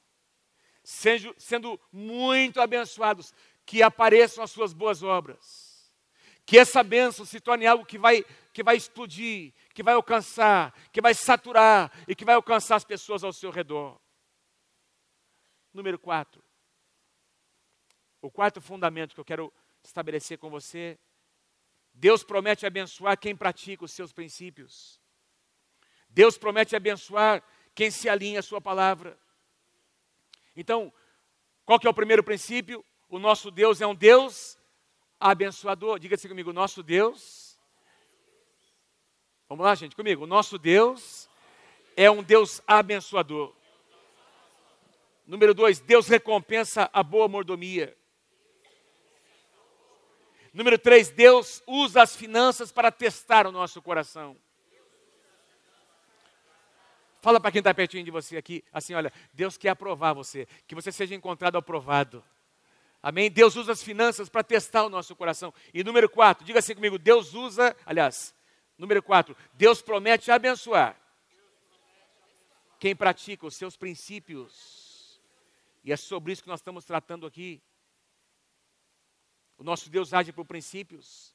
Sendo, 0.83 1.33
sendo 1.37 1.79
muito 1.91 2.59
abençoados, 2.59 3.33
que 3.65 3.81
apareçam 3.81 4.43
as 4.43 4.51
suas 4.51 4.73
boas 4.73 5.01
obras. 5.01 5.91
Que 6.45 6.59
essa 6.59 6.83
bênção 6.83 7.25
se 7.25 7.39
torne 7.39 7.65
algo 7.65 7.85
que 7.85 7.97
vai, 7.97 8.23
que 8.53 8.61
vai 8.61 8.75
explodir, 8.75 9.51
que 9.73 9.81
vai 9.81 9.95
alcançar, 9.95 10.73
que 10.91 11.01
vai 11.01 11.13
saturar 11.13 11.91
e 12.07 12.15
que 12.15 12.25
vai 12.25 12.35
alcançar 12.35 12.75
as 12.75 12.83
pessoas 12.83 13.23
ao 13.23 13.33
seu 13.33 13.49
redor. 13.49 13.99
Número 15.73 15.97
4. 15.97 16.44
O 18.25 18.31
quarto 18.31 18.59
fundamento 18.59 19.13
que 19.13 19.19
eu 19.19 19.25
quero 19.25 19.53
estabelecer 19.83 20.39
com 20.39 20.49
você, 20.49 20.97
Deus 21.93 22.23
promete 22.23 22.65
abençoar 22.65 23.15
quem 23.19 23.35
pratica 23.35 23.85
os 23.85 23.91
seus 23.91 24.11
princípios. 24.11 24.99
Deus 26.09 26.35
promete 26.35 26.75
abençoar 26.75 27.43
quem 27.75 27.91
se 27.91 28.09
alinha 28.09 28.39
à 28.39 28.41
sua 28.41 28.59
palavra. 28.59 29.15
Então, 30.55 30.91
qual 31.65 31.79
que 31.79 31.85
é 31.85 31.89
o 31.89 31.93
primeiro 31.93 32.23
princípio? 32.23 32.83
O 33.07 33.19
nosso 33.19 33.51
Deus 33.51 33.79
é 33.79 33.85
um 33.85 33.93
Deus 33.93 34.57
abençoador. 35.19 35.99
Diga 35.99 36.15
assim 36.15 36.27
comigo, 36.27 36.51
nosso 36.51 36.81
Deus. 36.81 37.59
Vamos 39.47 39.63
lá, 39.63 39.75
gente, 39.75 39.95
comigo. 39.95 40.23
O 40.23 40.27
nosso 40.27 40.57
Deus 40.57 41.29
é 41.95 42.09
um 42.09 42.23
Deus 42.23 42.59
abençoador. 42.65 43.55
Número 45.27 45.53
dois, 45.53 45.79
Deus 45.79 46.07
recompensa 46.07 46.89
a 46.91 47.03
boa 47.03 47.27
mordomia. 47.27 47.95
Número 50.55 50.79
três, 50.79 51.09
Deus 51.09 51.61
usa 51.67 52.01
as 52.01 52.15
finanças 52.15 52.71
para 52.71 52.89
testar 52.89 53.45
o 53.45 53.51
nosso 53.51 53.81
coração. 53.81 54.37
Fala 57.21 57.41
para 57.41 57.51
quem 57.51 57.59
está 57.59 57.73
pertinho 57.73 58.05
de 58.05 58.09
você 58.09 58.37
aqui, 58.37 58.63
assim, 58.71 58.93
olha, 58.93 59.11
Deus 59.33 59.57
quer 59.57 59.67
aprovar 59.67 60.13
você, 60.13 60.47
que 60.65 60.73
você 60.73 60.93
seja 60.93 61.13
encontrado 61.13 61.57
aprovado. 61.57 62.23
Amém? 63.03 63.29
Deus 63.29 63.57
usa 63.57 63.73
as 63.73 63.83
finanças 63.83 64.29
para 64.29 64.45
testar 64.45 64.85
o 64.85 64.89
nosso 64.89 65.13
coração. 65.13 65.53
E 65.73 65.83
número 65.83 66.09
quatro, 66.09 66.45
diga 66.45 66.59
assim 66.59 66.73
comigo, 66.73 66.97
Deus 66.97 67.33
usa, 67.33 67.75
aliás, 67.85 68.33
número 68.77 69.03
quatro, 69.03 69.35
Deus 69.55 69.81
promete 69.81 70.31
abençoar 70.31 70.95
quem 72.79 72.95
pratica 72.95 73.45
os 73.45 73.57
seus 73.57 73.75
princípios. 73.75 75.19
E 75.83 75.91
é 75.91 75.97
sobre 75.97 76.31
isso 76.31 76.43
que 76.43 76.47
nós 76.47 76.61
estamos 76.61 76.85
tratando 76.85 77.27
aqui. 77.27 77.61
O 79.57 79.63
nosso 79.63 79.89
Deus 79.89 80.13
age 80.13 80.31
por 80.31 80.45
princípios, 80.45 81.33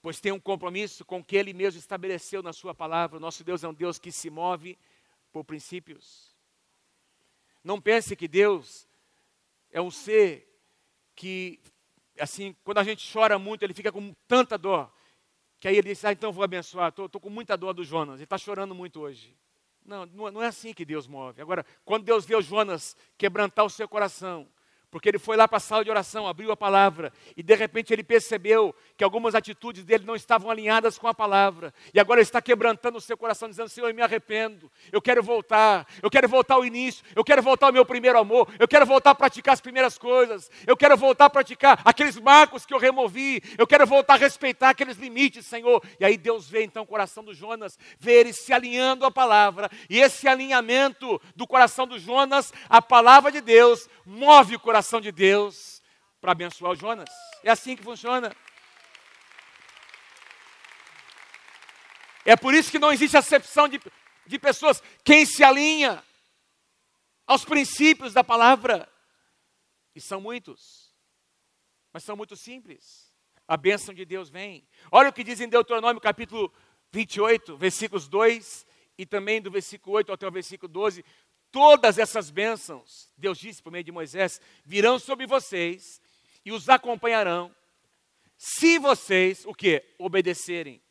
pois 0.00 0.20
tem 0.20 0.32
um 0.32 0.40
compromisso 0.40 1.04
com 1.04 1.20
o 1.20 1.24
que 1.24 1.36
Ele 1.36 1.52
mesmo 1.52 1.78
estabeleceu 1.78 2.42
na 2.42 2.52
Sua 2.52 2.74
palavra. 2.74 3.16
O 3.16 3.20
nosso 3.20 3.42
Deus 3.42 3.64
é 3.64 3.68
um 3.68 3.74
Deus 3.74 3.98
que 3.98 4.12
se 4.12 4.30
move 4.30 4.78
por 5.32 5.44
princípios. 5.44 6.32
Não 7.64 7.80
pense 7.80 8.16
que 8.16 8.26
Deus 8.26 8.88
é 9.70 9.80
um 9.80 9.90
ser 9.90 10.48
que, 11.14 11.60
assim, 12.18 12.54
quando 12.64 12.78
a 12.78 12.84
gente 12.84 13.10
chora 13.12 13.38
muito, 13.38 13.62
ele 13.62 13.74
fica 13.74 13.92
com 13.92 14.12
tanta 14.26 14.58
dor, 14.58 14.92
que 15.60 15.68
aí 15.68 15.76
ele 15.76 15.88
diz: 15.88 16.04
Ah, 16.04 16.12
então 16.12 16.32
vou 16.32 16.44
abençoar, 16.44 16.88
estou 16.88 17.20
com 17.20 17.30
muita 17.30 17.56
dor 17.56 17.72
do 17.72 17.84
Jonas, 17.84 18.16
ele 18.16 18.24
está 18.24 18.38
chorando 18.38 18.74
muito 18.74 19.00
hoje. 19.00 19.36
Não, 19.84 20.06
não 20.06 20.42
é 20.42 20.46
assim 20.46 20.72
que 20.72 20.84
Deus 20.84 21.06
move. 21.06 21.40
Agora, 21.40 21.66
quando 21.84 22.04
Deus 22.04 22.24
vê 22.24 22.36
o 22.36 22.42
Jonas 22.42 22.96
quebrantar 23.18 23.64
o 23.64 23.70
seu 23.70 23.88
coração, 23.88 24.48
porque 24.92 25.08
ele 25.08 25.18
foi 25.18 25.38
lá 25.38 25.48
para 25.48 25.56
a 25.56 25.60
sala 25.60 25.82
de 25.82 25.90
oração, 25.90 26.28
abriu 26.28 26.52
a 26.52 26.56
palavra, 26.56 27.14
e 27.34 27.42
de 27.42 27.54
repente 27.54 27.94
ele 27.94 28.04
percebeu 28.04 28.74
que 28.94 29.02
algumas 29.02 29.34
atitudes 29.34 29.84
dele 29.84 30.04
não 30.04 30.14
estavam 30.14 30.50
alinhadas 30.50 30.98
com 30.98 31.08
a 31.08 31.14
palavra, 31.14 31.72
e 31.94 31.98
agora 31.98 32.20
ele 32.20 32.26
está 32.26 32.42
quebrantando 32.42 32.98
o 32.98 33.00
seu 33.00 33.16
coração, 33.16 33.48
dizendo: 33.48 33.70
Senhor, 33.70 33.88
eu 33.88 33.94
me 33.94 34.02
arrependo, 34.02 34.70
eu 34.92 35.00
quero 35.00 35.22
voltar, 35.22 35.86
eu 36.02 36.10
quero 36.10 36.28
voltar 36.28 36.56
ao 36.56 36.64
início, 36.64 37.02
eu 37.16 37.24
quero 37.24 37.40
voltar 37.40 37.68
ao 37.68 37.72
meu 37.72 37.86
primeiro 37.86 38.18
amor, 38.18 38.46
eu 38.58 38.68
quero 38.68 38.84
voltar 38.84 39.12
a 39.12 39.14
praticar 39.14 39.54
as 39.54 39.62
primeiras 39.62 39.96
coisas, 39.96 40.50
eu 40.66 40.76
quero 40.76 40.94
voltar 40.94 41.24
a 41.24 41.30
praticar 41.30 41.80
aqueles 41.86 42.20
marcos 42.20 42.66
que 42.66 42.74
eu 42.74 42.78
removi, 42.78 43.42
eu 43.56 43.66
quero 43.66 43.86
voltar 43.86 44.14
a 44.14 44.18
respeitar 44.18 44.68
aqueles 44.68 44.98
limites, 44.98 45.46
Senhor. 45.46 45.82
E 45.98 46.04
aí 46.04 46.18
Deus 46.18 46.50
vê 46.50 46.64
então 46.64 46.82
o 46.82 46.86
coração 46.86 47.24
do 47.24 47.32
Jonas, 47.32 47.78
vê 47.98 48.20
ele 48.20 48.34
se 48.34 48.52
alinhando 48.52 49.06
à 49.06 49.10
palavra, 49.10 49.70
e 49.88 49.98
esse 49.98 50.28
alinhamento 50.28 51.18
do 51.34 51.46
coração 51.46 51.86
do 51.86 51.98
Jonas, 51.98 52.52
a 52.68 52.82
palavra 52.82 53.32
de 53.32 53.40
Deus, 53.40 53.88
move 54.04 54.56
o 54.56 54.60
coração 54.60 54.81
de 55.00 55.12
Deus 55.12 55.82
para 56.20 56.32
abençoar 56.32 56.72
o 56.72 56.76
Jonas. 56.76 57.08
É 57.42 57.50
assim 57.50 57.76
que 57.76 57.82
funciona. 57.82 58.34
É 62.24 62.36
por 62.36 62.54
isso 62.54 62.70
que 62.70 62.78
não 62.78 62.92
existe 62.92 63.16
acepção 63.16 63.68
de, 63.68 63.80
de 64.26 64.38
pessoas. 64.38 64.82
Quem 65.04 65.26
se 65.26 65.42
alinha 65.42 66.02
aos 67.26 67.44
princípios 67.44 68.12
da 68.12 68.22
palavra, 68.22 68.88
e 69.94 70.00
são 70.00 70.20
muitos, 70.20 70.94
mas 71.92 72.04
são 72.04 72.16
muito 72.16 72.36
simples. 72.36 73.12
A 73.46 73.56
bênção 73.56 73.92
de 73.92 74.04
Deus 74.04 74.30
vem. 74.30 74.66
Olha 74.90 75.10
o 75.10 75.12
que 75.12 75.24
diz 75.24 75.40
em 75.40 75.48
Deuteronômio 75.48 76.00
capítulo 76.00 76.52
28, 76.92 77.56
versículos 77.56 78.08
2 78.08 78.66
e 78.96 79.06
também 79.06 79.40
do 79.40 79.50
versículo 79.50 79.96
8 79.96 80.12
até 80.12 80.26
o 80.26 80.30
versículo 80.30 80.70
12. 80.70 81.04
Todas 81.52 81.98
essas 81.98 82.30
bênçãos, 82.30 83.12
Deus 83.16 83.38
disse 83.38 83.62
por 83.62 83.70
meio 83.70 83.84
de 83.84 83.92
Moisés, 83.92 84.40
virão 84.64 84.98
sobre 84.98 85.26
vocês 85.26 86.00
e 86.44 86.50
os 86.50 86.68
acompanharão, 86.68 87.54
se 88.36 88.76
vocês, 88.76 89.44
o 89.46 89.54
que? 89.54 89.84
Obedecerem. 89.98 90.82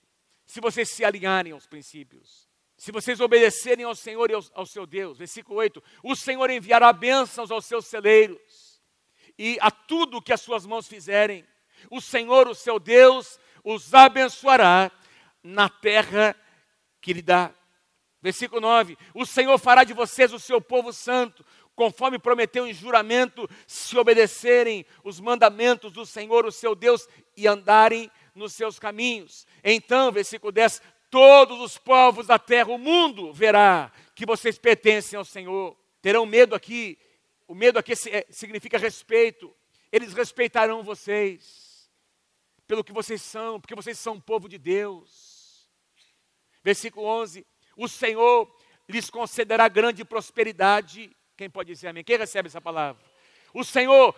Se 0.46 0.62
vocês 0.62 0.90
se 0.90 1.04
alinharem 1.04 1.52
aos 1.52 1.68
princípios. 1.68 2.48
Se 2.78 2.94
vocês 2.94 3.20
obedecerem 3.20 3.84
ao 3.84 3.94
Senhor 3.94 4.32
e 4.32 4.34
ao, 4.34 4.42
ao 4.54 4.66
seu 4.66 4.86
Deus. 4.86 5.18
Versículo 5.18 5.60
8: 5.60 5.84
O 6.02 6.16
Senhor 6.16 6.50
enviará 6.50 6.94
bênçãos 6.94 7.52
aos 7.52 7.66
seus 7.66 7.88
celeiros 7.88 8.82
e 9.38 9.58
a 9.60 9.70
tudo 9.70 10.22
que 10.22 10.32
as 10.32 10.40
suas 10.40 10.66
mãos 10.66 10.88
fizerem. 10.88 11.46
O 11.90 12.00
Senhor, 12.00 12.48
o 12.48 12.56
seu 12.56 12.80
Deus, 12.80 13.38
os 13.66 13.94
abençoará 13.94 14.90
na 15.44 15.68
terra 15.68 16.34
que 17.02 17.12
lhe 17.12 17.22
dá. 17.22 17.54
Versículo 18.22 18.62
9: 18.62 18.98
O 19.14 19.26
Senhor 19.26 19.58
fará 19.58 19.84
de 19.84 19.94
vocês 19.94 20.32
o 20.32 20.40
seu 20.40 20.62
povo 20.62 20.94
santo, 20.94 21.44
conforme 21.76 22.20
prometeu 22.20 22.68
em 22.68 22.74
juramento, 22.74 23.50
se 23.66 23.98
obedecerem 23.98 24.86
os 25.04 25.20
mandamentos 25.20 25.92
do 25.92 26.06
Senhor, 26.06 26.46
o 26.46 26.52
seu 26.52 26.76
Deus, 26.76 27.08
e 27.36 27.48
andarem 27.48 28.12
nos 28.36 28.54
seus 28.54 28.78
caminhos. 28.78 29.48
Então, 29.64 30.12
versículo 30.12 30.52
10: 30.52 30.82
Todos 31.10 31.60
os 31.60 31.78
povos 31.78 32.28
da 32.28 32.38
terra, 32.38 32.72
o 32.72 32.78
mundo 32.78 33.34
verá 33.34 33.92
que 34.14 34.26
vocês 34.26 34.58
pertencem 34.58 35.18
ao 35.18 35.26
Senhor. 35.26 35.76
Terão 36.02 36.26
medo 36.26 36.56
aqui, 36.56 36.98
o 37.48 37.56
medo 37.56 37.80
aqui 37.80 37.94
é, 37.94 38.26
significa 38.30 38.78
respeito. 38.78 39.54
Eles 39.92 40.14
respeitarão 40.14 40.84
vocês, 40.84 41.90
pelo 42.66 42.84
que 42.84 42.94
vocês 42.94 43.22
são, 43.22 43.60
porque 43.60 43.76
vocês 43.76 44.00
são 44.00 44.22
povo 44.22 44.48
de 44.48 44.58
Deus. 44.58 45.70
Versículo 46.64 47.06
11: 47.06 47.46
o 47.78 47.88
Senhor 47.88 48.50
lhes 48.88 49.10
concederá 49.10 49.68
grande 49.68 50.04
prosperidade. 50.04 51.16
Quem 51.38 51.50
pode 51.50 51.74
dizer 51.74 51.88
amém? 51.88 52.04
Quem 52.04 52.18
recebe 52.18 52.48
essa 52.48 52.62
palavra? 52.62 53.02
O 53.54 53.64
Senhor 53.64 54.16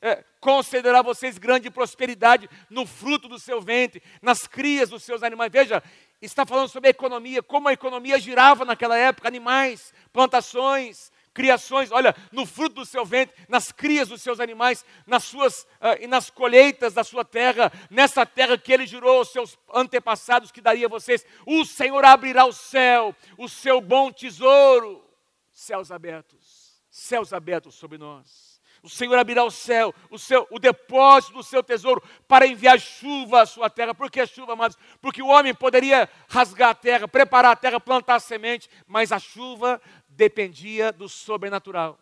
é, 0.00 0.24
concederá 0.40 1.00
a 1.00 1.02
vocês 1.02 1.36
grande 1.36 1.70
prosperidade 1.70 2.48
no 2.70 2.86
fruto 2.86 3.28
do 3.28 3.38
seu 3.38 3.60
ventre, 3.60 4.02
nas 4.22 4.46
crias 4.46 4.88
dos 4.88 5.02
seus 5.02 5.22
animais. 5.22 5.52
Veja, 5.52 5.82
está 6.22 6.46
falando 6.46 6.68
sobre 6.68 6.88
a 6.88 6.90
economia, 6.90 7.42
como 7.42 7.68
a 7.68 7.72
economia 7.72 8.18
girava 8.18 8.64
naquela 8.64 8.96
época: 8.96 9.28
animais, 9.28 9.92
plantações, 10.12 11.12
criações, 11.34 11.90
olha, 11.90 12.14
no 12.30 12.46
fruto 12.46 12.76
do 12.76 12.86
seu 12.86 13.04
ventre, 13.04 13.34
nas 13.48 13.72
crias 13.72 14.08
dos 14.08 14.22
seus 14.22 14.38
animais, 14.38 14.84
nas 15.04 15.24
suas 15.24 15.62
uh, 15.62 16.00
e 16.00 16.06
nas 16.06 16.30
colheitas 16.30 16.94
da 16.94 17.02
sua 17.02 17.24
terra, 17.24 17.72
nessa 17.90 18.24
terra 18.24 18.56
que 18.56 18.72
ele 18.72 18.86
jurou 18.86 19.18
aos 19.18 19.32
seus 19.32 19.58
antepassados 19.74 20.52
que 20.52 20.60
daria 20.60 20.86
a 20.86 20.88
vocês. 20.88 21.26
O 21.44 21.64
Senhor 21.64 22.04
abrirá 22.04 22.46
o 22.46 22.52
céu, 22.52 23.14
o 23.36 23.48
seu 23.48 23.80
bom 23.80 24.12
tesouro, 24.12 25.04
céus 25.50 25.90
abertos, 25.90 26.80
céus 26.88 27.32
abertos 27.32 27.74
sobre 27.74 27.98
nós. 27.98 28.54
O 28.84 28.88
Senhor 28.90 29.18
abrirá 29.18 29.42
o 29.42 29.50
céu, 29.50 29.94
o, 30.10 30.18
seu, 30.18 30.46
o 30.50 30.58
depósito 30.58 31.32
do 31.32 31.42
seu 31.42 31.62
tesouro, 31.62 32.02
para 32.28 32.46
enviar 32.46 32.78
chuva 32.78 33.40
à 33.40 33.46
sua 33.46 33.70
terra. 33.70 33.94
Por 33.94 34.10
que 34.10 34.26
chuva, 34.26 34.52
amados? 34.52 34.76
Porque 35.00 35.22
o 35.22 35.28
homem 35.28 35.54
poderia 35.54 36.06
rasgar 36.28 36.68
a 36.68 36.74
terra, 36.74 37.08
preparar 37.08 37.52
a 37.52 37.56
terra, 37.56 37.80
plantar 37.80 38.16
a 38.16 38.20
semente, 38.20 38.68
mas 38.86 39.10
a 39.10 39.18
chuva 39.18 39.80
dependia 40.14 40.92
do 40.92 41.08
sobrenatural, 41.08 41.98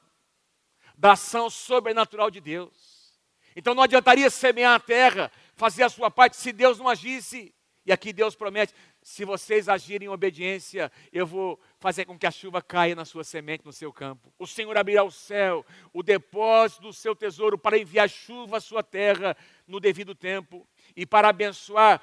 da 0.96 1.12
ação 1.12 1.50
sobrenatural 1.50 2.30
de 2.30 2.40
Deus. 2.40 3.18
Então 3.56 3.74
não 3.74 3.82
adiantaria 3.82 4.30
semear 4.30 4.74
a 4.74 4.80
terra, 4.80 5.30
fazer 5.54 5.82
a 5.82 5.88
sua 5.88 6.10
parte, 6.10 6.36
se 6.36 6.52
Deus 6.52 6.78
não 6.78 6.88
agisse. 6.88 7.54
E 7.84 7.92
aqui 7.92 8.12
Deus 8.12 8.34
promete: 8.34 8.74
se 9.02 9.24
vocês 9.24 9.68
agirem 9.68 10.06
em 10.06 10.10
obediência, 10.10 10.90
eu 11.12 11.26
vou 11.26 11.60
fazer 11.80 12.04
com 12.04 12.16
que 12.16 12.26
a 12.26 12.30
chuva 12.30 12.62
caia 12.62 12.94
na 12.94 13.04
sua 13.04 13.24
semente, 13.24 13.64
no 13.64 13.72
seu 13.72 13.92
campo. 13.92 14.32
O 14.38 14.46
Senhor 14.46 14.76
abrirá 14.76 15.02
o 15.02 15.10
céu, 15.10 15.66
o 15.92 16.02
depósito 16.02 16.82
do 16.82 16.92
seu 16.92 17.14
tesouro, 17.14 17.58
para 17.58 17.76
enviar 17.76 18.08
chuva 18.08 18.58
à 18.58 18.60
sua 18.60 18.82
terra 18.82 19.36
no 19.66 19.80
devido 19.80 20.14
tempo 20.14 20.66
e 20.94 21.04
para 21.04 21.28
abençoar 21.28 22.00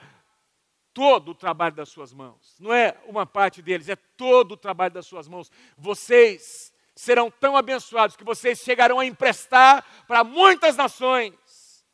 todo 0.99 1.31
o 1.31 1.33
trabalho 1.33 1.73
das 1.73 1.87
suas 1.87 2.11
mãos. 2.11 2.57
Não 2.59 2.73
é 2.73 3.01
uma 3.05 3.25
parte 3.25 3.61
deles, 3.61 3.87
é 3.87 3.95
todo 3.95 4.51
o 4.51 4.57
trabalho 4.57 4.93
das 4.93 5.05
suas 5.05 5.29
mãos. 5.29 5.49
Vocês 5.77 6.73
serão 6.93 7.31
tão 7.31 7.55
abençoados 7.55 8.17
que 8.17 8.23
vocês 8.25 8.59
chegarão 8.59 8.99
a 8.99 9.05
emprestar 9.05 9.85
para 10.05 10.25
muitas 10.25 10.75
nações 10.75 11.85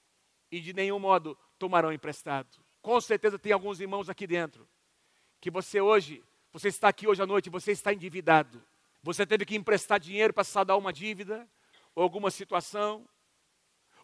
e 0.52 0.60
de 0.60 0.74
nenhum 0.74 0.98
modo 0.98 1.38
tomarão 1.60 1.94
emprestado. 1.94 2.50
Com 2.82 3.00
certeza 3.00 3.38
tem 3.38 3.52
alguns 3.52 3.80
irmãos 3.80 4.10
aqui 4.10 4.26
dentro 4.26 4.68
que 5.40 5.52
você 5.52 5.80
hoje, 5.80 6.24
você 6.52 6.70
está 6.70 6.88
aqui 6.88 7.08
hoje 7.08 7.22
à 7.22 7.28
noite, 7.28 7.48
você 7.48 7.74
está 7.74 7.94
endividado. 7.94 8.60
Você 9.04 9.24
teve 9.24 9.46
que 9.46 9.56
emprestar 9.56 10.00
dinheiro 10.00 10.34
para 10.34 10.44
saldar 10.44 10.80
uma 10.80 10.92
dívida 10.92 11.48
ou 11.94 12.02
alguma 12.02 12.32
situação. 12.32 13.08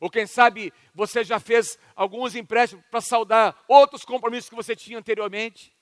Ou 0.01 0.09
quem 0.09 0.25
sabe 0.25 0.73
você 0.95 1.23
já 1.23 1.39
fez 1.39 1.77
alguns 1.95 2.35
empréstimos 2.35 2.83
para 2.89 2.99
saldar 2.99 3.63
outros 3.67 4.03
compromissos 4.03 4.49
que 4.49 4.55
você 4.55 4.75
tinha 4.75 4.97
anteriormente. 4.97 5.77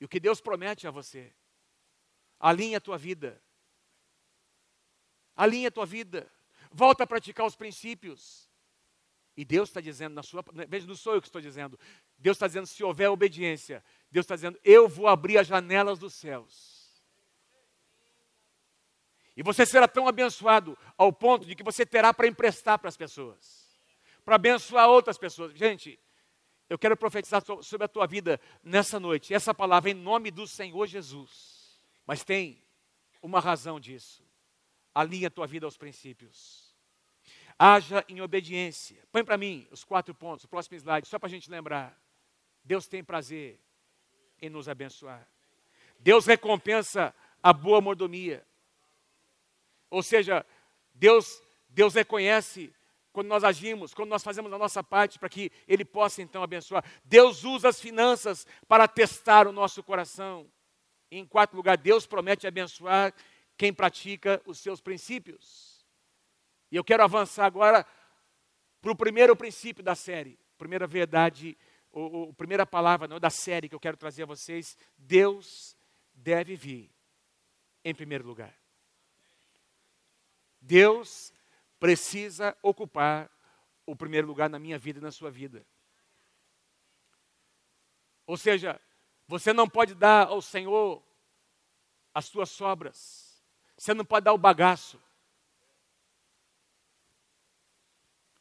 E 0.00 0.04
o 0.04 0.08
que 0.08 0.20
Deus 0.20 0.40
promete 0.40 0.86
a 0.86 0.92
você? 0.92 1.34
Alinha 2.38 2.78
a 2.78 2.80
tua 2.80 2.96
vida. 2.96 3.42
Alinha 5.34 5.68
a 5.68 5.72
tua 5.72 5.84
vida. 5.84 6.30
Volta 6.70 7.02
a 7.02 7.06
praticar 7.06 7.44
os 7.44 7.56
princípios. 7.56 8.48
E 9.36 9.44
Deus 9.44 9.68
está 9.68 9.80
dizendo 9.80 10.14
na 10.14 10.22
sua. 10.22 10.44
Veja, 10.68 10.86
não 10.86 10.94
sou 10.94 11.16
eu 11.16 11.20
que 11.20 11.26
estou 11.26 11.40
dizendo. 11.40 11.76
Deus 12.16 12.36
está 12.36 12.46
dizendo: 12.46 12.68
se 12.68 12.84
houver 12.84 13.08
obediência, 13.08 13.84
Deus 14.08 14.22
está 14.22 14.36
dizendo: 14.36 14.56
eu 14.62 14.88
vou 14.88 15.08
abrir 15.08 15.36
as 15.36 15.48
janelas 15.48 15.98
dos 15.98 16.14
céus 16.14 16.71
e 19.36 19.42
você 19.42 19.64
será 19.64 19.88
tão 19.88 20.06
abençoado 20.06 20.76
ao 20.96 21.12
ponto 21.12 21.46
de 21.46 21.54
que 21.54 21.62
você 21.62 21.86
terá 21.86 22.12
para 22.12 22.26
emprestar 22.26 22.78
para 22.78 22.88
as 22.88 22.96
pessoas, 22.96 23.80
para 24.24 24.36
abençoar 24.36 24.88
outras 24.88 25.16
pessoas. 25.16 25.52
Gente, 25.54 25.98
eu 26.68 26.78
quero 26.78 26.96
profetizar 26.96 27.42
sobre 27.62 27.84
a 27.84 27.88
tua 27.88 28.06
vida 28.06 28.40
nessa 28.62 28.98
noite, 29.00 29.34
essa 29.34 29.54
palavra 29.54 29.90
em 29.90 29.94
nome 29.94 30.30
do 30.30 30.46
Senhor 30.46 30.86
Jesus. 30.86 31.80
Mas 32.06 32.24
tem 32.24 32.62
uma 33.22 33.40
razão 33.40 33.78
disso. 33.78 34.22
Alinha 34.94 35.28
a 35.28 35.30
tua 35.30 35.46
vida 35.46 35.66
aos 35.66 35.76
princípios. 35.76 36.74
Haja 37.58 38.04
em 38.08 38.20
obediência. 38.20 39.06
Põe 39.10 39.24
para 39.24 39.38
mim 39.38 39.66
os 39.70 39.84
quatro 39.84 40.14
pontos, 40.14 40.44
o 40.44 40.48
próximo 40.48 40.76
slide, 40.76 41.06
só 41.06 41.18
para 41.18 41.28
a 41.28 41.30
gente 41.30 41.50
lembrar. 41.50 41.98
Deus 42.64 42.86
tem 42.86 43.02
prazer 43.02 43.60
em 44.40 44.50
nos 44.50 44.68
abençoar. 44.68 45.26
Deus 45.98 46.26
recompensa 46.26 47.14
a 47.42 47.52
boa 47.52 47.80
mordomia. 47.80 48.46
Ou 49.92 50.02
seja, 50.02 50.44
Deus, 50.94 51.42
Deus 51.68 51.92
reconhece 51.92 52.74
quando 53.12 53.28
nós 53.28 53.44
agimos, 53.44 53.92
quando 53.92 54.08
nós 54.08 54.24
fazemos 54.24 54.50
a 54.50 54.56
nossa 54.56 54.82
parte 54.82 55.18
para 55.18 55.28
que 55.28 55.52
Ele 55.68 55.84
possa 55.84 56.22
então 56.22 56.42
abençoar. 56.42 56.82
Deus 57.04 57.44
usa 57.44 57.68
as 57.68 57.78
finanças 57.78 58.46
para 58.66 58.88
testar 58.88 59.46
o 59.46 59.52
nosso 59.52 59.82
coração. 59.82 60.50
E, 61.10 61.18
em 61.18 61.26
quarto 61.26 61.54
lugar, 61.54 61.76
Deus 61.76 62.06
promete 62.06 62.46
abençoar 62.46 63.12
quem 63.54 63.70
pratica 63.70 64.40
os 64.46 64.58
seus 64.60 64.80
princípios. 64.80 65.84
E 66.70 66.76
eu 66.76 66.82
quero 66.82 67.04
avançar 67.04 67.44
agora 67.44 67.84
para 68.80 68.92
o 68.92 68.96
primeiro 68.96 69.36
princípio 69.36 69.84
da 69.84 69.94
série, 69.94 70.38
primeira 70.56 70.86
verdade, 70.86 71.54
ou, 71.92 72.10
ou 72.12 72.32
primeira 72.32 72.64
palavra 72.64 73.06
não, 73.06 73.20
da 73.20 73.28
série 73.28 73.68
que 73.68 73.74
eu 73.74 73.80
quero 73.80 73.98
trazer 73.98 74.22
a 74.22 74.26
vocês. 74.26 74.74
Deus 74.96 75.76
deve 76.14 76.56
vir 76.56 76.90
em 77.84 77.94
primeiro 77.94 78.26
lugar. 78.26 78.61
Deus 80.62 81.34
precisa 81.80 82.56
ocupar 82.62 83.28
o 83.84 83.96
primeiro 83.96 84.28
lugar 84.28 84.48
na 84.48 84.58
minha 84.58 84.78
vida 84.78 85.00
e 85.00 85.02
na 85.02 85.10
sua 85.10 85.30
vida. 85.30 85.66
Ou 88.24 88.36
seja, 88.36 88.80
você 89.26 89.52
não 89.52 89.68
pode 89.68 89.94
dar 89.94 90.28
ao 90.28 90.40
Senhor 90.40 91.02
as 92.14 92.26
suas 92.26 92.50
sobras. 92.50 93.42
Você 93.76 93.92
não 93.92 94.04
pode 94.04 94.24
dar 94.24 94.32
o 94.32 94.38
bagaço. 94.38 95.02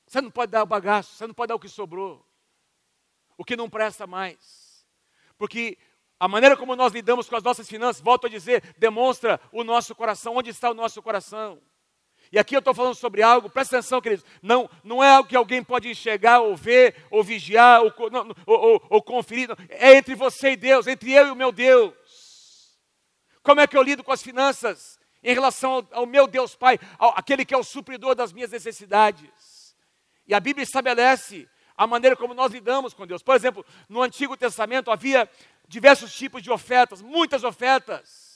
Você 0.05 0.21
não 0.21 0.29
pode 0.29 0.51
dar 0.51 0.61
o 0.61 0.67
bagaço, 0.67 1.15
você 1.15 1.25
não 1.25 1.33
pode 1.33 1.47
dar 1.47 1.55
o 1.55 1.59
que 1.59 1.69
sobrou. 1.69 2.25
O 3.37 3.45
que 3.45 3.55
não 3.55 3.69
presta 3.69 4.05
mais. 4.05 4.85
Porque 5.37 5.77
a 6.19 6.27
maneira 6.27 6.55
como 6.55 6.75
nós 6.75 6.93
lidamos 6.93 7.27
com 7.27 7.35
as 7.35 7.43
nossas 7.43 7.67
finanças, 7.67 8.01
volto 8.01 8.27
a 8.27 8.29
dizer, 8.29 8.75
demonstra 8.77 9.39
o 9.51 9.63
nosso 9.63 9.95
coração, 9.95 10.35
onde 10.35 10.51
está 10.51 10.69
o 10.69 10.75
nosso 10.75 11.01
coração. 11.01 11.59
E 12.31 12.39
aqui 12.39 12.55
eu 12.55 12.59
estou 12.59 12.73
falando 12.73 12.95
sobre 12.95 13.21
algo, 13.21 13.49
presta 13.49 13.77
atenção, 13.77 13.99
queridos, 13.99 14.25
não, 14.41 14.69
não 14.83 15.03
é 15.03 15.09
algo 15.09 15.27
que 15.27 15.35
alguém 15.35 15.61
pode 15.61 15.89
enxergar, 15.89 16.39
ou 16.39 16.55
ver, 16.55 16.95
ou 17.11 17.21
vigiar, 17.21 17.81
ou, 17.81 17.93
não, 18.09 18.29
ou, 18.45 18.59
ou, 18.59 18.87
ou 18.89 19.01
conferir, 19.03 19.49
não. 19.49 19.57
é 19.67 19.95
entre 19.95 20.15
você 20.15 20.51
e 20.51 20.55
Deus, 20.55 20.87
entre 20.87 21.11
eu 21.11 21.27
e 21.27 21.31
o 21.31 21.35
meu 21.35 21.51
Deus. 21.51 21.93
Como 23.43 23.59
é 23.59 23.67
que 23.67 23.75
eu 23.75 23.83
lido 23.83 24.01
com 24.01 24.13
as 24.13 24.23
finanças 24.23 24.97
em 25.21 25.33
relação 25.33 25.73
ao, 25.73 25.87
ao 25.91 26.05
meu 26.05 26.25
Deus 26.25 26.55
Pai, 26.55 26.79
ao, 26.97 27.09
aquele 27.17 27.43
que 27.43 27.53
é 27.53 27.57
o 27.57 27.63
supridor 27.63 28.15
das 28.15 28.31
minhas 28.31 28.51
necessidades? 28.51 29.75
E 30.25 30.33
a 30.33 30.39
Bíblia 30.39 30.63
estabelece 30.63 31.49
a 31.75 31.85
maneira 31.85 32.15
como 32.15 32.33
nós 32.33 32.53
lidamos 32.53 32.93
com 32.93 33.05
Deus. 33.05 33.21
Por 33.21 33.35
exemplo, 33.35 33.65
no 33.89 34.01
Antigo 34.01 34.37
Testamento 34.37 34.89
havia 34.89 35.29
diversos 35.67 36.13
tipos 36.13 36.41
de 36.41 36.49
ofertas, 36.49 37.01
muitas 37.01 37.43
ofertas. 37.43 38.30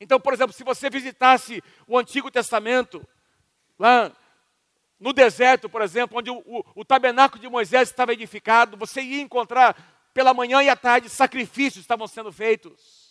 Então, 0.00 0.20
por 0.20 0.32
exemplo, 0.32 0.52
se 0.52 0.64
você 0.64 0.90
visitasse 0.90 1.62
o 1.86 1.98
Antigo 1.98 2.30
Testamento, 2.30 3.06
lá 3.78 4.12
no 4.98 5.12
deserto, 5.12 5.68
por 5.68 5.82
exemplo, 5.82 6.18
onde 6.18 6.30
o, 6.30 6.42
o, 6.46 6.64
o 6.76 6.84
tabernáculo 6.84 7.40
de 7.40 7.48
Moisés 7.48 7.90
estava 7.90 8.12
edificado, 8.12 8.76
você 8.76 9.02
ia 9.02 9.20
encontrar 9.20 9.76
pela 10.14 10.32
manhã 10.32 10.62
e 10.62 10.68
à 10.68 10.76
tarde 10.76 11.08
sacrifícios 11.08 11.82
estavam 11.82 12.06
sendo 12.06 12.32
feitos. 12.32 13.03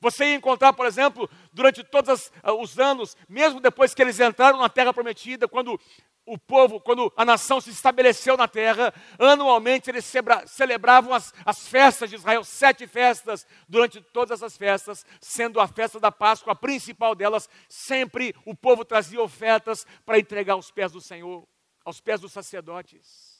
Você 0.00 0.26
ia 0.26 0.34
encontrar, 0.34 0.72
por 0.72 0.86
exemplo, 0.86 1.28
durante 1.52 1.82
todos 1.84 2.30
os 2.58 2.78
anos, 2.78 3.16
mesmo 3.28 3.60
depois 3.60 3.94
que 3.94 4.02
eles 4.02 4.20
entraram 4.20 4.58
na 4.58 4.68
terra 4.68 4.92
prometida, 4.92 5.48
quando 5.48 5.80
o 6.26 6.36
povo, 6.36 6.80
quando 6.80 7.12
a 7.16 7.24
nação 7.24 7.60
se 7.60 7.70
estabeleceu 7.70 8.36
na 8.36 8.48
terra, 8.48 8.92
anualmente 9.16 9.88
eles 9.88 10.12
celebravam 10.46 11.14
as, 11.14 11.32
as 11.44 11.68
festas 11.68 12.10
de 12.10 12.16
Israel, 12.16 12.42
sete 12.42 12.86
festas, 12.86 13.46
durante 13.68 14.00
todas 14.00 14.42
as 14.42 14.56
festas, 14.56 15.06
sendo 15.20 15.60
a 15.60 15.68
festa 15.68 16.00
da 16.00 16.10
Páscoa 16.10 16.52
a 16.52 16.56
principal 16.56 17.14
delas, 17.14 17.48
sempre 17.68 18.34
o 18.44 18.56
povo 18.56 18.84
trazia 18.84 19.22
ofertas 19.22 19.86
para 20.04 20.18
entregar 20.18 20.54
aos 20.54 20.70
pés 20.72 20.90
do 20.90 21.00
Senhor, 21.00 21.46
aos 21.84 22.00
pés 22.00 22.20
dos 22.20 22.32
sacerdotes. 22.32 23.36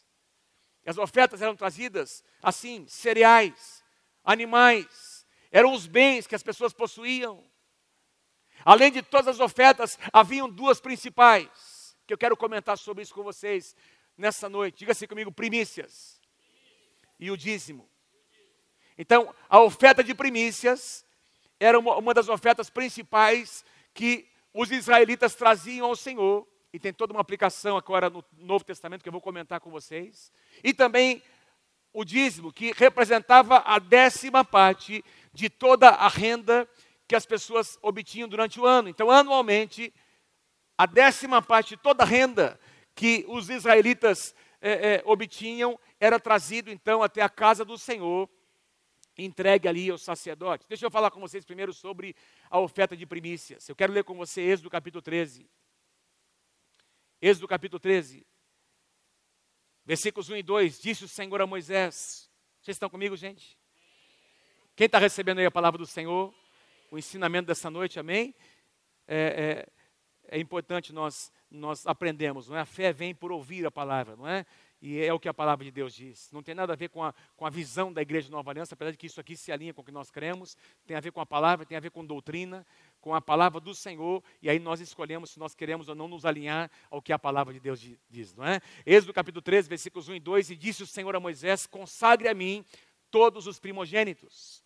E 0.84 0.90
as 0.90 0.96
ofertas 0.96 1.42
eram 1.42 1.56
trazidas 1.56 2.22
assim: 2.40 2.86
cereais, 2.86 3.82
animais, 4.24 4.86
eram 5.56 5.72
os 5.72 5.86
bens 5.86 6.26
que 6.26 6.34
as 6.34 6.42
pessoas 6.42 6.74
possuíam. 6.74 7.42
Além 8.62 8.92
de 8.92 9.00
todas 9.00 9.28
as 9.28 9.40
ofertas, 9.40 9.98
haviam 10.12 10.50
duas 10.50 10.80
principais 10.80 11.96
que 12.06 12.12
eu 12.12 12.18
quero 12.18 12.36
comentar 12.36 12.76
sobre 12.76 13.02
isso 13.02 13.14
com 13.14 13.22
vocês 13.22 13.74
nessa 14.18 14.50
noite. 14.50 14.80
Diga 14.80 14.92
assim 14.92 15.06
comigo: 15.06 15.32
primícias 15.32 16.20
e 17.18 17.30
o 17.30 17.38
dízimo. 17.38 17.88
Então, 18.98 19.34
a 19.48 19.58
oferta 19.62 20.04
de 20.04 20.14
primícias 20.14 21.06
era 21.58 21.78
uma, 21.78 21.96
uma 21.96 22.12
das 22.12 22.28
ofertas 22.28 22.68
principais 22.68 23.64
que 23.94 24.28
os 24.52 24.70
israelitas 24.70 25.34
traziam 25.34 25.86
ao 25.86 25.96
Senhor, 25.96 26.46
e 26.70 26.78
tem 26.78 26.92
toda 26.92 27.14
uma 27.14 27.22
aplicação 27.22 27.78
agora 27.78 28.10
no 28.10 28.22
Novo 28.36 28.62
Testamento 28.62 29.02
que 29.02 29.08
eu 29.08 29.12
vou 29.12 29.22
comentar 29.22 29.60
com 29.60 29.70
vocês, 29.70 30.30
e 30.62 30.74
também 30.74 31.22
o 31.94 32.04
dízimo, 32.04 32.52
que 32.52 32.72
representava 32.72 33.62
a 33.64 33.78
décima 33.78 34.44
parte 34.44 35.02
de 35.36 35.50
toda 35.50 35.90
a 35.90 36.08
renda 36.08 36.66
que 37.06 37.14
as 37.14 37.26
pessoas 37.26 37.78
obtinham 37.82 38.26
durante 38.26 38.58
o 38.58 38.64
ano. 38.64 38.88
Então, 38.88 39.10
anualmente, 39.10 39.92
a 40.78 40.86
décima 40.86 41.42
parte 41.42 41.76
de 41.76 41.76
toda 41.76 42.02
a 42.02 42.06
renda 42.06 42.58
que 42.94 43.24
os 43.28 43.50
israelitas 43.50 44.34
é, 44.60 44.94
é, 44.94 45.02
obtinham 45.04 45.78
era 46.00 46.18
trazido 46.18 46.70
então 46.70 47.02
até 47.02 47.20
a 47.20 47.28
casa 47.28 47.64
do 47.66 47.76
Senhor, 47.76 48.28
entregue 49.16 49.68
ali 49.68 49.90
aos 49.90 50.02
sacerdotes. 50.02 50.66
Deixa 50.66 50.86
eu 50.86 50.90
falar 50.90 51.10
com 51.10 51.20
vocês 51.20 51.44
primeiro 51.44 51.72
sobre 51.72 52.16
a 52.50 52.58
oferta 52.58 52.96
de 52.96 53.04
primícias. 53.06 53.68
Eu 53.68 53.76
quero 53.76 53.92
ler 53.92 54.04
com 54.04 54.16
você 54.16 54.40
Êxodo 54.40 54.70
capítulo 54.70 55.02
13. 55.02 55.46
Êxodo 57.20 57.46
capítulo 57.46 57.78
13, 57.78 58.26
versículos 59.84 60.30
1 60.30 60.36
e 60.36 60.42
2. 60.42 60.80
Disse 60.80 61.04
o 61.04 61.08
Senhor 61.08 61.40
a 61.42 61.46
Moisés. 61.46 62.30
Vocês 62.62 62.74
estão 62.74 62.90
comigo, 62.90 63.16
gente? 63.16 63.58
Quem 64.76 64.84
está 64.84 64.98
recebendo 64.98 65.38
aí 65.38 65.46
a 65.46 65.50
palavra 65.50 65.78
do 65.78 65.86
Senhor? 65.86 66.34
O 66.90 66.98
ensinamento 66.98 67.46
dessa 67.46 67.70
noite, 67.70 67.98
amém? 67.98 68.34
É, 69.08 69.66
é, 70.28 70.36
é 70.36 70.38
importante 70.38 70.92
nós, 70.92 71.32
nós 71.50 71.86
aprendemos, 71.86 72.50
não 72.50 72.58
é? 72.58 72.60
A 72.60 72.66
fé 72.66 72.92
vem 72.92 73.14
por 73.14 73.32
ouvir 73.32 73.64
a 73.64 73.70
palavra, 73.70 74.16
não 74.16 74.28
é? 74.28 74.44
E 74.82 75.00
é 75.02 75.10
o 75.14 75.18
que 75.18 75.30
a 75.30 75.32
palavra 75.32 75.64
de 75.64 75.70
Deus 75.70 75.94
diz. 75.94 76.30
Não 76.30 76.42
tem 76.42 76.54
nada 76.54 76.74
a 76.74 76.76
ver 76.76 76.90
com 76.90 77.02
a, 77.02 77.14
com 77.34 77.46
a 77.46 77.48
visão 77.48 77.90
da 77.90 78.02
igreja 78.02 78.26
de 78.26 78.32
Nova 78.32 78.50
Aliança, 78.50 78.74
apesar 78.74 78.90
de 78.90 78.98
que 78.98 79.06
isso 79.06 79.18
aqui 79.18 79.34
se 79.34 79.50
alinha 79.50 79.72
com 79.72 79.80
o 79.80 79.84
que 79.84 79.90
nós 79.90 80.10
cremos, 80.10 80.58
tem 80.86 80.94
a 80.94 81.00
ver 81.00 81.10
com 81.10 81.22
a 81.22 81.26
palavra, 81.26 81.64
tem 81.64 81.78
a 81.78 81.80
ver 81.80 81.90
com 81.90 82.04
doutrina, 82.04 82.66
com 83.00 83.14
a 83.14 83.20
palavra 83.22 83.58
do 83.58 83.74
Senhor, 83.74 84.22
e 84.42 84.50
aí 84.50 84.58
nós 84.58 84.78
escolhemos 84.80 85.30
se 85.30 85.38
nós 85.38 85.54
queremos 85.54 85.88
ou 85.88 85.94
não 85.94 86.06
nos 86.06 86.26
alinhar 86.26 86.70
ao 86.90 87.00
que 87.00 87.14
a 87.14 87.18
palavra 87.18 87.54
de 87.54 87.60
Deus 87.60 87.80
diz, 88.10 88.34
não 88.34 88.44
é? 88.44 88.60
Êxodo 88.84 89.14
capítulo 89.14 89.40
13, 89.40 89.70
versículos 89.70 90.06
1 90.06 90.16
e 90.16 90.20
2, 90.20 90.50
e 90.50 90.56
disse 90.56 90.82
o 90.82 90.86
Senhor 90.86 91.16
a 91.16 91.20
Moisés: 91.20 91.66
consagre 91.66 92.28
a 92.28 92.34
mim 92.34 92.62
todos 93.10 93.46
os 93.46 93.58
primogênitos. 93.58 94.65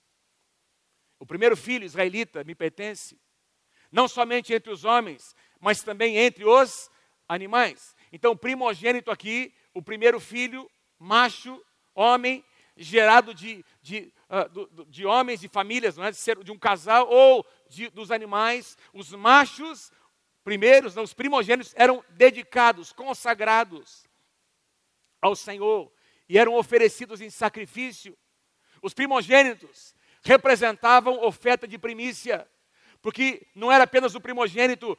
O 1.20 1.26
primeiro 1.26 1.54
filho 1.54 1.84
israelita 1.84 2.42
me 2.42 2.54
pertence, 2.54 3.20
não 3.92 4.08
somente 4.08 4.54
entre 4.54 4.72
os 4.72 4.84
homens, 4.84 5.36
mas 5.60 5.82
também 5.82 6.16
entre 6.16 6.46
os 6.46 6.90
animais. 7.28 7.94
Então, 8.10 8.34
primogênito 8.34 9.10
aqui, 9.10 9.54
o 9.74 9.82
primeiro 9.82 10.18
filho, 10.18 10.68
macho, 10.98 11.62
homem, 11.94 12.42
gerado 12.74 13.34
de, 13.34 13.62
de, 13.82 14.10
uh, 14.30 14.86
de 14.86 15.04
homens, 15.04 15.40
de 15.40 15.48
famílias, 15.48 15.98
não 15.98 16.04
é? 16.04 16.10
de, 16.10 16.16
ser, 16.16 16.42
de 16.42 16.50
um 16.50 16.58
casal 16.58 17.06
ou 17.06 17.46
de, 17.68 17.90
dos 17.90 18.10
animais. 18.10 18.78
Os 18.94 19.12
machos, 19.12 19.92
primeiros, 20.42 20.94
não, 20.94 21.02
os 21.02 21.12
primogênitos, 21.12 21.74
eram 21.76 22.02
dedicados, 22.10 22.92
consagrados 22.92 24.06
ao 25.20 25.36
Senhor 25.36 25.92
e 26.26 26.38
eram 26.38 26.54
oferecidos 26.54 27.20
em 27.20 27.28
sacrifício. 27.28 28.16
Os 28.80 28.94
primogênitos 28.94 29.94
representavam 30.22 31.22
oferta 31.24 31.66
de 31.66 31.78
primícia, 31.78 32.46
porque 33.02 33.46
não 33.54 33.70
era 33.72 33.84
apenas 33.84 34.14
o 34.14 34.20
primogênito 34.20 34.98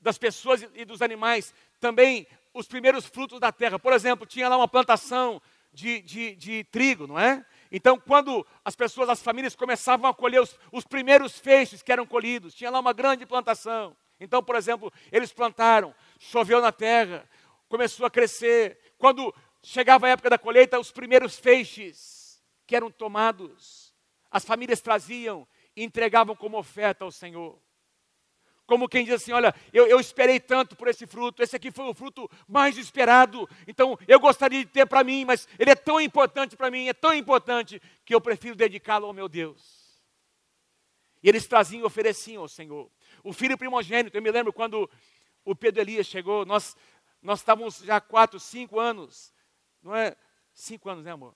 das 0.00 0.16
pessoas 0.16 0.66
e 0.74 0.84
dos 0.84 1.02
animais, 1.02 1.52
também 1.80 2.26
os 2.54 2.66
primeiros 2.66 3.06
frutos 3.06 3.40
da 3.40 3.52
terra. 3.52 3.78
Por 3.78 3.92
exemplo, 3.92 4.26
tinha 4.26 4.48
lá 4.48 4.56
uma 4.56 4.68
plantação 4.68 5.40
de, 5.72 6.00
de, 6.00 6.34
de 6.34 6.64
trigo, 6.64 7.06
não 7.06 7.18
é? 7.18 7.44
Então, 7.70 7.98
quando 7.98 8.46
as 8.64 8.74
pessoas, 8.74 9.08
as 9.08 9.22
famílias 9.22 9.54
começavam 9.54 10.08
a 10.08 10.14
colher 10.14 10.40
os, 10.40 10.58
os 10.72 10.84
primeiros 10.84 11.38
feixes 11.38 11.82
que 11.82 11.92
eram 11.92 12.06
colhidos, 12.06 12.54
tinha 12.54 12.70
lá 12.70 12.80
uma 12.80 12.92
grande 12.92 13.26
plantação. 13.26 13.96
Então, 14.18 14.42
por 14.42 14.56
exemplo, 14.56 14.92
eles 15.12 15.32
plantaram, 15.32 15.94
choveu 16.18 16.60
na 16.60 16.72
terra, 16.72 17.28
começou 17.68 18.06
a 18.06 18.10
crescer. 18.10 18.78
Quando 18.96 19.34
chegava 19.62 20.06
a 20.06 20.10
época 20.10 20.30
da 20.30 20.38
colheita, 20.38 20.80
os 20.80 20.90
primeiros 20.90 21.38
feixes 21.38 22.42
que 22.66 22.74
eram 22.74 22.90
tomados, 22.90 23.87
as 24.30 24.44
famílias 24.44 24.80
traziam 24.80 25.46
e 25.74 25.82
entregavam 25.82 26.36
como 26.36 26.58
oferta 26.58 27.04
ao 27.04 27.10
Senhor. 27.10 27.60
Como 28.66 28.86
quem 28.86 29.02
diz 29.02 29.14
assim: 29.14 29.32
olha, 29.32 29.54
eu, 29.72 29.86
eu 29.86 29.98
esperei 29.98 30.38
tanto 30.38 30.76
por 30.76 30.88
esse 30.88 31.06
fruto, 31.06 31.42
esse 31.42 31.56
aqui 31.56 31.70
foi 31.70 31.86
o 31.86 31.94
fruto 31.94 32.30
mais 32.46 32.76
esperado, 32.76 33.48
então 33.66 33.98
eu 34.06 34.20
gostaria 34.20 34.62
de 34.62 34.70
ter 34.70 34.86
para 34.86 35.02
mim, 35.02 35.24
mas 35.24 35.48
ele 35.58 35.70
é 35.70 35.74
tão 35.74 35.98
importante 35.98 36.54
para 36.54 36.70
mim, 36.70 36.86
é 36.86 36.92
tão 36.92 37.14
importante, 37.14 37.80
que 38.04 38.14
eu 38.14 38.20
prefiro 38.20 38.54
dedicá-lo 38.54 39.06
ao 39.06 39.14
meu 39.14 39.26
Deus. 39.26 39.88
E 41.22 41.28
eles 41.30 41.46
traziam 41.46 41.80
e 41.80 41.84
ofereciam 41.84 42.42
ao 42.42 42.48
Senhor. 42.48 42.90
o 43.24 43.32
filho 43.32 43.56
primogênito. 43.56 44.16
Eu 44.16 44.22
me 44.22 44.30
lembro 44.30 44.52
quando 44.52 44.88
o 45.44 45.56
Pedro 45.56 45.80
Elias 45.80 46.06
chegou, 46.06 46.44
nós, 46.44 46.76
nós 47.22 47.40
estávamos 47.40 47.78
já 47.78 48.00
quatro, 48.02 48.38
cinco 48.38 48.78
anos, 48.78 49.32
não 49.82 49.96
é? 49.96 50.14
Cinco 50.52 50.90
anos, 50.90 51.04
né, 51.04 51.10
amor? 51.10 51.34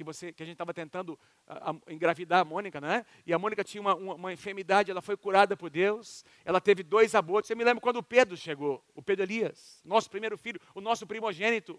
Que, 0.00 0.04
você, 0.04 0.32
que 0.32 0.42
a 0.42 0.46
gente 0.46 0.54
estava 0.54 0.72
tentando 0.72 1.18
a, 1.46 1.72
a, 1.72 1.92
engravidar 1.92 2.40
a 2.40 2.44
Mônica, 2.44 2.80
né? 2.80 3.04
E 3.26 3.34
a 3.34 3.38
Mônica 3.38 3.62
tinha 3.62 3.82
uma, 3.82 3.94
uma, 3.94 4.14
uma, 4.14 4.32
enfermidade, 4.32 4.90
ela 4.90 5.02
foi 5.02 5.14
curada 5.14 5.54
por 5.58 5.68
Deus, 5.68 6.24
ela 6.42 6.58
teve 6.58 6.82
dois 6.82 7.14
abortos. 7.14 7.50
Eu 7.50 7.56
me 7.58 7.64
lembro 7.64 7.82
quando 7.82 7.96
o 7.96 8.02
Pedro 8.02 8.34
chegou, 8.34 8.82
o 8.94 9.02
Pedro 9.02 9.26
Elias, 9.26 9.78
nosso 9.84 10.08
primeiro 10.08 10.38
filho, 10.38 10.58
o 10.74 10.80
nosso 10.80 11.06
primogênito. 11.06 11.78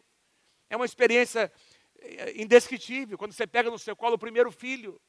É 0.69 0.75
uma 0.75 0.85
experiência 0.85 1.51
eh, 1.97 2.39
indescritível, 2.39 3.17
quando 3.17 3.31
você 3.31 3.47
pega 3.47 3.71
no 3.71 3.79
seu 3.79 3.95
colo 3.95 4.13
o 4.13 4.19
primeiro 4.19 4.51
filho. 4.51 5.01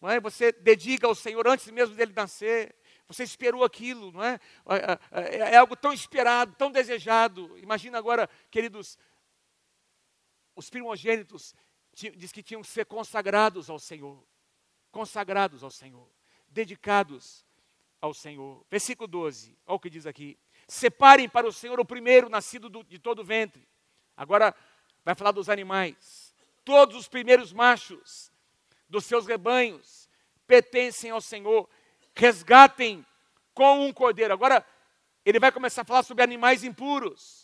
Não 0.00 0.10
é? 0.10 0.18
Você 0.18 0.50
dedica 0.50 1.06
ao 1.06 1.14
Senhor 1.14 1.46
antes 1.46 1.70
mesmo 1.70 1.94
dele 1.94 2.12
nascer. 2.16 2.74
Você 3.06 3.22
esperou 3.22 3.62
aquilo, 3.62 4.10
não 4.10 4.24
é? 4.24 4.40
É, 5.12 5.36
é? 5.36 5.36
é 5.52 5.56
algo 5.56 5.76
tão 5.76 5.92
esperado, 5.92 6.52
tão 6.56 6.68
desejado. 6.68 7.56
Imagina 7.58 7.96
agora, 7.96 8.28
queridos, 8.50 8.98
os 10.56 10.68
primogênitos 10.68 11.54
diz 11.92 12.32
que 12.32 12.42
tinham 12.42 12.62
que 12.62 12.68
ser 12.68 12.86
consagrados 12.86 13.68
ao 13.68 13.78
Senhor. 13.78 14.22
Consagrados 14.90 15.62
ao 15.62 15.70
Senhor. 15.70 16.08
Dedicados 16.48 17.44
ao 18.00 18.14
Senhor. 18.14 18.64
Versículo 18.70 19.06
12, 19.06 19.56
olha 19.66 19.76
o 19.76 19.80
que 19.80 19.90
diz 19.90 20.06
aqui. 20.06 20.38
Separem 20.66 21.28
para 21.28 21.46
o 21.46 21.52
Senhor 21.52 21.78
o 21.80 21.84
primeiro 21.84 22.28
nascido 22.28 22.68
do, 22.68 22.82
de 22.84 22.98
todo 22.98 23.20
o 23.20 23.24
ventre. 23.24 23.66
Agora 24.16 24.54
vai 25.04 25.14
falar 25.14 25.32
dos 25.32 25.48
animais. 25.48 26.34
Todos 26.64 26.96
os 26.96 27.08
primeiros 27.08 27.52
machos 27.52 28.30
dos 28.88 29.04
seus 29.04 29.26
rebanhos 29.26 30.08
pertencem 30.46 31.10
ao 31.10 31.20
Senhor. 31.20 31.68
Resgatem 32.14 33.06
com 33.54 33.86
um 33.86 33.92
cordeiro. 33.92 34.32
Agora 34.32 34.64
ele 35.24 35.38
vai 35.38 35.52
começar 35.52 35.82
a 35.82 35.84
falar 35.84 36.02
sobre 36.02 36.24
animais 36.24 36.64
impuros. 36.64 37.37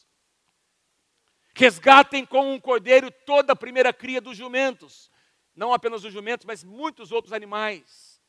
Resgatem 1.57 2.27
com 2.27 2.53
um 2.53 2.61
cordeiro 2.61 3.11
toda 3.11 3.53
a 3.53 3.57
primeira 3.57 3.93
cria 3.93 4.21
dos 4.21 4.37
jumentos. 4.37 5.11
Não 5.55 5.73
apenas 5.73 6.05
os 6.05 6.13
jumentos, 6.13 6.45
mas 6.45 6.65
muitos 6.65 7.13
outros 7.13 7.33
animais. 7.33 8.21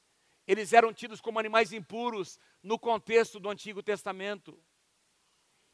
Eles 0.48 0.74
eram 0.74 0.94
tidos 0.94 1.20
como 1.20 1.40
animais 1.40 1.74
impuros 1.74 2.40
no 2.62 2.78
contexto 2.78 3.40
do 3.40 3.50
Antigo 3.50 3.82
Testamento. 3.82 4.60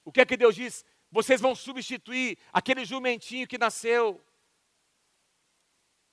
O 0.05 0.11
que 0.11 0.21
é 0.21 0.25
que 0.25 0.37
Deus 0.37 0.55
diz? 0.55 0.85
Vocês 1.11 1.41
vão 1.41 1.53
substituir 1.53 2.37
aquele 2.53 2.85
jumentinho 2.85 3.45
que 3.47 3.57
nasceu. 3.57 4.23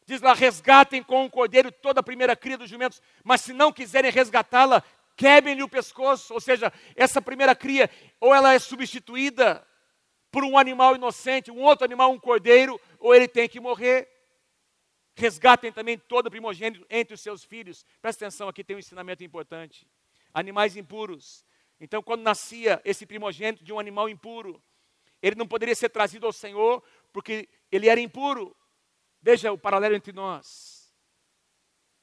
Diz 0.05 0.21
lá: 0.21 0.35
resgatem 0.35 1.03
com 1.05 1.25
um 1.25 1.31
cordeiro 1.31 1.71
toda 1.71 2.01
a 2.01 2.03
primeira 2.03 2.35
cria 2.35 2.59
dos 2.59 2.69
jumentos, 2.69 3.01
mas 3.23 3.43
se 3.43 3.53
não 3.53 3.73
quiserem 3.73 4.11
resgatá-la, 4.11 4.83
quebrem-lhe 5.17 5.63
o 5.63 5.69
pescoço. 5.69 6.35
Ou 6.35 6.41
seja, 6.41 6.73
essa 6.97 7.23
primeira 7.23 7.55
cria, 7.55 7.89
ou 8.19 8.35
ela 8.35 8.55
é 8.55 8.59
substituída, 8.59 9.68
por 10.31 10.45
um 10.45 10.59
animal 10.59 10.95
inocente, 10.95 11.51
um 11.51 11.63
outro 11.63 11.85
animal, 11.85 12.13
um 12.13 12.19
cordeiro, 12.19 12.81
ou 12.99 13.15
ele 13.15 13.29
tem 13.29 13.49
que 13.49 13.61
morrer. 13.61 14.09
Resgatem 15.15 15.73
também 15.73 15.99
todo 15.99 16.31
primogênito 16.31 16.87
entre 16.89 17.15
os 17.15 17.21
seus 17.21 17.43
filhos. 17.43 17.85
Presta 18.01 18.25
atenção, 18.25 18.49
aqui 18.49 18.63
tem 18.63 18.77
um 18.77 18.79
ensinamento 18.79 19.25
importante. 19.25 19.87
Animais 20.33 20.77
impuros. 20.77 21.45
Então, 21.81 22.03
quando 22.03 22.23
nascia 22.23 22.81
esse 22.85 23.07
primogênito 23.07 23.65
de 23.65 23.73
um 23.73 23.79
animal 23.79 24.09
impuro, 24.09 24.63
ele 25.23 25.37
não 25.37 25.47
poderia 25.47 25.75
ser 25.75 25.89
trazido 25.89 26.27
ao 26.27 26.33
Senhor, 26.33 26.83
porque 27.13 27.49
ele 27.71 27.89
era 27.89 28.01
impuro. 28.01 28.57
Veja 29.21 29.51
o 29.51 29.59
paralelo 29.59 29.97
entre 29.97 30.13
nós 30.13 30.95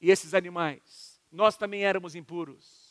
e 0.00 0.10
esses 0.10 0.34
animais. 0.34 1.20
Nós 1.30 1.56
também 1.56 1.84
éramos 1.84 2.14
impuros. 2.14 2.85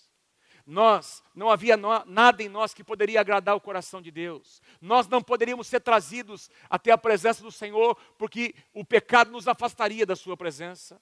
Nós, 0.65 1.23
não 1.35 1.51
havia 1.51 1.77
no, 1.77 2.03
nada 2.05 2.41
em 2.41 2.49
nós 2.49 2.73
que 2.73 2.83
poderia 2.83 3.21
agradar 3.21 3.55
o 3.55 3.61
coração 3.61 4.01
de 4.01 4.09
Deus. 4.09 4.61
Nós 4.81 5.07
não 5.07 5.21
poderíamos 5.21 5.67
ser 5.67 5.79
trazidos 5.79 6.49
até 6.67 6.91
a 6.91 6.97
presença 6.97 7.43
do 7.43 7.51
Senhor, 7.51 7.95
porque 8.17 8.55
o 8.73 8.83
pecado 8.83 9.31
nos 9.31 9.47
afastaria 9.47 10.05
da 10.05 10.15
Sua 10.15 10.35
presença. 10.35 10.99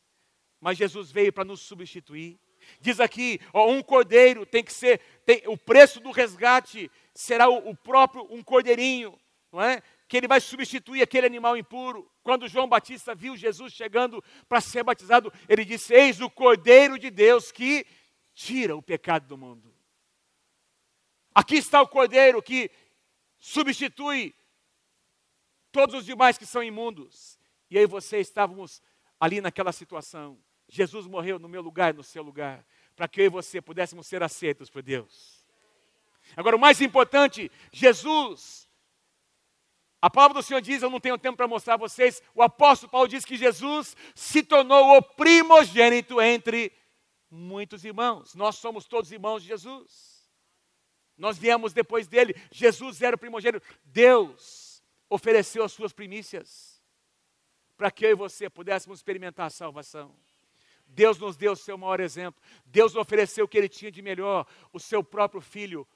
Mas 0.59 0.77
Jesus 0.77 1.11
veio 1.11 1.31
para 1.31 1.45
nos 1.45 1.61
substituir. 1.61 2.37
Diz 2.79 2.99
aqui, 2.99 3.39
ó, 3.53 3.69
um 3.69 3.81
cordeiro 3.81 4.45
tem 4.45 4.63
que 4.63 4.73
ser, 4.73 4.99
tem, 5.25 5.43
o 5.47 5.57
preço 5.57 5.99
do 5.99 6.11
resgate 6.11 6.91
será 7.13 7.49
o, 7.49 7.69
o 7.69 7.75
próprio 7.75 8.27
um 8.29 8.41
cordeirinho, 8.41 9.17
não 9.51 9.61
é? 9.61 9.81
Que 10.07 10.17
ele 10.17 10.27
vai 10.27 10.41
substituir 10.41 11.01
aquele 11.01 11.25
animal 11.25 11.55
impuro. 11.55 12.09
Quando 12.21 12.47
João 12.47 12.67
Batista 12.67 13.15
viu 13.15 13.35
Jesus 13.35 13.73
chegando 13.73 14.23
para 14.47 14.61
ser 14.61 14.83
batizado, 14.83 15.31
ele 15.47 15.65
disse: 15.65 15.93
Eis 15.93 16.21
o 16.21 16.29
cordeiro 16.29 16.99
de 16.99 17.09
Deus 17.09 17.51
que 17.51 17.85
tira 18.33 18.75
o 18.75 18.81
pecado 18.81 19.27
do 19.27 19.37
mundo. 19.37 19.73
Aqui 21.33 21.55
está 21.55 21.81
o 21.81 21.87
cordeiro 21.87 22.41
que 22.41 22.69
substitui 23.39 24.35
todos 25.71 25.95
os 25.95 26.05
demais 26.05 26.37
que 26.37 26.45
são 26.45 26.63
imundos. 26.63 27.39
E 27.69 27.77
aí 27.77 27.87
você 27.87 28.19
estávamos 28.19 28.81
ali 29.19 29.41
naquela 29.41 29.71
situação. 29.71 30.37
Jesus 30.67 31.07
morreu 31.07 31.39
no 31.39 31.49
meu 31.49 31.61
lugar 31.61 31.93
no 31.93 32.03
seu 32.03 32.23
lugar, 32.23 32.65
para 32.95 33.07
que 33.07 33.21
eu 33.21 33.25
e 33.25 33.29
você 33.29 33.61
pudéssemos 33.61 34.07
ser 34.07 34.23
aceitos 34.23 34.69
por 34.69 34.81
Deus. 34.81 35.43
Agora, 36.37 36.55
o 36.55 36.59
mais 36.59 36.81
importante, 36.81 37.51
Jesus, 37.71 38.67
a 40.01 40.09
palavra 40.09 40.35
do 40.35 40.43
Senhor 40.43 40.61
diz, 40.61 40.81
eu 40.81 40.89
não 40.89 40.99
tenho 40.99 41.17
tempo 41.17 41.37
para 41.37 41.47
mostrar 41.47 41.75
a 41.75 41.77
vocês, 41.77 42.21
o 42.33 42.41
apóstolo 42.41 42.91
Paulo 42.91 43.07
diz 43.07 43.25
que 43.25 43.35
Jesus 43.35 43.95
se 44.15 44.43
tornou 44.43 44.97
o 44.97 45.01
primogênito 45.01 46.21
entre 46.21 46.71
muitos 47.33 47.83
irmãos. 47.83 48.35
Nós 48.35 48.55
somos 48.57 48.85
todos 48.85 49.11
irmãos 49.11 49.41
de 49.41 49.49
Jesus. 49.49 50.31
Nós 51.17 51.37
viemos 51.37 51.73
depois 51.73 52.07
dele. 52.07 52.35
Jesus 52.51 53.01
era 53.01 53.15
o 53.15 53.19
primogênito. 53.19 53.65
Deus 53.83 54.83
ofereceu 55.09 55.63
as 55.63 55.71
suas 55.71 55.91
primícias 55.91 56.81
para 57.75 57.91
que 57.91 58.05
eu 58.05 58.11
e 58.11 58.15
você 58.15 58.49
pudéssemos 58.49 58.99
experimentar 58.99 59.47
a 59.47 59.49
salvação. 59.49 60.15
Deus 60.85 61.17
nos 61.17 61.35
deu 61.35 61.53
o 61.53 61.55
seu 61.55 61.77
maior 61.77 61.99
exemplo. 61.99 62.41
Deus 62.65 62.95
ofereceu 62.95 63.45
o 63.45 63.47
que 63.47 63.57
ele 63.57 63.69
tinha 63.69 63.91
de 63.91 64.01
melhor, 64.01 64.45
o 64.71 64.79
seu 64.79 65.03
próprio 65.03 65.41
filho, 65.41 65.87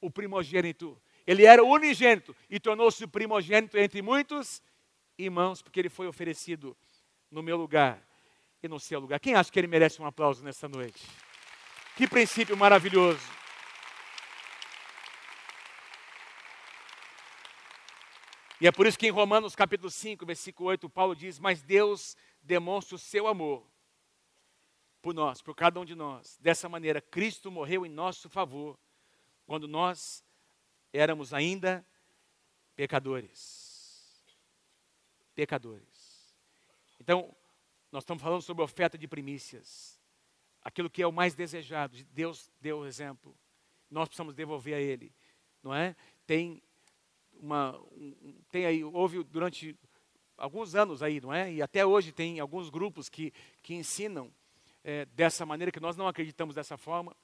o 0.00 0.10
primogênito. 0.10 1.00
Ele 1.26 1.44
era 1.44 1.62
o 1.62 1.68
unigênito 1.68 2.36
e 2.48 2.60
tornou-se 2.60 3.02
o 3.02 3.08
primogênito 3.08 3.76
entre 3.76 4.00
muitos 4.00 4.62
irmãos, 5.18 5.60
porque 5.60 5.80
ele 5.80 5.88
foi 5.88 6.06
oferecido 6.06 6.76
no 7.30 7.42
meu 7.42 7.56
lugar 7.56 8.00
e 8.66 8.68
no 8.68 8.80
seu 8.80 8.98
lugar. 8.98 9.20
Quem 9.20 9.34
acha 9.34 9.50
que 9.50 9.58
ele 9.58 9.66
merece 9.66 10.00
um 10.00 10.06
aplauso 10.06 10.42
nessa 10.42 10.66
noite? 10.68 11.06
Que 11.96 12.08
princípio 12.08 12.56
maravilhoso. 12.56 13.20
E 18.60 18.66
é 18.66 18.72
por 18.72 18.86
isso 18.86 18.98
que 18.98 19.06
em 19.06 19.10
Romanos 19.10 19.54
capítulo 19.54 19.90
5, 19.90 20.24
versículo 20.24 20.70
8, 20.70 20.88
Paulo 20.88 21.14
diz: 21.14 21.38
Mas 21.38 21.62
Deus 21.62 22.16
demonstra 22.42 22.96
o 22.96 22.98
seu 22.98 23.26
amor 23.26 23.66
por 25.02 25.12
nós, 25.12 25.42
por 25.42 25.54
cada 25.54 25.78
um 25.78 25.84
de 25.84 25.94
nós. 25.94 26.38
Dessa 26.40 26.68
maneira, 26.68 27.00
Cristo 27.00 27.50
morreu 27.50 27.84
em 27.84 27.90
nosso 27.90 28.30
favor, 28.30 28.78
quando 29.44 29.68
nós 29.68 30.24
éramos 30.92 31.34
ainda 31.34 31.86
pecadores. 32.74 34.24
Pecadores. 35.34 36.34
Então, 36.98 37.36
nós 37.94 38.02
estamos 38.02 38.24
falando 38.24 38.42
sobre 38.42 38.64
oferta 38.64 38.98
de 38.98 39.06
primícias. 39.06 40.00
Aquilo 40.60 40.90
que 40.90 41.00
é 41.00 41.06
o 41.06 41.12
mais 41.12 41.32
desejado. 41.36 41.96
Deus 42.10 42.50
deu 42.60 42.80
o 42.80 42.86
exemplo. 42.86 43.38
Nós 43.88 44.08
precisamos 44.08 44.34
devolver 44.34 44.74
a 44.74 44.80
Ele. 44.80 45.14
Não 45.62 45.72
é? 45.72 45.94
Tem 46.26 46.60
uma. 47.34 47.78
Um, 47.92 48.36
tem 48.50 48.66
aí, 48.66 48.82
houve 48.82 49.22
durante 49.22 49.78
alguns 50.36 50.74
anos 50.74 51.04
aí, 51.04 51.20
não 51.20 51.32
é? 51.32 51.52
E 51.52 51.62
até 51.62 51.86
hoje 51.86 52.10
tem 52.10 52.40
alguns 52.40 52.68
grupos 52.68 53.08
que, 53.08 53.32
que 53.62 53.74
ensinam 53.74 54.34
é, 54.82 55.04
dessa 55.04 55.46
maneira, 55.46 55.70
que 55.70 55.78
nós 55.78 55.96
não 55.96 56.08
acreditamos 56.08 56.56
dessa 56.56 56.76
forma. 56.76 57.16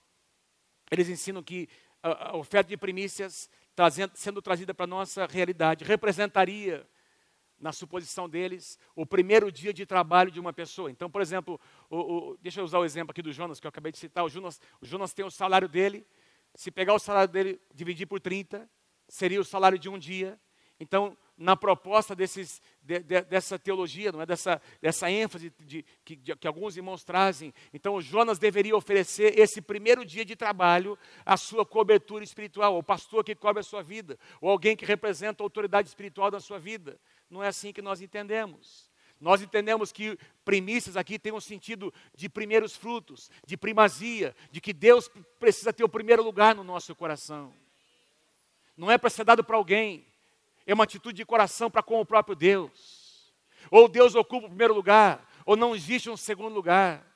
Eles 0.88 1.08
ensinam 1.08 1.42
que 1.42 1.68
a, 2.00 2.30
a 2.30 2.36
oferta 2.36 2.68
de 2.68 2.76
primícias, 2.76 3.50
trazendo, 3.74 4.12
sendo 4.14 4.40
trazida 4.40 4.72
para 4.72 4.84
a 4.84 4.86
nossa 4.86 5.26
realidade, 5.26 5.82
representaria 5.84 6.88
na 7.60 7.72
suposição 7.72 8.28
deles, 8.28 8.78
o 8.96 9.04
primeiro 9.04 9.52
dia 9.52 9.72
de 9.72 9.84
trabalho 9.84 10.30
de 10.30 10.40
uma 10.40 10.52
pessoa. 10.52 10.90
Então, 10.90 11.10
por 11.10 11.20
exemplo, 11.20 11.60
o, 11.90 11.96
o, 11.96 12.36
deixa 12.38 12.60
eu 12.60 12.64
usar 12.64 12.78
o 12.78 12.84
exemplo 12.84 13.10
aqui 13.10 13.22
do 13.22 13.32
Jonas, 13.32 13.60
que 13.60 13.66
eu 13.66 13.68
acabei 13.68 13.92
de 13.92 13.98
citar. 13.98 14.24
O 14.24 14.28
Jonas, 14.30 14.60
o 14.80 14.86
Jonas 14.86 15.12
tem 15.12 15.24
o 15.24 15.30
salário 15.30 15.68
dele. 15.68 16.06
Se 16.54 16.70
pegar 16.70 16.94
o 16.94 16.98
salário 16.98 17.30
dele, 17.30 17.60
dividir 17.74 18.06
por 18.06 18.18
30, 18.18 18.68
seria 19.08 19.40
o 19.40 19.44
salário 19.44 19.78
de 19.78 19.88
um 19.88 19.98
dia. 19.98 20.40
Então, 20.80 21.16
na 21.36 21.56
proposta 21.56 22.14
desses, 22.14 22.60
de, 22.82 23.00
de, 23.00 23.22
dessa 23.22 23.58
teologia, 23.58 24.12
não 24.12 24.20
é? 24.20 24.26
dessa, 24.26 24.60
dessa 24.80 25.10
ênfase 25.10 25.52
de, 25.58 25.84
que, 26.04 26.16
que 26.16 26.46
alguns 26.46 26.76
irmãos 26.76 27.02
trazem, 27.02 27.52
então 27.72 27.94
o 27.94 28.02
Jonas 28.02 28.38
deveria 28.38 28.76
oferecer 28.76 29.38
esse 29.38 29.62
primeiro 29.62 30.04
dia 30.04 30.24
de 30.24 30.36
trabalho 30.36 30.98
a 31.24 31.38
sua 31.38 31.64
cobertura 31.64 32.22
espiritual, 32.22 32.76
o 32.76 32.82
pastor 32.82 33.24
que 33.24 33.34
cobre 33.34 33.60
a 33.60 33.62
sua 33.62 33.82
vida, 33.82 34.18
ou 34.38 34.50
alguém 34.50 34.76
que 34.76 34.84
representa 34.84 35.42
a 35.42 35.44
autoridade 35.44 35.88
espiritual 35.88 36.30
da 36.30 36.40
sua 36.40 36.58
vida. 36.58 36.98
Não 37.30 37.42
é 37.42 37.48
assim 37.48 37.72
que 37.72 37.80
nós 37.80 38.02
entendemos. 38.02 38.90
Nós 39.20 39.40
entendemos 39.40 39.92
que 39.92 40.18
primícias 40.44 40.96
aqui 40.96 41.18
tem 41.18 41.32
um 41.32 41.40
sentido 41.40 41.92
de 42.14 42.28
primeiros 42.28 42.74
frutos, 42.74 43.30
de 43.46 43.56
primazia, 43.56 44.34
de 44.50 44.60
que 44.60 44.72
Deus 44.72 45.10
precisa 45.38 45.72
ter 45.72 45.84
o 45.84 45.88
primeiro 45.88 46.22
lugar 46.22 46.54
no 46.54 46.64
nosso 46.64 46.94
coração. 46.94 47.54
Não 48.76 48.90
é 48.90 48.96
para 48.96 49.10
ser 49.10 49.24
dado 49.24 49.44
para 49.44 49.56
alguém, 49.56 50.06
é 50.66 50.72
uma 50.72 50.84
atitude 50.84 51.18
de 51.18 51.24
coração 51.24 51.70
para 51.70 51.82
com 51.82 52.00
o 52.00 52.06
próprio 52.06 52.34
Deus. 52.34 53.32
Ou 53.70 53.88
Deus 53.88 54.14
ocupa 54.14 54.46
o 54.46 54.50
primeiro 54.50 54.74
lugar, 54.74 55.28
ou 55.44 55.54
não 55.54 55.74
existe 55.74 56.08
um 56.08 56.16
segundo 56.16 56.54
lugar. 56.54 57.06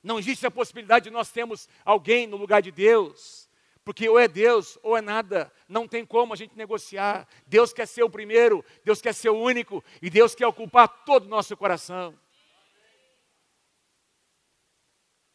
Não 0.00 0.18
existe 0.18 0.46
a 0.46 0.50
possibilidade 0.50 1.04
de 1.04 1.10
nós 1.10 1.30
termos 1.32 1.68
alguém 1.84 2.26
no 2.28 2.36
lugar 2.36 2.62
de 2.62 2.70
Deus, 2.70 3.45
porque 3.86 4.08
ou 4.08 4.18
é 4.18 4.26
Deus 4.26 4.76
ou 4.82 4.96
é 4.96 5.00
nada, 5.00 5.52
não 5.68 5.86
tem 5.86 6.04
como 6.04 6.32
a 6.32 6.36
gente 6.36 6.56
negociar. 6.56 7.24
Deus 7.46 7.72
quer 7.72 7.86
ser 7.86 8.02
o 8.02 8.10
primeiro, 8.10 8.64
Deus 8.84 9.00
quer 9.00 9.14
ser 9.14 9.28
o 9.28 9.38
único, 9.38 9.82
e 10.02 10.10
Deus 10.10 10.34
quer 10.34 10.48
ocupar 10.48 10.88
todo 11.04 11.26
o 11.26 11.28
nosso 11.28 11.56
coração. 11.56 12.18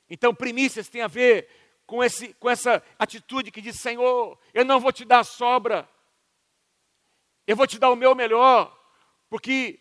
Então, 0.09 0.35
primícias 0.35 0.89
tem 0.89 1.01
a 1.01 1.07
ver 1.07 1.47
com, 1.85 2.03
esse, 2.03 2.33
com 2.33 2.49
essa 2.49 2.83
atitude 2.99 3.51
que 3.51 3.61
diz: 3.61 3.79
Senhor, 3.79 4.37
eu 4.53 4.65
não 4.65 4.81
vou 4.81 4.91
te 4.91 5.05
dar 5.05 5.23
sobra, 5.23 5.87
eu 7.47 7.55
vou 7.55 7.65
te 7.65 7.79
dar 7.79 7.89
o 7.89 7.95
meu 7.95 8.13
melhor, 8.13 8.77
porque 9.29 9.79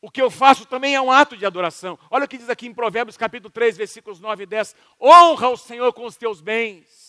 o 0.00 0.10
que 0.10 0.20
eu 0.20 0.28
faço 0.28 0.66
também 0.66 0.96
é 0.96 1.00
um 1.00 1.12
ato 1.12 1.36
de 1.36 1.46
adoração. 1.46 1.96
Olha 2.10 2.24
o 2.24 2.28
que 2.28 2.36
diz 2.36 2.50
aqui 2.50 2.66
em 2.66 2.74
Provérbios 2.74 3.16
capítulo 3.16 3.48
3, 3.48 3.76
versículos 3.76 4.18
9 4.18 4.42
e 4.42 4.46
10. 4.46 4.74
Honra 5.00 5.50
o 5.50 5.56
Senhor 5.56 5.92
com 5.92 6.04
os 6.04 6.16
teus 6.16 6.40
bens 6.40 7.05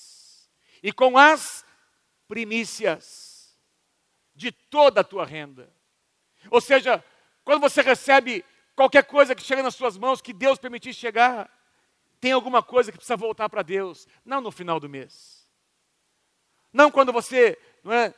e 0.88 0.92
com 0.94 1.18
as 1.18 1.66
primícias 2.30 3.60
de 4.34 4.54
toda 4.54 5.02
a 5.02 5.04
tua 5.04 5.26
renda. 5.26 5.70
Ou 6.50 6.62
seja, 6.62 7.04
quando 7.44 7.60
você 7.60 7.82
recebe 7.82 8.46
qualquer 8.74 9.04
coisa 9.04 9.36
que 9.36 9.44
chega 9.44 9.62
nas 9.62 9.76
suas 9.76 9.98
mãos, 9.98 10.22
que 10.22 10.32
Deus 10.32 10.58
permitir 10.58 10.94
chegar, 10.94 11.52
tem 12.22 12.32
alguma 12.32 12.64
coisa 12.64 12.90
que 12.90 12.98
precisa 12.98 13.18
voltar 13.18 13.50
para 13.50 13.64
Deus, 13.64 14.08
não 14.24 14.40
no 14.40 14.50
final 14.50 14.80
do 14.80 14.88
mês. 14.88 15.46
Não 16.72 16.90
quando 16.90 17.12
você 17.12 17.60
não 17.84 17.92
é, 17.92 18.14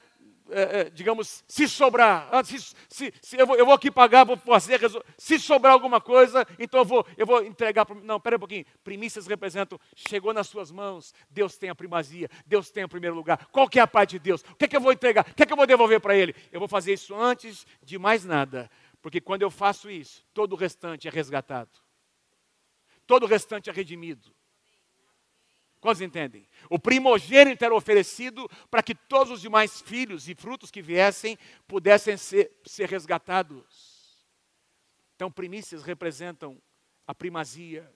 é, 0.51 0.81
é, 0.81 0.89
digamos, 0.89 1.43
se 1.47 1.67
sobrar, 1.67 2.29
ah, 2.31 2.43
se, 2.43 2.59
se, 2.87 3.13
se 3.21 3.37
eu, 3.37 3.45
vou, 3.45 3.55
eu, 3.55 3.65
vou, 3.65 3.73
aqui 3.73 3.89
pagar, 3.91 4.23
vou 4.23 4.37
fazer, 4.37 4.79
se 5.17 5.39
sobrar 5.39 5.73
alguma 5.73 6.01
coisa, 6.01 6.45
então 6.57 6.79
eu 6.81 6.85
vou, 6.85 7.05
eu 7.17 7.25
vou 7.25 7.43
entregar. 7.43 7.87
Não, 8.03 8.19
pera 8.19 8.35
um 8.35 8.39
pouquinho. 8.39 8.65
Primícias 8.83 9.27
representam, 9.27 9.79
chegou 9.95 10.33
nas 10.33 10.47
suas 10.47 10.71
mãos, 10.71 11.13
Deus 11.29 11.57
tem 11.57 11.69
a 11.69 11.75
primazia, 11.75 12.29
Deus 12.45 12.69
tem 12.69 12.83
o 12.83 12.89
primeiro 12.89 13.15
lugar. 13.15 13.47
Qual 13.51 13.69
que 13.69 13.79
é 13.79 13.81
a 13.81 13.87
parte 13.87 14.11
de 14.11 14.19
Deus? 14.19 14.41
O 14.41 14.55
que 14.55 14.65
é 14.65 14.67
que 14.67 14.75
eu 14.75 14.81
vou 14.81 14.91
entregar? 14.91 15.25
O 15.29 15.33
que 15.35 15.43
é 15.43 15.45
que 15.45 15.53
eu 15.53 15.57
vou 15.57 15.67
devolver 15.67 15.99
para 15.99 16.15
Ele? 16.15 16.35
Eu 16.51 16.59
vou 16.59 16.67
fazer 16.67 16.93
isso 16.93 17.15
antes 17.15 17.65
de 17.83 17.97
mais 17.97 18.25
nada, 18.25 18.69
porque 19.01 19.21
quando 19.21 19.41
eu 19.41 19.51
faço 19.51 19.89
isso, 19.89 20.25
todo 20.33 20.53
o 20.53 20.55
restante 20.55 21.07
é 21.07 21.11
resgatado, 21.11 21.71
todo 23.05 23.23
o 23.23 23.27
restante 23.27 23.69
é 23.69 23.73
redimido. 23.73 24.38
Quantos 25.79 26.01
entendem? 26.01 26.47
O 26.69 26.77
primogênito 26.77 27.63
era 27.63 27.73
oferecido 27.73 28.49
para 28.69 28.83
que 28.83 28.93
todos 28.93 29.31
os 29.31 29.41
demais 29.41 29.79
filhos 29.81 30.27
e 30.27 30.35
frutos 30.35 30.69
que 30.69 30.81
viessem 30.81 31.37
pudessem 31.67 32.17
ser, 32.17 32.51
ser 32.65 32.89
resgatados. 32.89 33.99
Então, 35.15 35.31
primícias 35.31 35.83
representam 35.83 36.61
a 37.07 37.15
primazia. 37.15 37.89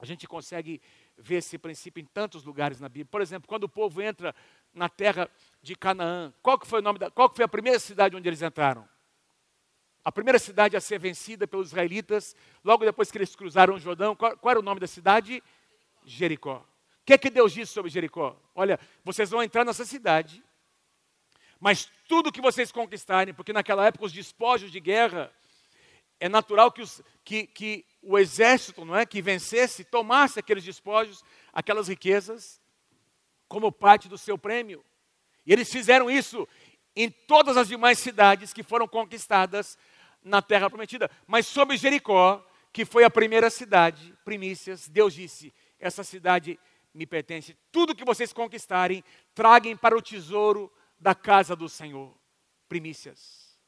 A 0.00 0.06
gente 0.06 0.26
consegue 0.26 0.80
ver 1.16 1.36
esse 1.36 1.58
princípio 1.58 2.00
em 2.00 2.06
tantos 2.06 2.44
lugares 2.44 2.80
na 2.80 2.88
Bíblia. 2.88 3.08
Por 3.10 3.20
exemplo, 3.20 3.48
quando 3.48 3.64
o 3.64 3.68
povo 3.68 4.00
entra 4.00 4.34
na 4.72 4.88
terra 4.88 5.30
de 5.62 5.74
Canaã, 5.74 6.32
qual 6.42 6.58
que 6.58 6.66
foi 6.66 6.80
o 6.80 6.82
nome 6.82 6.98
da, 6.98 7.10
qual 7.10 7.28
que 7.28 7.36
foi 7.36 7.44
a 7.44 7.48
primeira 7.48 7.78
cidade 7.78 8.16
onde 8.16 8.28
eles 8.28 8.40
entraram? 8.40 8.88
A 10.04 10.12
primeira 10.12 10.38
cidade 10.38 10.76
a 10.76 10.80
ser 10.80 10.98
vencida 10.98 11.46
pelos 11.46 11.68
israelitas, 11.68 12.34
logo 12.64 12.84
depois 12.84 13.10
que 13.10 13.18
eles 13.18 13.36
cruzaram 13.36 13.74
o 13.74 13.78
Jordão, 13.78 14.16
qual, 14.16 14.36
qual 14.38 14.50
era 14.52 14.60
o 14.60 14.62
nome 14.62 14.80
da 14.80 14.86
cidade? 14.86 15.42
Jericó. 16.08 16.56
O 17.02 17.04
que 17.04 17.12
é 17.12 17.18
que 17.18 17.30
Deus 17.30 17.52
disse 17.52 17.72
sobre 17.72 17.90
Jericó? 17.90 18.36
Olha, 18.54 18.78
vocês 19.04 19.30
vão 19.30 19.42
entrar 19.42 19.64
nessa 19.64 19.84
cidade, 19.84 20.42
mas 21.60 21.90
tudo 22.06 22.32
que 22.32 22.40
vocês 22.40 22.70
conquistarem, 22.72 23.34
porque 23.34 23.52
naquela 23.52 23.86
época 23.86 24.06
os 24.06 24.12
despojos 24.12 24.70
de 24.70 24.80
guerra, 24.80 25.32
é 26.20 26.28
natural 26.28 26.72
que, 26.72 26.82
os, 26.82 27.02
que, 27.24 27.46
que 27.46 27.84
o 28.02 28.18
exército 28.18 28.84
não 28.84 28.96
é, 28.96 29.06
que 29.06 29.22
vencesse 29.22 29.84
tomasse 29.84 30.38
aqueles 30.38 30.64
despojos, 30.64 31.24
aquelas 31.52 31.88
riquezas, 31.88 32.60
como 33.46 33.72
parte 33.72 34.08
do 34.08 34.18
seu 34.18 34.36
prêmio. 34.36 34.84
E 35.46 35.52
eles 35.52 35.70
fizeram 35.70 36.10
isso 36.10 36.46
em 36.94 37.08
todas 37.10 37.56
as 37.56 37.68
demais 37.68 37.98
cidades 37.98 38.52
que 38.52 38.62
foram 38.62 38.88
conquistadas 38.88 39.78
na 40.22 40.42
terra 40.42 40.68
prometida. 40.68 41.10
Mas 41.26 41.46
sobre 41.46 41.76
Jericó, 41.76 42.44
que 42.72 42.84
foi 42.84 43.04
a 43.04 43.10
primeira 43.10 43.48
cidade, 43.48 44.14
primícias, 44.24 44.88
Deus 44.88 45.14
disse: 45.14 45.52
essa 45.78 46.02
cidade 46.02 46.58
me 46.92 47.06
pertence. 47.06 47.56
Tudo 47.70 47.94
que 47.94 48.04
vocês 48.04 48.32
conquistarem, 48.32 49.04
traguem 49.34 49.76
para 49.76 49.96
o 49.96 50.02
tesouro 50.02 50.72
da 50.98 51.14
casa 51.14 51.54
do 51.54 51.68
Senhor. 51.68 52.16
Primícias. 52.68 53.58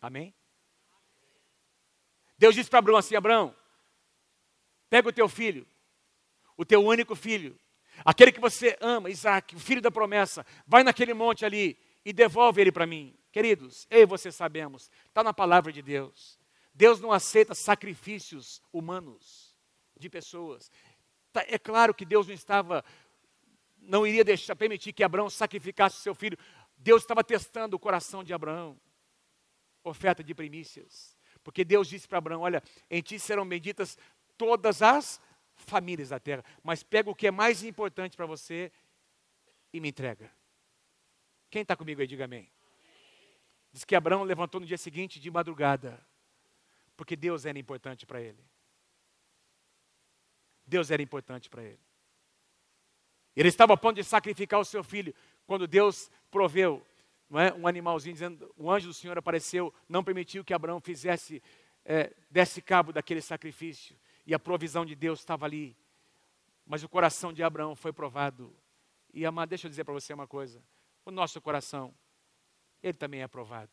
Amém? 0.00 0.34
Deus 2.38 2.54
disse 2.54 2.70
para 2.70 2.78
Abraão 2.78 2.98
assim: 2.98 3.16
Abraão, 3.16 3.54
pega 4.88 5.08
o 5.08 5.12
teu 5.12 5.28
filho, 5.28 5.66
o 6.56 6.64
teu 6.64 6.84
único 6.84 7.16
filho, 7.16 7.58
aquele 8.04 8.30
que 8.30 8.40
você 8.40 8.78
ama, 8.80 9.10
Isaac, 9.10 9.56
o 9.56 9.60
filho 9.60 9.82
da 9.82 9.90
promessa, 9.90 10.46
vai 10.66 10.84
naquele 10.84 11.12
monte 11.12 11.44
ali 11.44 11.76
e 12.04 12.12
devolve 12.12 12.60
ele 12.60 12.70
para 12.70 12.86
mim. 12.86 13.18
Queridos, 13.32 13.86
eu 13.90 14.02
e 14.02 14.06
você 14.06 14.30
sabemos, 14.30 14.90
está 15.06 15.22
na 15.22 15.34
palavra 15.34 15.72
de 15.72 15.82
Deus. 15.82 16.38
Deus 16.72 17.00
não 17.00 17.10
aceita 17.10 17.54
sacrifícios 17.56 18.62
humanos 18.72 19.47
de 19.98 20.08
pessoas. 20.08 20.70
Tá, 21.32 21.44
é 21.46 21.58
claro 21.58 21.94
que 21.94 22.04
Deus 22.04 22.26
não 22.26 22.34
estava, 22.34 22.84
não 23.80 24.06
iria 24.06 24.24
deixar, 24.24 24.56
permitir 24.56 24.92
que 24.92 25.02
Abraão 25.02 25.28
sacrificasse 25.28 26.00
seu 26.00 26.14
filho. 26.14 26.38
Deus 26.76 27.02
estava 27.02 27.24
testando 27.24 27.76
o 27.76 27.78
coração 27.78 28.22
de 28.22 28.32
Abraão. 28.32 28.78
Oferta 29.82 30.22
de 30.22 30.34
primícias. 30.34 31.16
Porque 31.42 31.64
Deus 31.64 31.88
disse 31.88 32.06
para 32.06 32.18
Abraão: 32.18 32.42
Olha, 32.42 32.62
em 32.90 33.00
ti 33.00 33.18
serão 33.18 33.48
benditas 33.48 33.96
todas 34.36 34.82
as 34.82 35.20
famílias 35.54 36.10
da 36.10 36.20
terra. 36.20 36.44
Mas 36.62 36.82
pega 36.82 37.10
o 37.10 37.14
que 37.14 37.26
é 37.26 37.30
mais 37.30 37.62
importante 37.62 38.16
para 38.16 38.26
você 38.26 38.70
e 39.72 39.80
me 39.80 39.88
entrega. 39.88 40.30
Quem 41.50 41.62
está 41.62 41.76
comigo 41.76 42.00
aí, 42.00 42.06
diga 42.06 42.24
amém. 42.24 42.50
Diz 43.72 43.84
que 43.84 43.94
Abraão 43.94 44.22
levantou 44.22 44.60
no 44.60 44.66
dia 44.66 44.78
seguinte 44.78 45.20
de 45.20 45.30
madrugada, 45.30 46.04
porque 46.96 47.16
Deus 47.16 47.44
era 47.44 47.58
importante 47.58 48.06
para 48.06 48.20
ele. 48.20 48.42
Deus 50.68 50.90
era 50.90 51.02
importante 51.02 51.48
para 51.48 51.62
ele. 51.64 51.80
Ele 53.34 53.48
estava 53.48 53.72
a 53.72 53.76
ponto 53.76 53.96
de 53.96 54.04
sacrificar 54.04 54.60
o 54.60 54.64
seu 54.64 54.84
filho 54.84 55.14
quando 55.46 55.66
Deus 55.66 56.10
proveu 56.30 56.84
é, 57.30 57.52
um 57.54 57.66
animalzinho, 57.66 58.12
dizendo: 58.12 58.52
o 58.56 58.70
anjo 58.70 58.88
do 58.88 58.94
Senhor 58.94 59.16
apareceu, 59.16 59.72
não 59.88 60.04
permitiu 60.04 60.44
que 60.44 60.52
Abraão 60.52 60.80
fizesse, 60.80 61.42
é, 61.84 62.14
desse 62.30 62.60
cabo 62.60 62.92
daquele 62.92 63.22
sacrifício. 63.22 63.96
E 64.26 64.34
a 64.34 64.38
provisão 64.38 64.84
de 64.84 64.94
Deus 64.94 65.20
estava 65.20 65.46
ali. 65.46 65.74
Mas 66.66 66.82
o 66.82 66.88
coração 66.88 67.32
de 67.32 67.42
Abraão 67.42 67.74
foi 67.74 67.92
provado. 67.92 68.54
E 69.12 69.24
amado, 69.24 69.48
deixa 69.48 69.66
eu 69.66 69.70
dizer 69.70 69.84
para 69.84 69.94
você 69.94 70.12
uma 70.12 70.26
coisa: 70.26 70.62
o 71.04 71.10
nosso 71.10 71.40
coração, 71.40 71.94
ele 72.82 72.92
também 72.92 73.22
é 73.22 73.28
provado. 73.28 73.72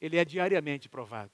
Ele 0.00 0.16
é 0.16 0.24
diariamente 0.24 0.88
provado. 0.88 1.32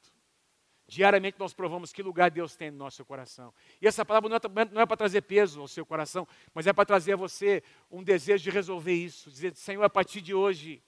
Diariamente 0.89 1.39
nós 1.39 1.53
provamos 1.53 1.93
que 1.93 2.03
lugar 2.03 2.31
Deus 2.31 2.57
tem 2.57 2.71
no 2.71 2.79
nosso 2.79 3.05
coração. 3.05 3.53
E 3.79 3.87
essa 3.87 4.07
palavra 4.07 4.31
não 4.31 4.37
é, 4.37 4.83
é 4.83 4.87
para 4.87 4.97
trazer 4.97 5.21
peso 5.21 5.61
ao 5.61 5.69
seu 5.69 5.85
coração, 5.85 6.27
mas 6.55 6.67
é 6.67 6.73
para 6.73 6.87
trazer 6.87 7.13
a 7.13 7.17
você 7.17 7.63
um 7.91 8.03
desejo 8.03 8.45
de 8.45 8.49
resolver 8.49 8.95
isso. 8.95 9.31
Dizer, 9.31 9.55
Senhor, 9.55 9.85
a 9.85 9.91
partir 9.91 10.23
de 10.23 10.33
hoje, 10.33 10.83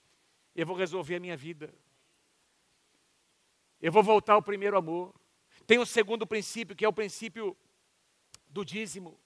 eu 0.55 0.65
vou 0.65 0.75
resolver 0.75 1.17
a 1.17 1.19
minha 1.19 1.37
vida. 1.37 1.71
Eu 3.79 3.91
vou 3.91 4.01
voltar 4.01 4.33
ao 4.33 4.41
primeiro 4.41 4.75
amor. 4.75 5.13
Tem 5.67 5.77
o 5.77 5.83
um 5.83 5.85
segundo 5.85 6.25
princípio, 6.25 6.75
que 6.75 6.83
é 6.83 6.89
o 6.89 6.93
princípio 6.93 7.55
do 8.49 8.65
dízimo, 8.65 9.19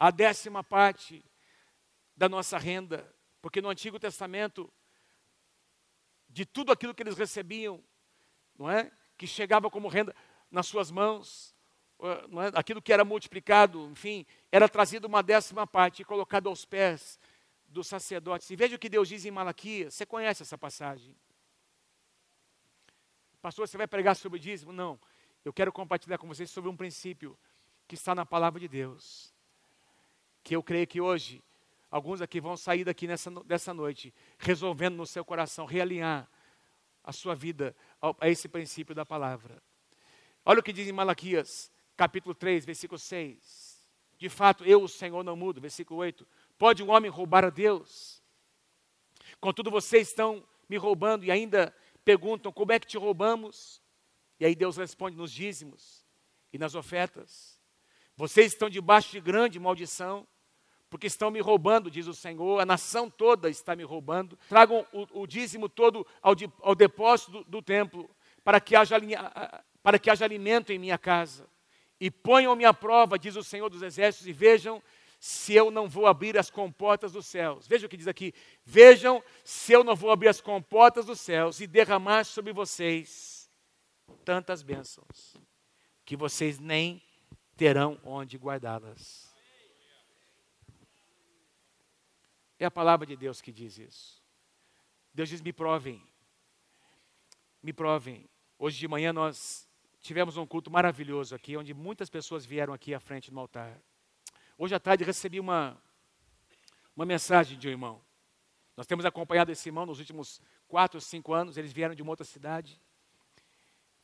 a 0.00 0.10
décima 0.10 0.64
parte 0.64 1.22
da 2.16 2.26
nossa 2.26 2.56
renda. 2.56 3.14
Porque 3.42 3.60
no 3.60 3.68
Antigo 3.68 4.00
Testamento, 4.00 4.72
de 6.26 6.46
tudo 6.46 6.72
aquilo 6.72 6.94
que 6.94 7.02
eles 7.02 7.18
recebiam, 7.18 7.84
não 8.58 8.70
é? 8.70 8.90
Que 9.22 9.26
chegava 9.28 9.70
como 9.70 9.86
renda 9.86 10.12
nas 10.50 10.66
suas 10.66 10.90
mãos, 10.90 11.54
é? 12.00 12.58
aquilo 12.58 12.82
que 12.82 12.92
era 12.92 13.04
multiplicado, 13.04 13.88
enfim, 13.92 14.26
era 14.50 14.68
trazido 14.68 15.06
uma 15.06 15.22
décima 15.22 15.64
parte 15.64 16.02
e 16.02 16.04
colocado 16.04 16.48
aos 16.48 16.64
pés 16.64 17.20
dos 17.68 17.86
sacerdotes. 17.86 18.50
E 18.50 18.56
veja 18.56 18.74
o 18.74 18.78
que 18.80 18.88
Deus 18.88 19.08
diz 19.08 19.24
em 19.24 19.30
Malaquias, 19.30 19.94
você 19.94 20.04
conhece 20.04 20.42
essa 20.42 20.58
passagem. 20.58 21.14
Pastor, 23.40 23.68
você 23.68 23.78
vai 23.78 23.86
pregar 23.86 24.16
sobre 24.16 24.40
o 24.40 24.42
dízimo? 24.42 24.72
Não. 24.72 24.98
Eu 25.44 25.52
quero 25.52 25.72
compartilhar 25.72 26.18
com 26.18 26.26
vocês 26.26 26.50
sobre 26.50 26.68
um 26.68 26.76
princípio 26.76 27.38
que 27.86 27.94
está 27.94 28.16
na 28.16 28.26
palavra 28.26 28.58
de 28.58 28.66
Deus. 28.66 29.32
Que 30.42 30.56
eu 30.56 30.64
creio 30.64 30.88
que 30.88 31.00
hoje, 31.00 31.40
alguns 31.88 32.20
aqui 32.20 32.40
vão 32.40 32.56
sair 32.56 32.82
daqui 32.82 33.06
nessa, 33.06 33.30
dessa 33.44 33.72
noite, 33.72 34.12
resolvendo 34.36 34.96
no 34.96 35.06
seu 35.06 35.24
coração, 35.24 35.64
realinhar 35.64 36.28
a 37.02 37.12
sua 37.12 37.34
vida 37.34 37.74
a 38.20 38.28
esse 38.28 38.48
princípio 38.48 38.94
da 38.94 39.04
palavra. 39.04 39.62
Olha 40.44 40.60
o 40.60 40.62
que 40.62 40.72
diz 40.72 40.88
em 40.88 40.92
Malaquias, 40.92 41.70
capítulo 41.96 42.34
3, 42.34 42.64
versículo 42.64 42.98
6. 42.98 43.72
De 44.18 44.28
fato, 44.28 44.64
eu, 44.64 44.82
o 44.82 44.88
Senhor, 44.88 45.22
não 45.24 45.34
mudo. 45.34 45.60
Versículo 45.60 46.00
8. 46.00 46.26
Pode 46.56 46.82
um 46.82 46.90
homem 46.90 47.10
roubar 47.10 47.44
a 47.44 47.50
Deus? 47.50 48.22
Contudo, 49.40 49.70
vocês 49.70 50.08
estão 50.08 50.46
me 50.68 50.76
roubando 50.76 51.24
e 51.24 51.30
ainda 51.30 51.74
perguntam 52.04 52.52
como 52.52 52.72
é 52.72 52.78
que 52.78 52.86
te 52.86 52.96
roubamos? 52.96 53.82
E 54.38 54.46
aí 54.46 54.54
Deus 54.54 54.76
responde 54.76 55.16
nos 55.16 55.32
dízimos 55.32 56.04
e 56.52 56.58
nas 56.58 56.74
ofertas. 56.74 57.60
Vocês 58.16 58.52
estão 58.52 58.70
debaixo 58.70 59.10
de 59.10 59.20
grande 59.20 59.58
maldição, 59.58 60.26
porque 60.92 61.06
estão 61.06 61.30
me 61.30 61.40
roubando, 61.40 61.90
diz 61.90 62.06
o 62.06 62.12
Senhor, 62.12 62.60
a 62.60 62.66
nação 62.66 63.08
toda 63.08 63.48
está 63.48 63.74
me 63.74 63.82
roubando. 63.82 64.38
Tragam 64.46 64.86
o, 64.92 65.22
o 65.22 65.26
dízimo 65.26 65.66
todo 65.66 66.06
ao, 66.20 66.34
de, 66.34 66.52
ao 66.60 66.74
depósito 66.74 67.30
do, 67.30 67.44
do, 67.44 67.62
templo, 67.62 68.10
para 68.44 68.60
que, 68.60 68.76
haja, 68.76 68.96
para 69.82 69.98
que 69.98 70.10
haja 70.10 70.26
alimento 70.26 70.70
em 70.70 70.78
minha 70.78 70.98
casa. 70.98 71.48
E 71.98 72.10
ponham-me 72.10 72.66
à 72.66 72.74
prova, 72.74 73.18
diz 73.18 73.36
o 73.36 73.42
Senhor 73.42 73.70
dos 73.70 73.80
Exércitos, 73.80 74.28
e 74.28 74.34
vejam 74.34 74.82
se 75.18 75.54
eu 75.54 75.70
não 75.70 75.88
vou 75.88 76.06
abrir 76.06 76.36
as 76.36 76.50
comportas 76.50 77.12
dos 77.12 77.24
céus. 77.24 77.66
Veja 77.66 77.86
o 77.86 77.88
que 77.88 77.96
diz 77.96 78.06
aqui: 78.06 78.34
vejam 78.62 79.24
se 79.42 79.72
eu 79.72 79.82
não 79.82 79.96
vou 79.96 80.10
abrir 80.10 80.28
as 80.28 80.42
comportas 80.42 81.06
dos 81.06 81.20
céus 81.20 81.58
e 81.58 81.66
derramar 81.66 82.24
sobre 82.24 82.52
vocês 82.52 83.50
tantas 84.26 84.62
bênçãos, 84.62 85.38
que 86.04 86.18
vocês 86.18 86.58
nem 86.58 87.02
terão 87.56 87.98
onde 88.04 88.36
guardá-las. 88.36 89.31
É 92.62 92.66
a 92.66 92.70
palavra 92.70 93.04
de 93.04 93.16
Deus 93.16 93.40
que 93.40 93.50
diz 93.50 93.76
isso. 93.76 94.22
Deus 95.12 95.28
diz: 95.28 95.40
me 95.40 95.52
provem, 95.52 96.00
me 97.60 97.72
provem. 97.72 98.30
Hoje 98.56 98.78
de 98.78 98.86
manhã 98.86 99.12
nós 99.12 99.68
tivemos 100.00 100.36
um 100.36 100.46
culto 100.46 100.70
maravilhoso 100.70 101.34
aqui, 101.34 101.56
onde 101.56 101.74
muitas 101.74 102.08
pessoas 102.08 102.46
vieram 102.46 102.72
aqui 102.72 102.94
à 102.94 103.00
frente 103.00 103.32
do 103.32 103.40
altar. 103.40 103.76
Hoje 104.56 104.76
à 104.76 104.78
tarde 104.78 105.02
recebi 105.02 105.40
uma, 105.40 105.76
uma 106.94 107.04
mensagem 107.04 107.58
de 107.58 107.66
um 107.66 107.70
irmão. 107.72 108.00
Nós 108.76 108.86
temos 108.86 109.04
acompanhado 109.04 109.50
esse 109.50 109.68
irmão 109.68 109.84
nos 109.84 109.98
últimos 109.98 110.40
quatro, 110.68 111.00
cinco 111.00 111.32
anos. 111.32 111.56
Eles 111.56 111.72
vieram 111.72 111.96
de 111.96 112.02
uma 112.02 112.12
outra 112.12 112.24
cidade, 112.24 112.80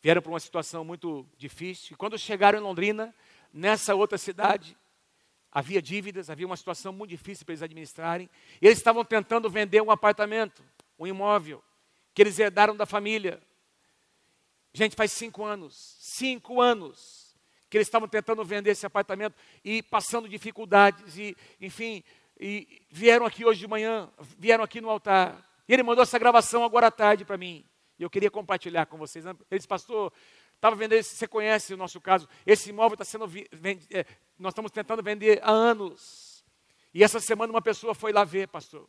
vieram 0.03 0.21
para 0.21 0.33
uma 0.33 0.41
situação 0.41 0.85
muito 0.85 1.25
difícil. 1.37 1.95
E 1.95 1.97
quando 1.97 2.19
chegaram 2.19 2.59
em 2.59 2.63
Londrina, 2.63 3.15
nessa 3.53 3.95
outra 3.95 4.19
cidade, 4.19 4.77
Havia 5.51 5.81
dívidas, 5.81 6.29
havia 6.29 6.47
uma 6.47 6.57
situação 6.57 6.93
muito 6.93 7.11
difícil 7.11 7.45
para 7.45 7.53
eles 7.53 7.63
administrarem. 7.63 8.29
E 8.61 8.67
eles 8.67 8.79
estavam 8.79 9.05
tentando 9.05 9.49
vender 9.49 9.81
um 9.81 9.91
apartamento, 9.91 10.63
um 10.99 11.07
imóvel, 11.07 11.63
que 12.15 12.23
eles 12.23 12.39
herdaram 12.39 12.77
da 12.77 12.85
família. 12.85 13.41
Gente, 14.73 14.95
faz 14.95 15.13
cinco 15.13 15.45
anos, 15.45 15.97
cinco 16.01 16.61
anos, 16.61 17.35
que 17.71 17.77
eles 17.77 17.89
estavam 17.89 18.09
tentando 18.09 18.45
vender 18.45 18.71
esse 18.71 18.87
apartamento 18.87 19.35
e 19.65 19.83
passando 19.83 20.29
dificuldades, 20.29 21.17
e, 21.17 21.37
enfim, 21.61 22.03
e 22.39 22.83
vieram 22.91 23.27
aqui 23.27 23.45
hoje 23.45 23.61
de 23.61 23.67
manhã, 23.67 24.11
vieram 24.39 24.63
aqui 24.63 24.81
no 24.81 24.91
altar. 24.91 25.45
E 25.67 25.73
ele 25.73 25.83
mandou 25.83 26.03
essa 26.03 26.19
gravação 26.19 26.63
agora 26.63 26.87
à 26.87 26.91
tarde 26.91 27.25
para 27.25 27.37
mim. 27.37 27.65
E 27.99 28.03
eu 28.03 28.11
queria 28.11 28.31
compartilhar 28.31 28.87
com 28.87 28.97
vocês. 28.97 29.27
Ele 29.27 29.37
disse, 29.51 29.67
pastor, 29.67 30.13
estava 30.55 30.77
vendendo, 30.77 31.03
você 31.03 31.27
conhece 31.27 31.75
o 31.75 31.77
nosso 31.77 32.01
caso, 32.01 32.29
esse 32.47 32.71
imóvel 32.71 32.95
está 32.95 33.05
sendo 33.05 33.29
é, 33.91 34.05
nós 34.39 34.53
estamos 34.53 34.71
tentando 34.71 35.03
vender 35.03 35.41
há 35.43 35.51
anos. 35.51 36.45
E 36.95 37.03
essa 37.03 37.21
semana 37.21 37.53
uma 37.53 37.63
pessoa 37.63 37.95
foi 37.95 38.13
lá 38.13 38.25
ver, 38.25 38.49
pastor. 38.49 38.89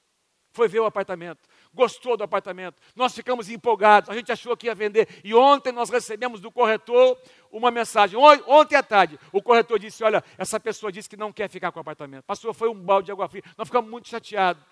Foi 0.52 0.68
ver 0.68 0.80
o 0.80 0.86
apartamento, 0.86 1.48
gostou 1.72 2.18
do 2.18 2.24
apartamento. 2.24 2.82
Nós 2.96 3.14
ficamos 3.14 3.50
empolgados, 3.50 4.10
a 4.10 4.16
gente 4.16 4.32
achou 4.32 4.58
que 4.58 4.66
ia 4.66 4.74
vender. 4.74 5.08
E 5.24 5.34
ontem 5.34 5.72
nós 5.72 5.92
recebemos 5.92 6.42
do 6.42 6.52
corretor 6.52 7.18
uma 7.52 7.70
mensagem. 7.70 8.18
Ontem 8.48 8.76
à 8.76 8.82
tarde, 8.82 9.20
o 9.32 9.44
corretor 9.44 9.78
disse: 9.78 10.04
Olha, 10.04 10.24
essa 10.38 10.60
pessoa 10.60 10.92
disse 10.92 11.08
que 11.08 11.16
não 11.16 11.32
quer 11.32 11.50
ficar 11.50 11.72
com 11.72 11.80
o 11.80 11.82
apartamento. 11.82 12.24
Pastor, 12.24 12.54
foi 12.54 12.68
um 12.68 12.74
balde 12.74 13.06
de 13.06 13.12
água 13.12 13.30
fria. 13.30 13.44
Nós 13.56 13.68
ficamos 13.68 13.90
muito 13.90 14.08
chateados. 14.08 14.64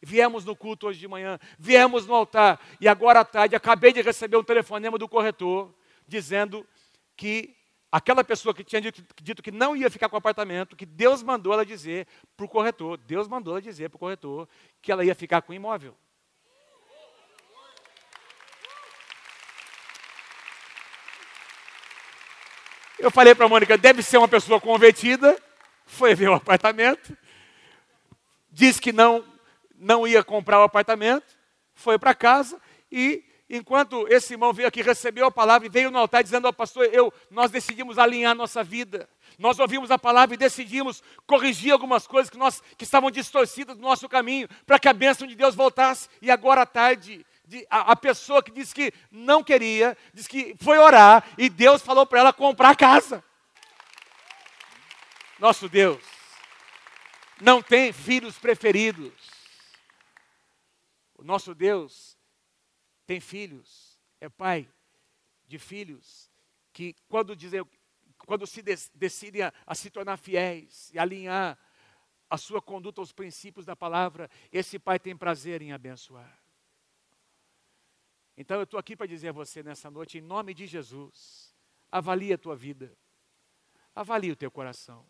Viemos 0.00 0.44
no 0.44 0.56
culto 0.56 0.86
hoje 0.86 0.98
de 0.98 1.08
manhã, 1.08 1.38
viemos 1.58 2.06
no 2.06 2.14
altar, 2.14 2.60
e 2.80 2.86
agora 2.86 3.20
à 3.20 3.24
tarde 3.24 3.56
acabei 3.56 3.92
de 3.92 4.00
receber 4.00 4.36
um 4.36 4.44
telefonema 4.44 4.96
do 4.96 5.08
corretor 5.08 5.74
dizendo 6.06 6.64
que 7.16 7.57
aquela 7.90 8.22
pessoa 8.22 8.54
que 8.54 8.62
tinha 8.62 8.80
dito, 8.80 9.02
dito, 9.22 9.42
que 9.42 9.50
não 9.50 9.74
ia 9.74 9.90
ficar 9.90 10.08
com 10.08 10.16
o 10.16 10.18
apartamento, 10.18 10.76
que 10.76 10.86
Deus 10.86 11.22
mandou 11.22 11.52
ela 11.52 11.64
dizer 11.64 12.06
para 12.36 12.46
o 12.46 12.48
corretor, 12.48 12.98
Deus 12.98 13.26
mandou 13.26 13.54
ela 13.54 13.62
dizer 13.62 13.88
para 13.88 13.96
o 13.96 14.00
corretor 14.00 14.48
que 14.80 14.92
ela 14.92 15.04
ia 15.04 15.14
ficar 15.14 15.42
com 15.42 15.52
o 15.52 15.54
imóvel. 15.54 15.96
Eu 22.98 23.12
falei 23.12 23.32
para 23.34 23.46
a 23.46 23.48
Mônica, 23.48 23.78
deve 23.78 24.02
ser 24.02 24.18
uma 24.18 24.26
pessoa 24.26 24.60
convertida, 24.60 25.40
foi 25.86 26.16
ver 26.16 26.28
o 26.28 26.34
apartamento, 26.34 27.16
disse 28.50 28.80
que 28.80 28.92
não, 28.92 29.24
não 29.76 30.06
ia 30.06 30.24
comprar 30.24 30.58
o 30.58 30.64
apartamento, 30.64 31.38
foi 31.74 31.96
para 31.96 32.12
casa 32.12 32.60
e 32.90 33.24
enquanto 33.48 34.06
esse 34.08 34.34
irmão 34.34 34.52
veio 34.52 34.68
aqui, 34.68 34.82
recebeu 34.82 35.26
a 35.26 35.30
palavra 35.30 35.66
e 35.66 35.70
veio 35.70 35.90
no 35.90 35.98
altar 35.98 36.22
dizendo 36.22 36.46
ao 36.46 36.52
pastor, 36.52 36.88
eu, 36.92 37.12
nós 37.30 37.50
decidimos 37.50 37.98
alinhar 37.98 38.34
nossa 38.34 38.62
vida. 38.62 39.08
Nós 39.38 39.58
ouvimos 39.58 39.90
a 39.90 39.98
palavra 39.98 40.34
e 40.34 40.38
decidimos 40.38 41.02
corrigir 41.26 41.72
algumas 41.72 42.06
coisas 42.06 42.28
que, 42.28 42.36
nós, 42.36 42.62
que 42.76 42.84
estavam 42.84 43.10
distorcidas 43.10 43.76
do 43.76 43.82
nosso 43.82 44.08
caminho, 44.08 44.48
para 44.66 44.78
que 44.78 44.88
a 44.88 44.92
bênção 44.92 45.26
de 45.26 45.34
Deus 45.34 45.54
voltasse. 45.54 46.08
E 46.20 46.30
agora 46.30 46.62
à 46.62 46.66
tarde, 46.66 47.24
de, 47.46 47.66
a, 47.70 47.92
a, 47.92 47.96
pessoa 47.96 48.42
que 48.42 48.50
disse 48.50 48.74
que 48.74 48.92
não 49.10 49.42
queria, 49.42 49.96
disse 50.12 50.28
que 50.28 50.54
foi 50.60 50.76
orar 50.76 51.24
e 51.38 51.48
Deus 51.48 51.80
falou 51.80 52.04
para 52.04 52.20
ela 52.20 52.32
comprar 52.32 52.76
casa. 52.76 53.24
Nosso 55.38 55.68
Deus 55.68 56.02
não 57.40 57.62
tem 57.62 57.92
filhos 57.92 58.38
preferidos. 58.38 59.12
O 61.16 61.24
nosso 61.24 61.54
Deus 61.54 62.17
tem 63.08 63.20
filhos, 63.20 63.98
é 64.20 64.28
pai 64.28 64.68
de 65.46 65.58
filhos, 65.58 66.30
que 66.74 66.94
quando, 67.08 67.34
dizem, 67.34 67.64
quando 68.18 68.46
se 68.46 68.62
decidem 68.94 69.44
a, 69.44 69.52
a 69.66 69.74
se 69.74 69.88
tornar 69.88 70.18
fiéis 70.18 70.90
e 70.92 70.98
alinhar 70.98 71.58
a 72.28 72.36
sua 72.36 72.60
conduta 72.60 73.00
aos 73.00 73.10
princípios 73.10 73.64
da 73.64 73.74
palavra, 73.74 74.30
esse 74.52 74.78
pai 74.78 74.98
tem 74.98 75.16
prazer 75.16 75.62
em 75.62 75.72
abençoar. 75.72 76.38
Então 78.36 78.58
eu 78.58 78.64
estou 78.64 78.78
aqui 78.78 78.94
para 78.94 79.06
dizer 79.06 79.28
a 79.30 79.32
você 79.32 79.62
nessa 79.62 79.90
noite, 79.90 80.18
em 80.18 80.20
nome 80.20 80.52
de 80.52 80.66
Jesus, 80.66 81.56
avalie 81.90 82.34
a 82.34 82.38
tua 82.38 82.54
vida, 82.54 82.94
avalie 83.94 84.32
o 84.32 84.36
teu 84.36 84.50
coração. 84.50 85.06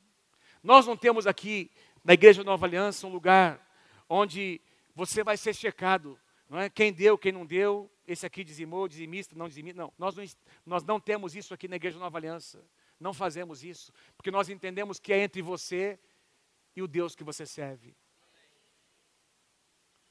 Nós 0.62 0.86
não 0.86 0.96
temos 0.96 1.26
aqui 1.26 1.68
na 2.04 2.12
Igreja 2.12 2.44
Nova 2.44 2.64
Aliança 2.64 3.08
um 3.08 3.12
lugar 3.12 3.60
onde 4.08 4.60
você 4.94 5.24
vai 5.24 5.36
ser 5.36 5.52
checado 5.52 6.16
não 6.48 6.58
é? 6.58 6.70
Quem 6.70 6.92
deu, 6.92 7.18
quem 7.18 7.32
não 7.32 7.44
deu, 7.44 7.90
esse 8.06 8.24
aqui 8.24 8.42
dizimou, 8.42 8.88
dizimista, 8.88 9.36
não 9.36 9.48
dizimista. 9.48 9.82
Não, 9.82 9.92
nós 9.98 10.16
não, 10.16 10.24
nós 10.64 10.82
não 10.82 10.98
temos 10.98 11.36
isso 11.36 11.52
aqui 11.52 11.68
na 11.68 11.76
Igreja 11.76 11.98
Nova 11.98 12.16
Aliança. 12.16 12.64
Não 12.98 13.12
fazemos 13.12 13.62
isso, 13.62 13.92
porque 14.16 14.30
nós 14.30 14.48
entendemos 14.48 14.98
que 14.98 15.12
é 15.12 15.22
entre 15.22 15.42
você 15.42 15.98
e 16.74 16.82
o 16.82 16.88
Deus 16.88 17.14
que 17.14 17.22
você 17.22 17.46
serve. 17.46 17.94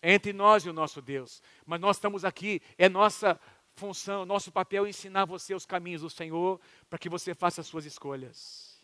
É 0.01 0.13
entre 0.13 0.31
nós 0.31 0.63
e 0.65 0.69
o 0.69 0.73
nosso 0.73 1.01
Deus. 1.01 1.41
Mas 1.65 1.81
nós 1.81 1.97
estamos 1.97 2.23
aqui, 2.23 2.61
é 2.77 2.88
nossa 2.88 3.39
função, 3.73 4.25
nosso 4.25 4.51
papel 4.51 4.88
ensinar 4.88 5.25
você 5.25 5.53
os 5.53 5.65
caminhos 5.65 6.01
do 6.01 6.09
Senhor 6.09 6.61
para 6.89 6.99
que 6.99 7.09
você 7.09 7.33
faça 7.33 7.61
as 7.61 7.67
suas 7.67 7.85
escolhas. 7.85 8.79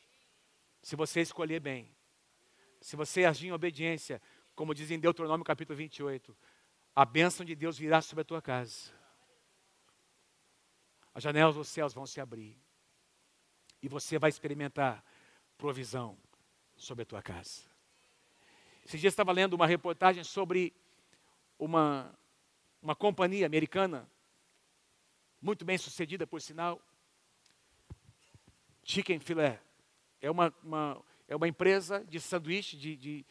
Se 0.82 0.96
você 0.96 1.22
escolher 1.22 1.60
bem, 1.60 1.96
se 2.82 2.96
você 2.96 3.26
agir 3.26 3.48
em 3.48 3.52
obediência, 3.52 4.22
como 4.56 4.74
diz 4.74 4.92
em 4.92 5.00
Deuteronômio 5.00 5.46
capítulo 5.46 5.78
28, 5.78 6.36
a 6.96 7.06
bênção 7.06 7.46
de 7.46 7.56
Deus 7.56 7.78
virá 7.78 8.02
sobre 8.02 8.22
a 8.22 8.26
tua 8.26 8.42
casa. 8.42 8.92
As 11.14 11.24
janelas 11.24 11.56
dos 11.56 11.68
céus 11.68 11.94
vão 11.94 12.06
se 12.06 12.20
abrir. 12.22 12.58
E 13.82 13.88
você 13.88 14.18
vai 14.18 14.30
experimentar 14.30 15.04
provisão 15.58 16.18
sobre 16.76 17.04
a 17.04 17.06
tua 17.06 17.22
casa. 17.22 17.62
Esses 18.86 19.00
dias 19.00 19.14
estava 19.14 19.32
lendo 19.32 19.54
uma 19.54 19.68
reportagem 19.68 20.24
sobre 20.24 20.74
uma, 21.58 22.14
uma 22.82 22.96
companhia 22.96 23.46
americana, 23.46 24.10
muito 25.42 25.64
bem 25.64 25.78
sucedida, 25.78 26.28
por 26.28 26.42
sinal, 26.42 26.82
Chicken 28.84 29.20
Filé. 29.20 29.62
É 30.22 30.30
uma, 30.30 30.54
uma, 30.64 31.04
é 31.28 31.36
uma 31.36 31.48
empresa 31.48 32.04
de 32.06 32.20
sanduíche, 32.20 32.78
de, 32.78 32.96
de, 32.96 33.26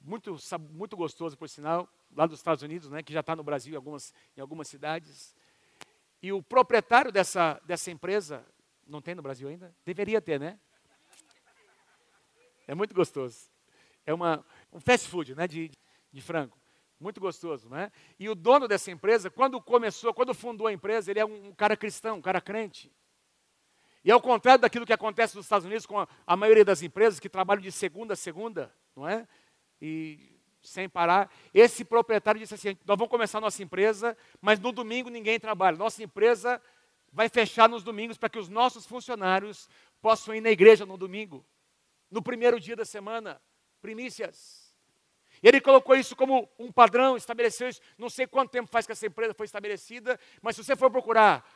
muito, 0.00 0.36
muito 0.70 0.96
gostoso, 0.96 1.36
por 1.36 1.48
sinal, 1.48 1.88
lá 2.16 2.26
dos 2.26 2.38
Estados 2.38 2.62
Unidos, 2.62 2.90
né, 2.90 3.02
que 3.02 3.12
já 3.12 3.20
está 3.20 3.36
no 3.36 3.44
Brasil 3.44 3.74
em 3.74 3.76
algumas, 3.76 4.12
em 4.36 4.40
algumas 4.40 4.66
cidades. 4.66 5.36
E 6.22 6.32
o 6.32 6.42
proprietário 6.42 7.12
dessa, 7.12 7.60
dessa 7.64 7.90
empresa, 7.90 8.44
não 8.86 9.02
tem 9.02 9.14
no 9.14 9.22
Brasil 9.22 9.48
ainda? 9.48 9.74
Deveria 9.84 10.20
ter, 10.20 10.40
né? 10.40 10.58
É 12.66 12.74
muito 12.74 12.94
gostoso. 12.94 13.50
É 14.04 14.14
uma, 14.14 14.44
um 14.72 14.80
fast 14.80 15.08
food 15.08 15.34
né, 15.34 15.46
de, 15.46 15.70
de 16.10 16.22
frango. 16.22 16.56
Muito 16.98 17.20
gostoso, 17.20 17.68
não 17.68 17.76
é? 17.76 17.92
E 18.18 18.28
o 18.28 18.34
dono 18.34 18.66
dessa 18.66 18.90
empresa, 18.90 19.30
quando 19.30 19.60
começou, 19.60 20.14
quando 20.14 20.32
fundou 20.32 20.66
a 20.66 20.72
empresa, 20.72 21.10
ele 21.10 21.20
é 21.20 21.24
um 21.24 21.52
cara 21.52 21.76
cristão, 21.76 22.16
um 22.16 22.22
cara 22.22 22.40
crente. 22.40 22.90
E 24.02 24.10
ao 24.10 24.20
contrário 24.20 24.62
daquilo 24.62 24.86
que 24.86 24.92
acontece 24.92 25.36
nos 25.36 25.44
Estados 25.44 25.66
Unidos 25.66 25.84
com 25.84 25.98
a, 25.98 26.08
a 26.26 26.36
maioria 26.36 26.64
das 26.64 26.80
empresas 26.80 27.20
que 27.20 27.28
trabalham 27.28 27.60
de 27.60 27.70
segunda 27.70 28.14
a 28.14 28.16
segunda, 28.16 28.74
não 28.94 29.06
é? 29.06 29.28
E 29.82 30.35
sem 30.66 30.88
parar, 30.88 31.30
esse 31.54 31.84
proprietário 31.84 32.40
disse 32.40 32.54
assim: 32.54 32.76
nós 32.84 32.96
vamos 32.98 33.10
começar 33.10 33.40
nossa 33.40 33.62
empresa, 33.62 34.16
mas 34.40 34.58
no 34.58 34.72
domingo 34.72 35.08
ninguém 35.08 35.38
trabalha. 35.38 35.76
Nossa 35.76 36.02
empresa 36.02 36.60
vai 37.12 37.28
fechar 37.28 37.68
nos 37.68 37.82
domingos 37.82 38.18
para 38.18 38.28
que 38.28 38.38
os 38.38 38.48
nossos 38.48 38.84
funcionários 38.84 39.68
possam 40.02 40.34
ir 40.34 40.40
na 40.40 40.50
igreja 40.50 40.84
no 40.84 40.96
domingo, 40.96 41.44
no 42.10 42.22
primeiro 42.22 42.60
dia 42.60 42.76
da 42.76 42.84
semana, 42.84 43.40
primícias. 43.80 44.74
Ele 45.42 45.60
colocou 45.60 45.94
isso 45.94 46.16
como 46.16 46.48
um 46.58 46.72
padrão, 46.72 47.16
estabeleceu 47.16 47.68
isso. 47.68 47.80
Não 47.96 48.08
sei 48.08 48.26
quanto 48.26 48.50
tempo 48.50 48.68
faz 48.70 48.86
que 48.86 48.92
essa 48.92 49.06
empresa 49.06 49.34
foi 49.34 49.46
estabelecida, 49.46 50.18
mas 50.42 50.56
se 50.56 50.64
você 50.64 50.74
for 50.74 50.90
procurar 50.90 51.46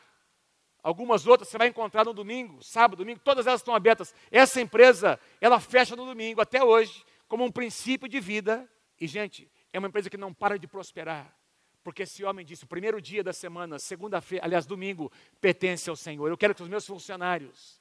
algumas 0.83 1.27
outras, 1.27 1.49
você 1.49 1.59
vai 1.59 1.69
encontrar 1.69 2.05
no 2.05 2.13
domingo, 2.13 2.63
sábado, 2.63 2.99
domingo, 2.99 3.21
todas 3.23 3.47
elas 3.47 3.61
estão 3.61 3.75
abertas. 3.75 4.15
Essa 4.31 4.61
empresa, 4.61 5.19
ela 5.41 5.61
fecha 5.61 5.97
no 5.97 6.05
domingo 6.05 6.41
até 6.41 6.63
hoje, 6.63 7.05
como 7.29 7.45
um 7.45 7.51
princípio 7.51 8.09
de 8.09 8.21
vida. 8.21 8.69
E, 9.01 9.07
gente, 9.07 9.51
é 9.73 9.79
uma 9.79 9.89
empresa 9.89 10.11
que 10.11 10.17
não 10.17 10.33
para 10.35 10.59
de 10.59 10.67
prosperar. 10.67 11.35
Porque 11.83 12.03
esse 12.03 12.23
homem 12.23 12.45
disse: 12.45 12.65
o 12.65 12.69
primeiro 12.69 13.01
dia 13.01 13.25
da 13.25 13.33
semana, 13.33 13.79
segunda-feira, 13.79 14.45
aliás, 14.45 14.67
domingo, 14.67 15.11
pertence 15.41 15.89
ao 15.89 15.97
Senhor. 15.97 16.29
Eu 16.29 16.37
quero 16.37 16.55
que 16.55 16.63
os 16.63 16.69
meus 16.69 16.87
funcionários, 16.87 17.81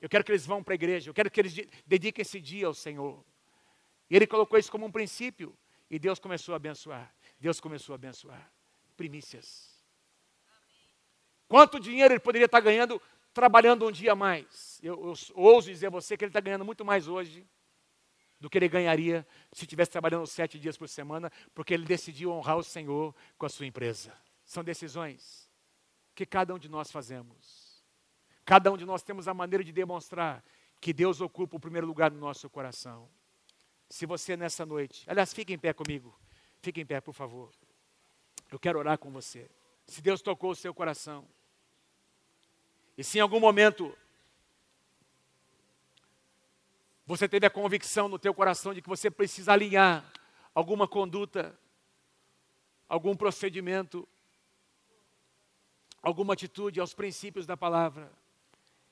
eu 0.00 0.08
quero 0.08 0.22
que 0.22 0.30
eles 0.30 0.44
vão 0.44 0.62
para 0.62 0.74
a 0.74 0.76
igreja, 0.76 1.08
eu 1.08 1.14
quero 1.14 1.30
que 1.30 1.40
eles 1.40 1.54
dediquem 1.86 2.22
esse 2.22 2.40
dia 2.40 2.66
ao 2.66 2.74
Senhor. 2.74 3.24
E 4.10 4.16
ele 4.16 4.26
colocou 4.26 4.58
isso 4.58 4.70
como 4.70 4.84
um 4.84 4.92
princípio. 4.92 5.56
E 5.90 5.98
Deus 5.98 6.18
começou 6.18 6.52
a 6.52 6.56
abençoar. 6.56 7.14
Deus 7.40 7.60
começou 7.60 7.94
a 7.94 7.96
abençoar. 7.96 8.52
Primícias. 8.94 9.82
Quanto 11.48 11.80
dinheiro 11.80 12.12
ele 12.12 12.20
poderia 12.20 12.44
estar 12.44 12.60
ganhando 12.60 13.00
trabalhando 13.32 13.86
um 13.86 13.92
dia 13.92 14.14
mais? 14.14 14.78
Eu, 14.82 15.14
eu 15.14 15.14
ouso 15.34 15.70
dizer 15.70 15.86
a 15.86 15.90
você 15.90 16.14
que 16.14 16.24
ele 16.24 16.30
está 16.30 16.40
ganhando 16.40 16.64
muito 16.64 16.84
mais 16.84 17.08
hoje 17.08 17.46
do 18.40 18.48
que 18.48 18.58
ele 18.58 18.68
ganharia 18.68 19.26
se 19.52 19.64
estivesse 19.64 19.90
trabalhando 19.90 20.26
sete 20.26 20.58
dias 20.58 20.76
por 20.76 20.88
semana, 20.88 21.30
porque 21.54 21.74
ele 21.74 21.84
decidiu 21.84 22.30
honrar 22.30 22.56
o 22.56 22.62
Senhor 22.62 23.14
com 23.36 23.46
a 23.46 23.48
sua 23.48 23.66
empresa. 23.66 24.12
São 24.44 24.62
decisões 24.62 25.50
que 26.14 26.24
cada 26.24 26.54
um 26.54 26.58
de 26.58 26.68
nós 26.68 26.90
fazemos. 26.90 27.82
Cada 28.44 28.72
um 28.72 28.76
de 28.76 28.84
nós 28.84 29.02
temos 29.02 29.28
a 29.28 29.34
maneira 29.34 29.62
de 29.62 29.72
demonstrar 29.72 30.42
que 30.80 30.92
Deus 30.92 31.20
ocupa 31.20 31.56
o 31.56 31.60
primeiro 31.60 31.86
lugar 31.86 32.10
no 32.10 32.18
nosso 32.18 32.48
coração. 32.48 33.08
Se 33.90 34.06
você 34.06 34.36
nessa 34.36 34.64
noite, 34.64 35.04
aliás, 35.08 35.32
fique 35.32 35.52
em 35.52 35.58
pé 35.58 35.72
comigo, 35.72 36.18
fique 36.60 36.80
em 36.80 36.86
pé, 36.86 37.00
por 37.00 37.12
favor. 37.12 37.50
Eu 38.50 38.58
quero 38.58 38.78
orar 38.78 38.98
com 38.98 39.10
você. 39.10 39.50
Se 39.86 40.00
Deus 40.00 40.22
tocou 40.22 40.50
o 40.50 40.56
seu 40.56 40.72
coração, 40.72 41.26
e 42.96 43.04
se 43.04 43.18
em 43.18 43.20
algum 43.20 43.40
momento 43.40 43.96
você 47.08 47.26
teve 47.26 47.46
a 47.46 47.50
convicção 47.50 48.06
no 48.06 48.18
teu 48.18 48.34
coração 48.34 48.74
de 48.74 48.82
que 48.82 48.88
você 48.88 49.10
precisa 49.10 49.54
alinhar 49.54 50.04
alguma 50.54 50.86
conduta, 50.86 51.58
algum 52.86 53.16
procedimento, 53.16 54.06
alguma 56.02 56.34
atitude 56.34 56.78
aos 56.78 56.92
princípios 56.92 57.46
da 57.46 57.56
palavra, 57.56 58.12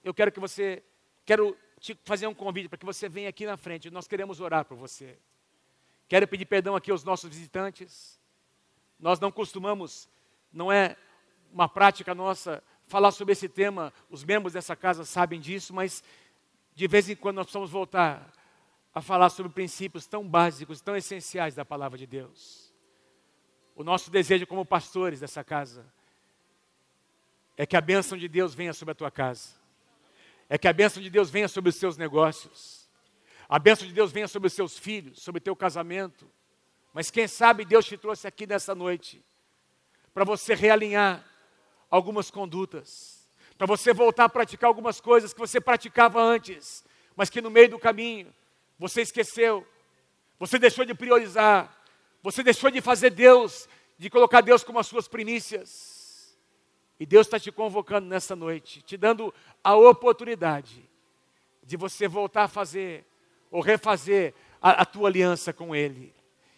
eu 0.02 0.14
quero 0.14 0.32
que 0.32 0.40
você, 0.40 0.82
quero 1.26 1.54
te 1.78 1.94
fazer 2.06 2.26
um 2.26 2.32
convite 2.34 2.70
para 2.70 2.78
que 2.78 2.86
você 2.86 3.06
venha 3.06 3.28
aqui 3.28 3.44
na 3.44 3.58
frente. 3.58 3.90
Nós 3.90 4.08
queremos 4.08 4.40
orar 4.40 4.64
por 4.64 4.78
você. 4.78 5.18
Quero 6.08 6.26
pedir 6.26 6.46
perdão 6.46 6.74
aqui 6.74 6.90
aos 6.90 7.04
nossos 7.04 7.28
visitantes. 7.28 8.18
Nós 8.98 9.20
não 9.20 9.30
costumamos, 9.30 10.08
não 10.50 10.72
é 10.72 10.96
uma 11.52 11.68
prática 11.68 12.14
nossa 12.14 12.64
falar 12.86 13.10
sobre 13.10 13.32
esse 13.32 13.46
tema. 13.46 13.92
Os 14.08 14.24
membros 14.24 14.54
dessa 14.54 14.74
casa 14.74 15.04
sabem 15.04 15.38
disso, 15.38 15.74
mas 15.74 16.02
de 16.76 16.86
vez 16.86 17.10
em 17.10 17.16
quando 17.16 17.36
nós 17.36 17.46
precisamos 17.46 17.70
voltar 17.70 18.32
a 18.94 19.02
falar 19.02 19.30
sobre 19.30 19.50
princípios 19.50 20.06
tão 20.06 20.26
básicos, 20.26 20.80
tão 20.80 20.94
essenciais 20.94 21.56
da 21.56 21.64
palavra 21.64 21.98
de 21.98 22.06
Deus. 22.06 22.72
O 23.74 23.82
nosso 23.82 24.12
desejo 24.12 24.46
como 24.46 24.64
pastores 24.64 25.18
dessa 25.18 25.42
casa 25.42 25.84
é 27.56 27.66
que 27.66 27.76
a 27.76 27.80
bênção 27.80 28.16
de 28.16 28.28
Deus 28.28 28.54
venha 28.54 28.72
sobre 28.72 28.92
a 28.92 28.94
tua 28.94 29.10
casa 29.10 29.66
é 30.48 30.56
que 30.56 30.68
a 30.68 30.72
bênção 30.72 31.02
de 31.02 31.10
Deus 31.10 31.30
venha 31.30 31.48
sobre 31.48 31.70
os 31.70 31.76
seus 31.76 31.96
negócios, 31.96 32.88
a 33.48 33.58
bênção 33.58 33.86
de 33.86 33.92
Deus 33.92 34.12
venha 34.12 34.28
sobre 34.28 34.46
os 34.46 34.52
seus 34.52 34.78
filhos, 34.78 35.22
sobre 35.22 35.38
o 35.38 35.42
teu 35.42 35.54
casamento. 35.54 36.28
Mas 36.92 37.10
quem 37.10 37.28
sabe 37.28 37.64
Deus 37.64 37.84
te 37.84 37.96
trouxe 37.96 38.26
aqui 38.26 38.46
nessa 38.46 38.74
noite 38.74 39.24
para 40.12 40.24
você 40.24 40.54
realinhar 40.54 41.24
algumas 41.90 42.30
condutas, 42.30 43.15
para 43.56 43.66
você 43.66 43.92
voltar 43.92 44.24
a 44.24 44.28
praticar 44.28 44.68
algumas 44.68 45.00
coisas 45.00 45.32
que 45.32 45.38
você 45.38 45.60
praticava 45.60 46.20
antes, 46.20 46.84
mas 47.14 47.30
que 47.30 47.40
no 47.40 47.50
meio 47.50 47.70
do 47.70 47.78
caminho 47.78 48.32
você 48.78 49.02
esqueceu, 49.02 49.66
você 50.38 50.58
deixou 50.58 50.84
de 50.84 50.94
priorizar, 50.94 51.74
você 52.22 52.42
deixou 52.42 52.70
de 52.70 52.80
fazer 52.80 53.10
Deus, 53.10 53.68
de 53.98 54.10
colocar 54.10 54.42
Deus 54.42 54.62
como 54.62 54.78
as 54.78 54.86
suas 54.86 55.08
primícias. 55.08 56.36
E 56.98 57.06
Deus 57.06 57.26
está 57.26 57.38
te 57.38 57.52
convocando 57.52 58.06
nessa 58.06 58.34
noite, 58.34 58.82
te 58.82 58.96
dando 58.96 59.32
a 59.62 59.74
oportunidade 59.76 60.88
de 61.62 61.76
você 61.76 62.06
voltar 62.08 62.44
a 62.44 62.48
fazer 62.48 63.04
ou 63.50 63.60
refazer 63.60 64.34
a, 64.60 64.82
a 64.82 64.84
tua 64.84 65.08
aliança 65.08 65.52
com 65.52 65.74
Ele. 65.74 66.14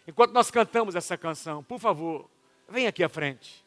Enquanto 0.07 0.31
nós 0.31 0.49
cantamos 0.49 0.95
essa 0.95 1.17
canção, 1.17 1.63
por 1.63 1.79
favor, 1.79 2.29
vem 2.67 2.87
aqui 2.87 3.03
à 3.03 3.09
frente. 3.09 3.63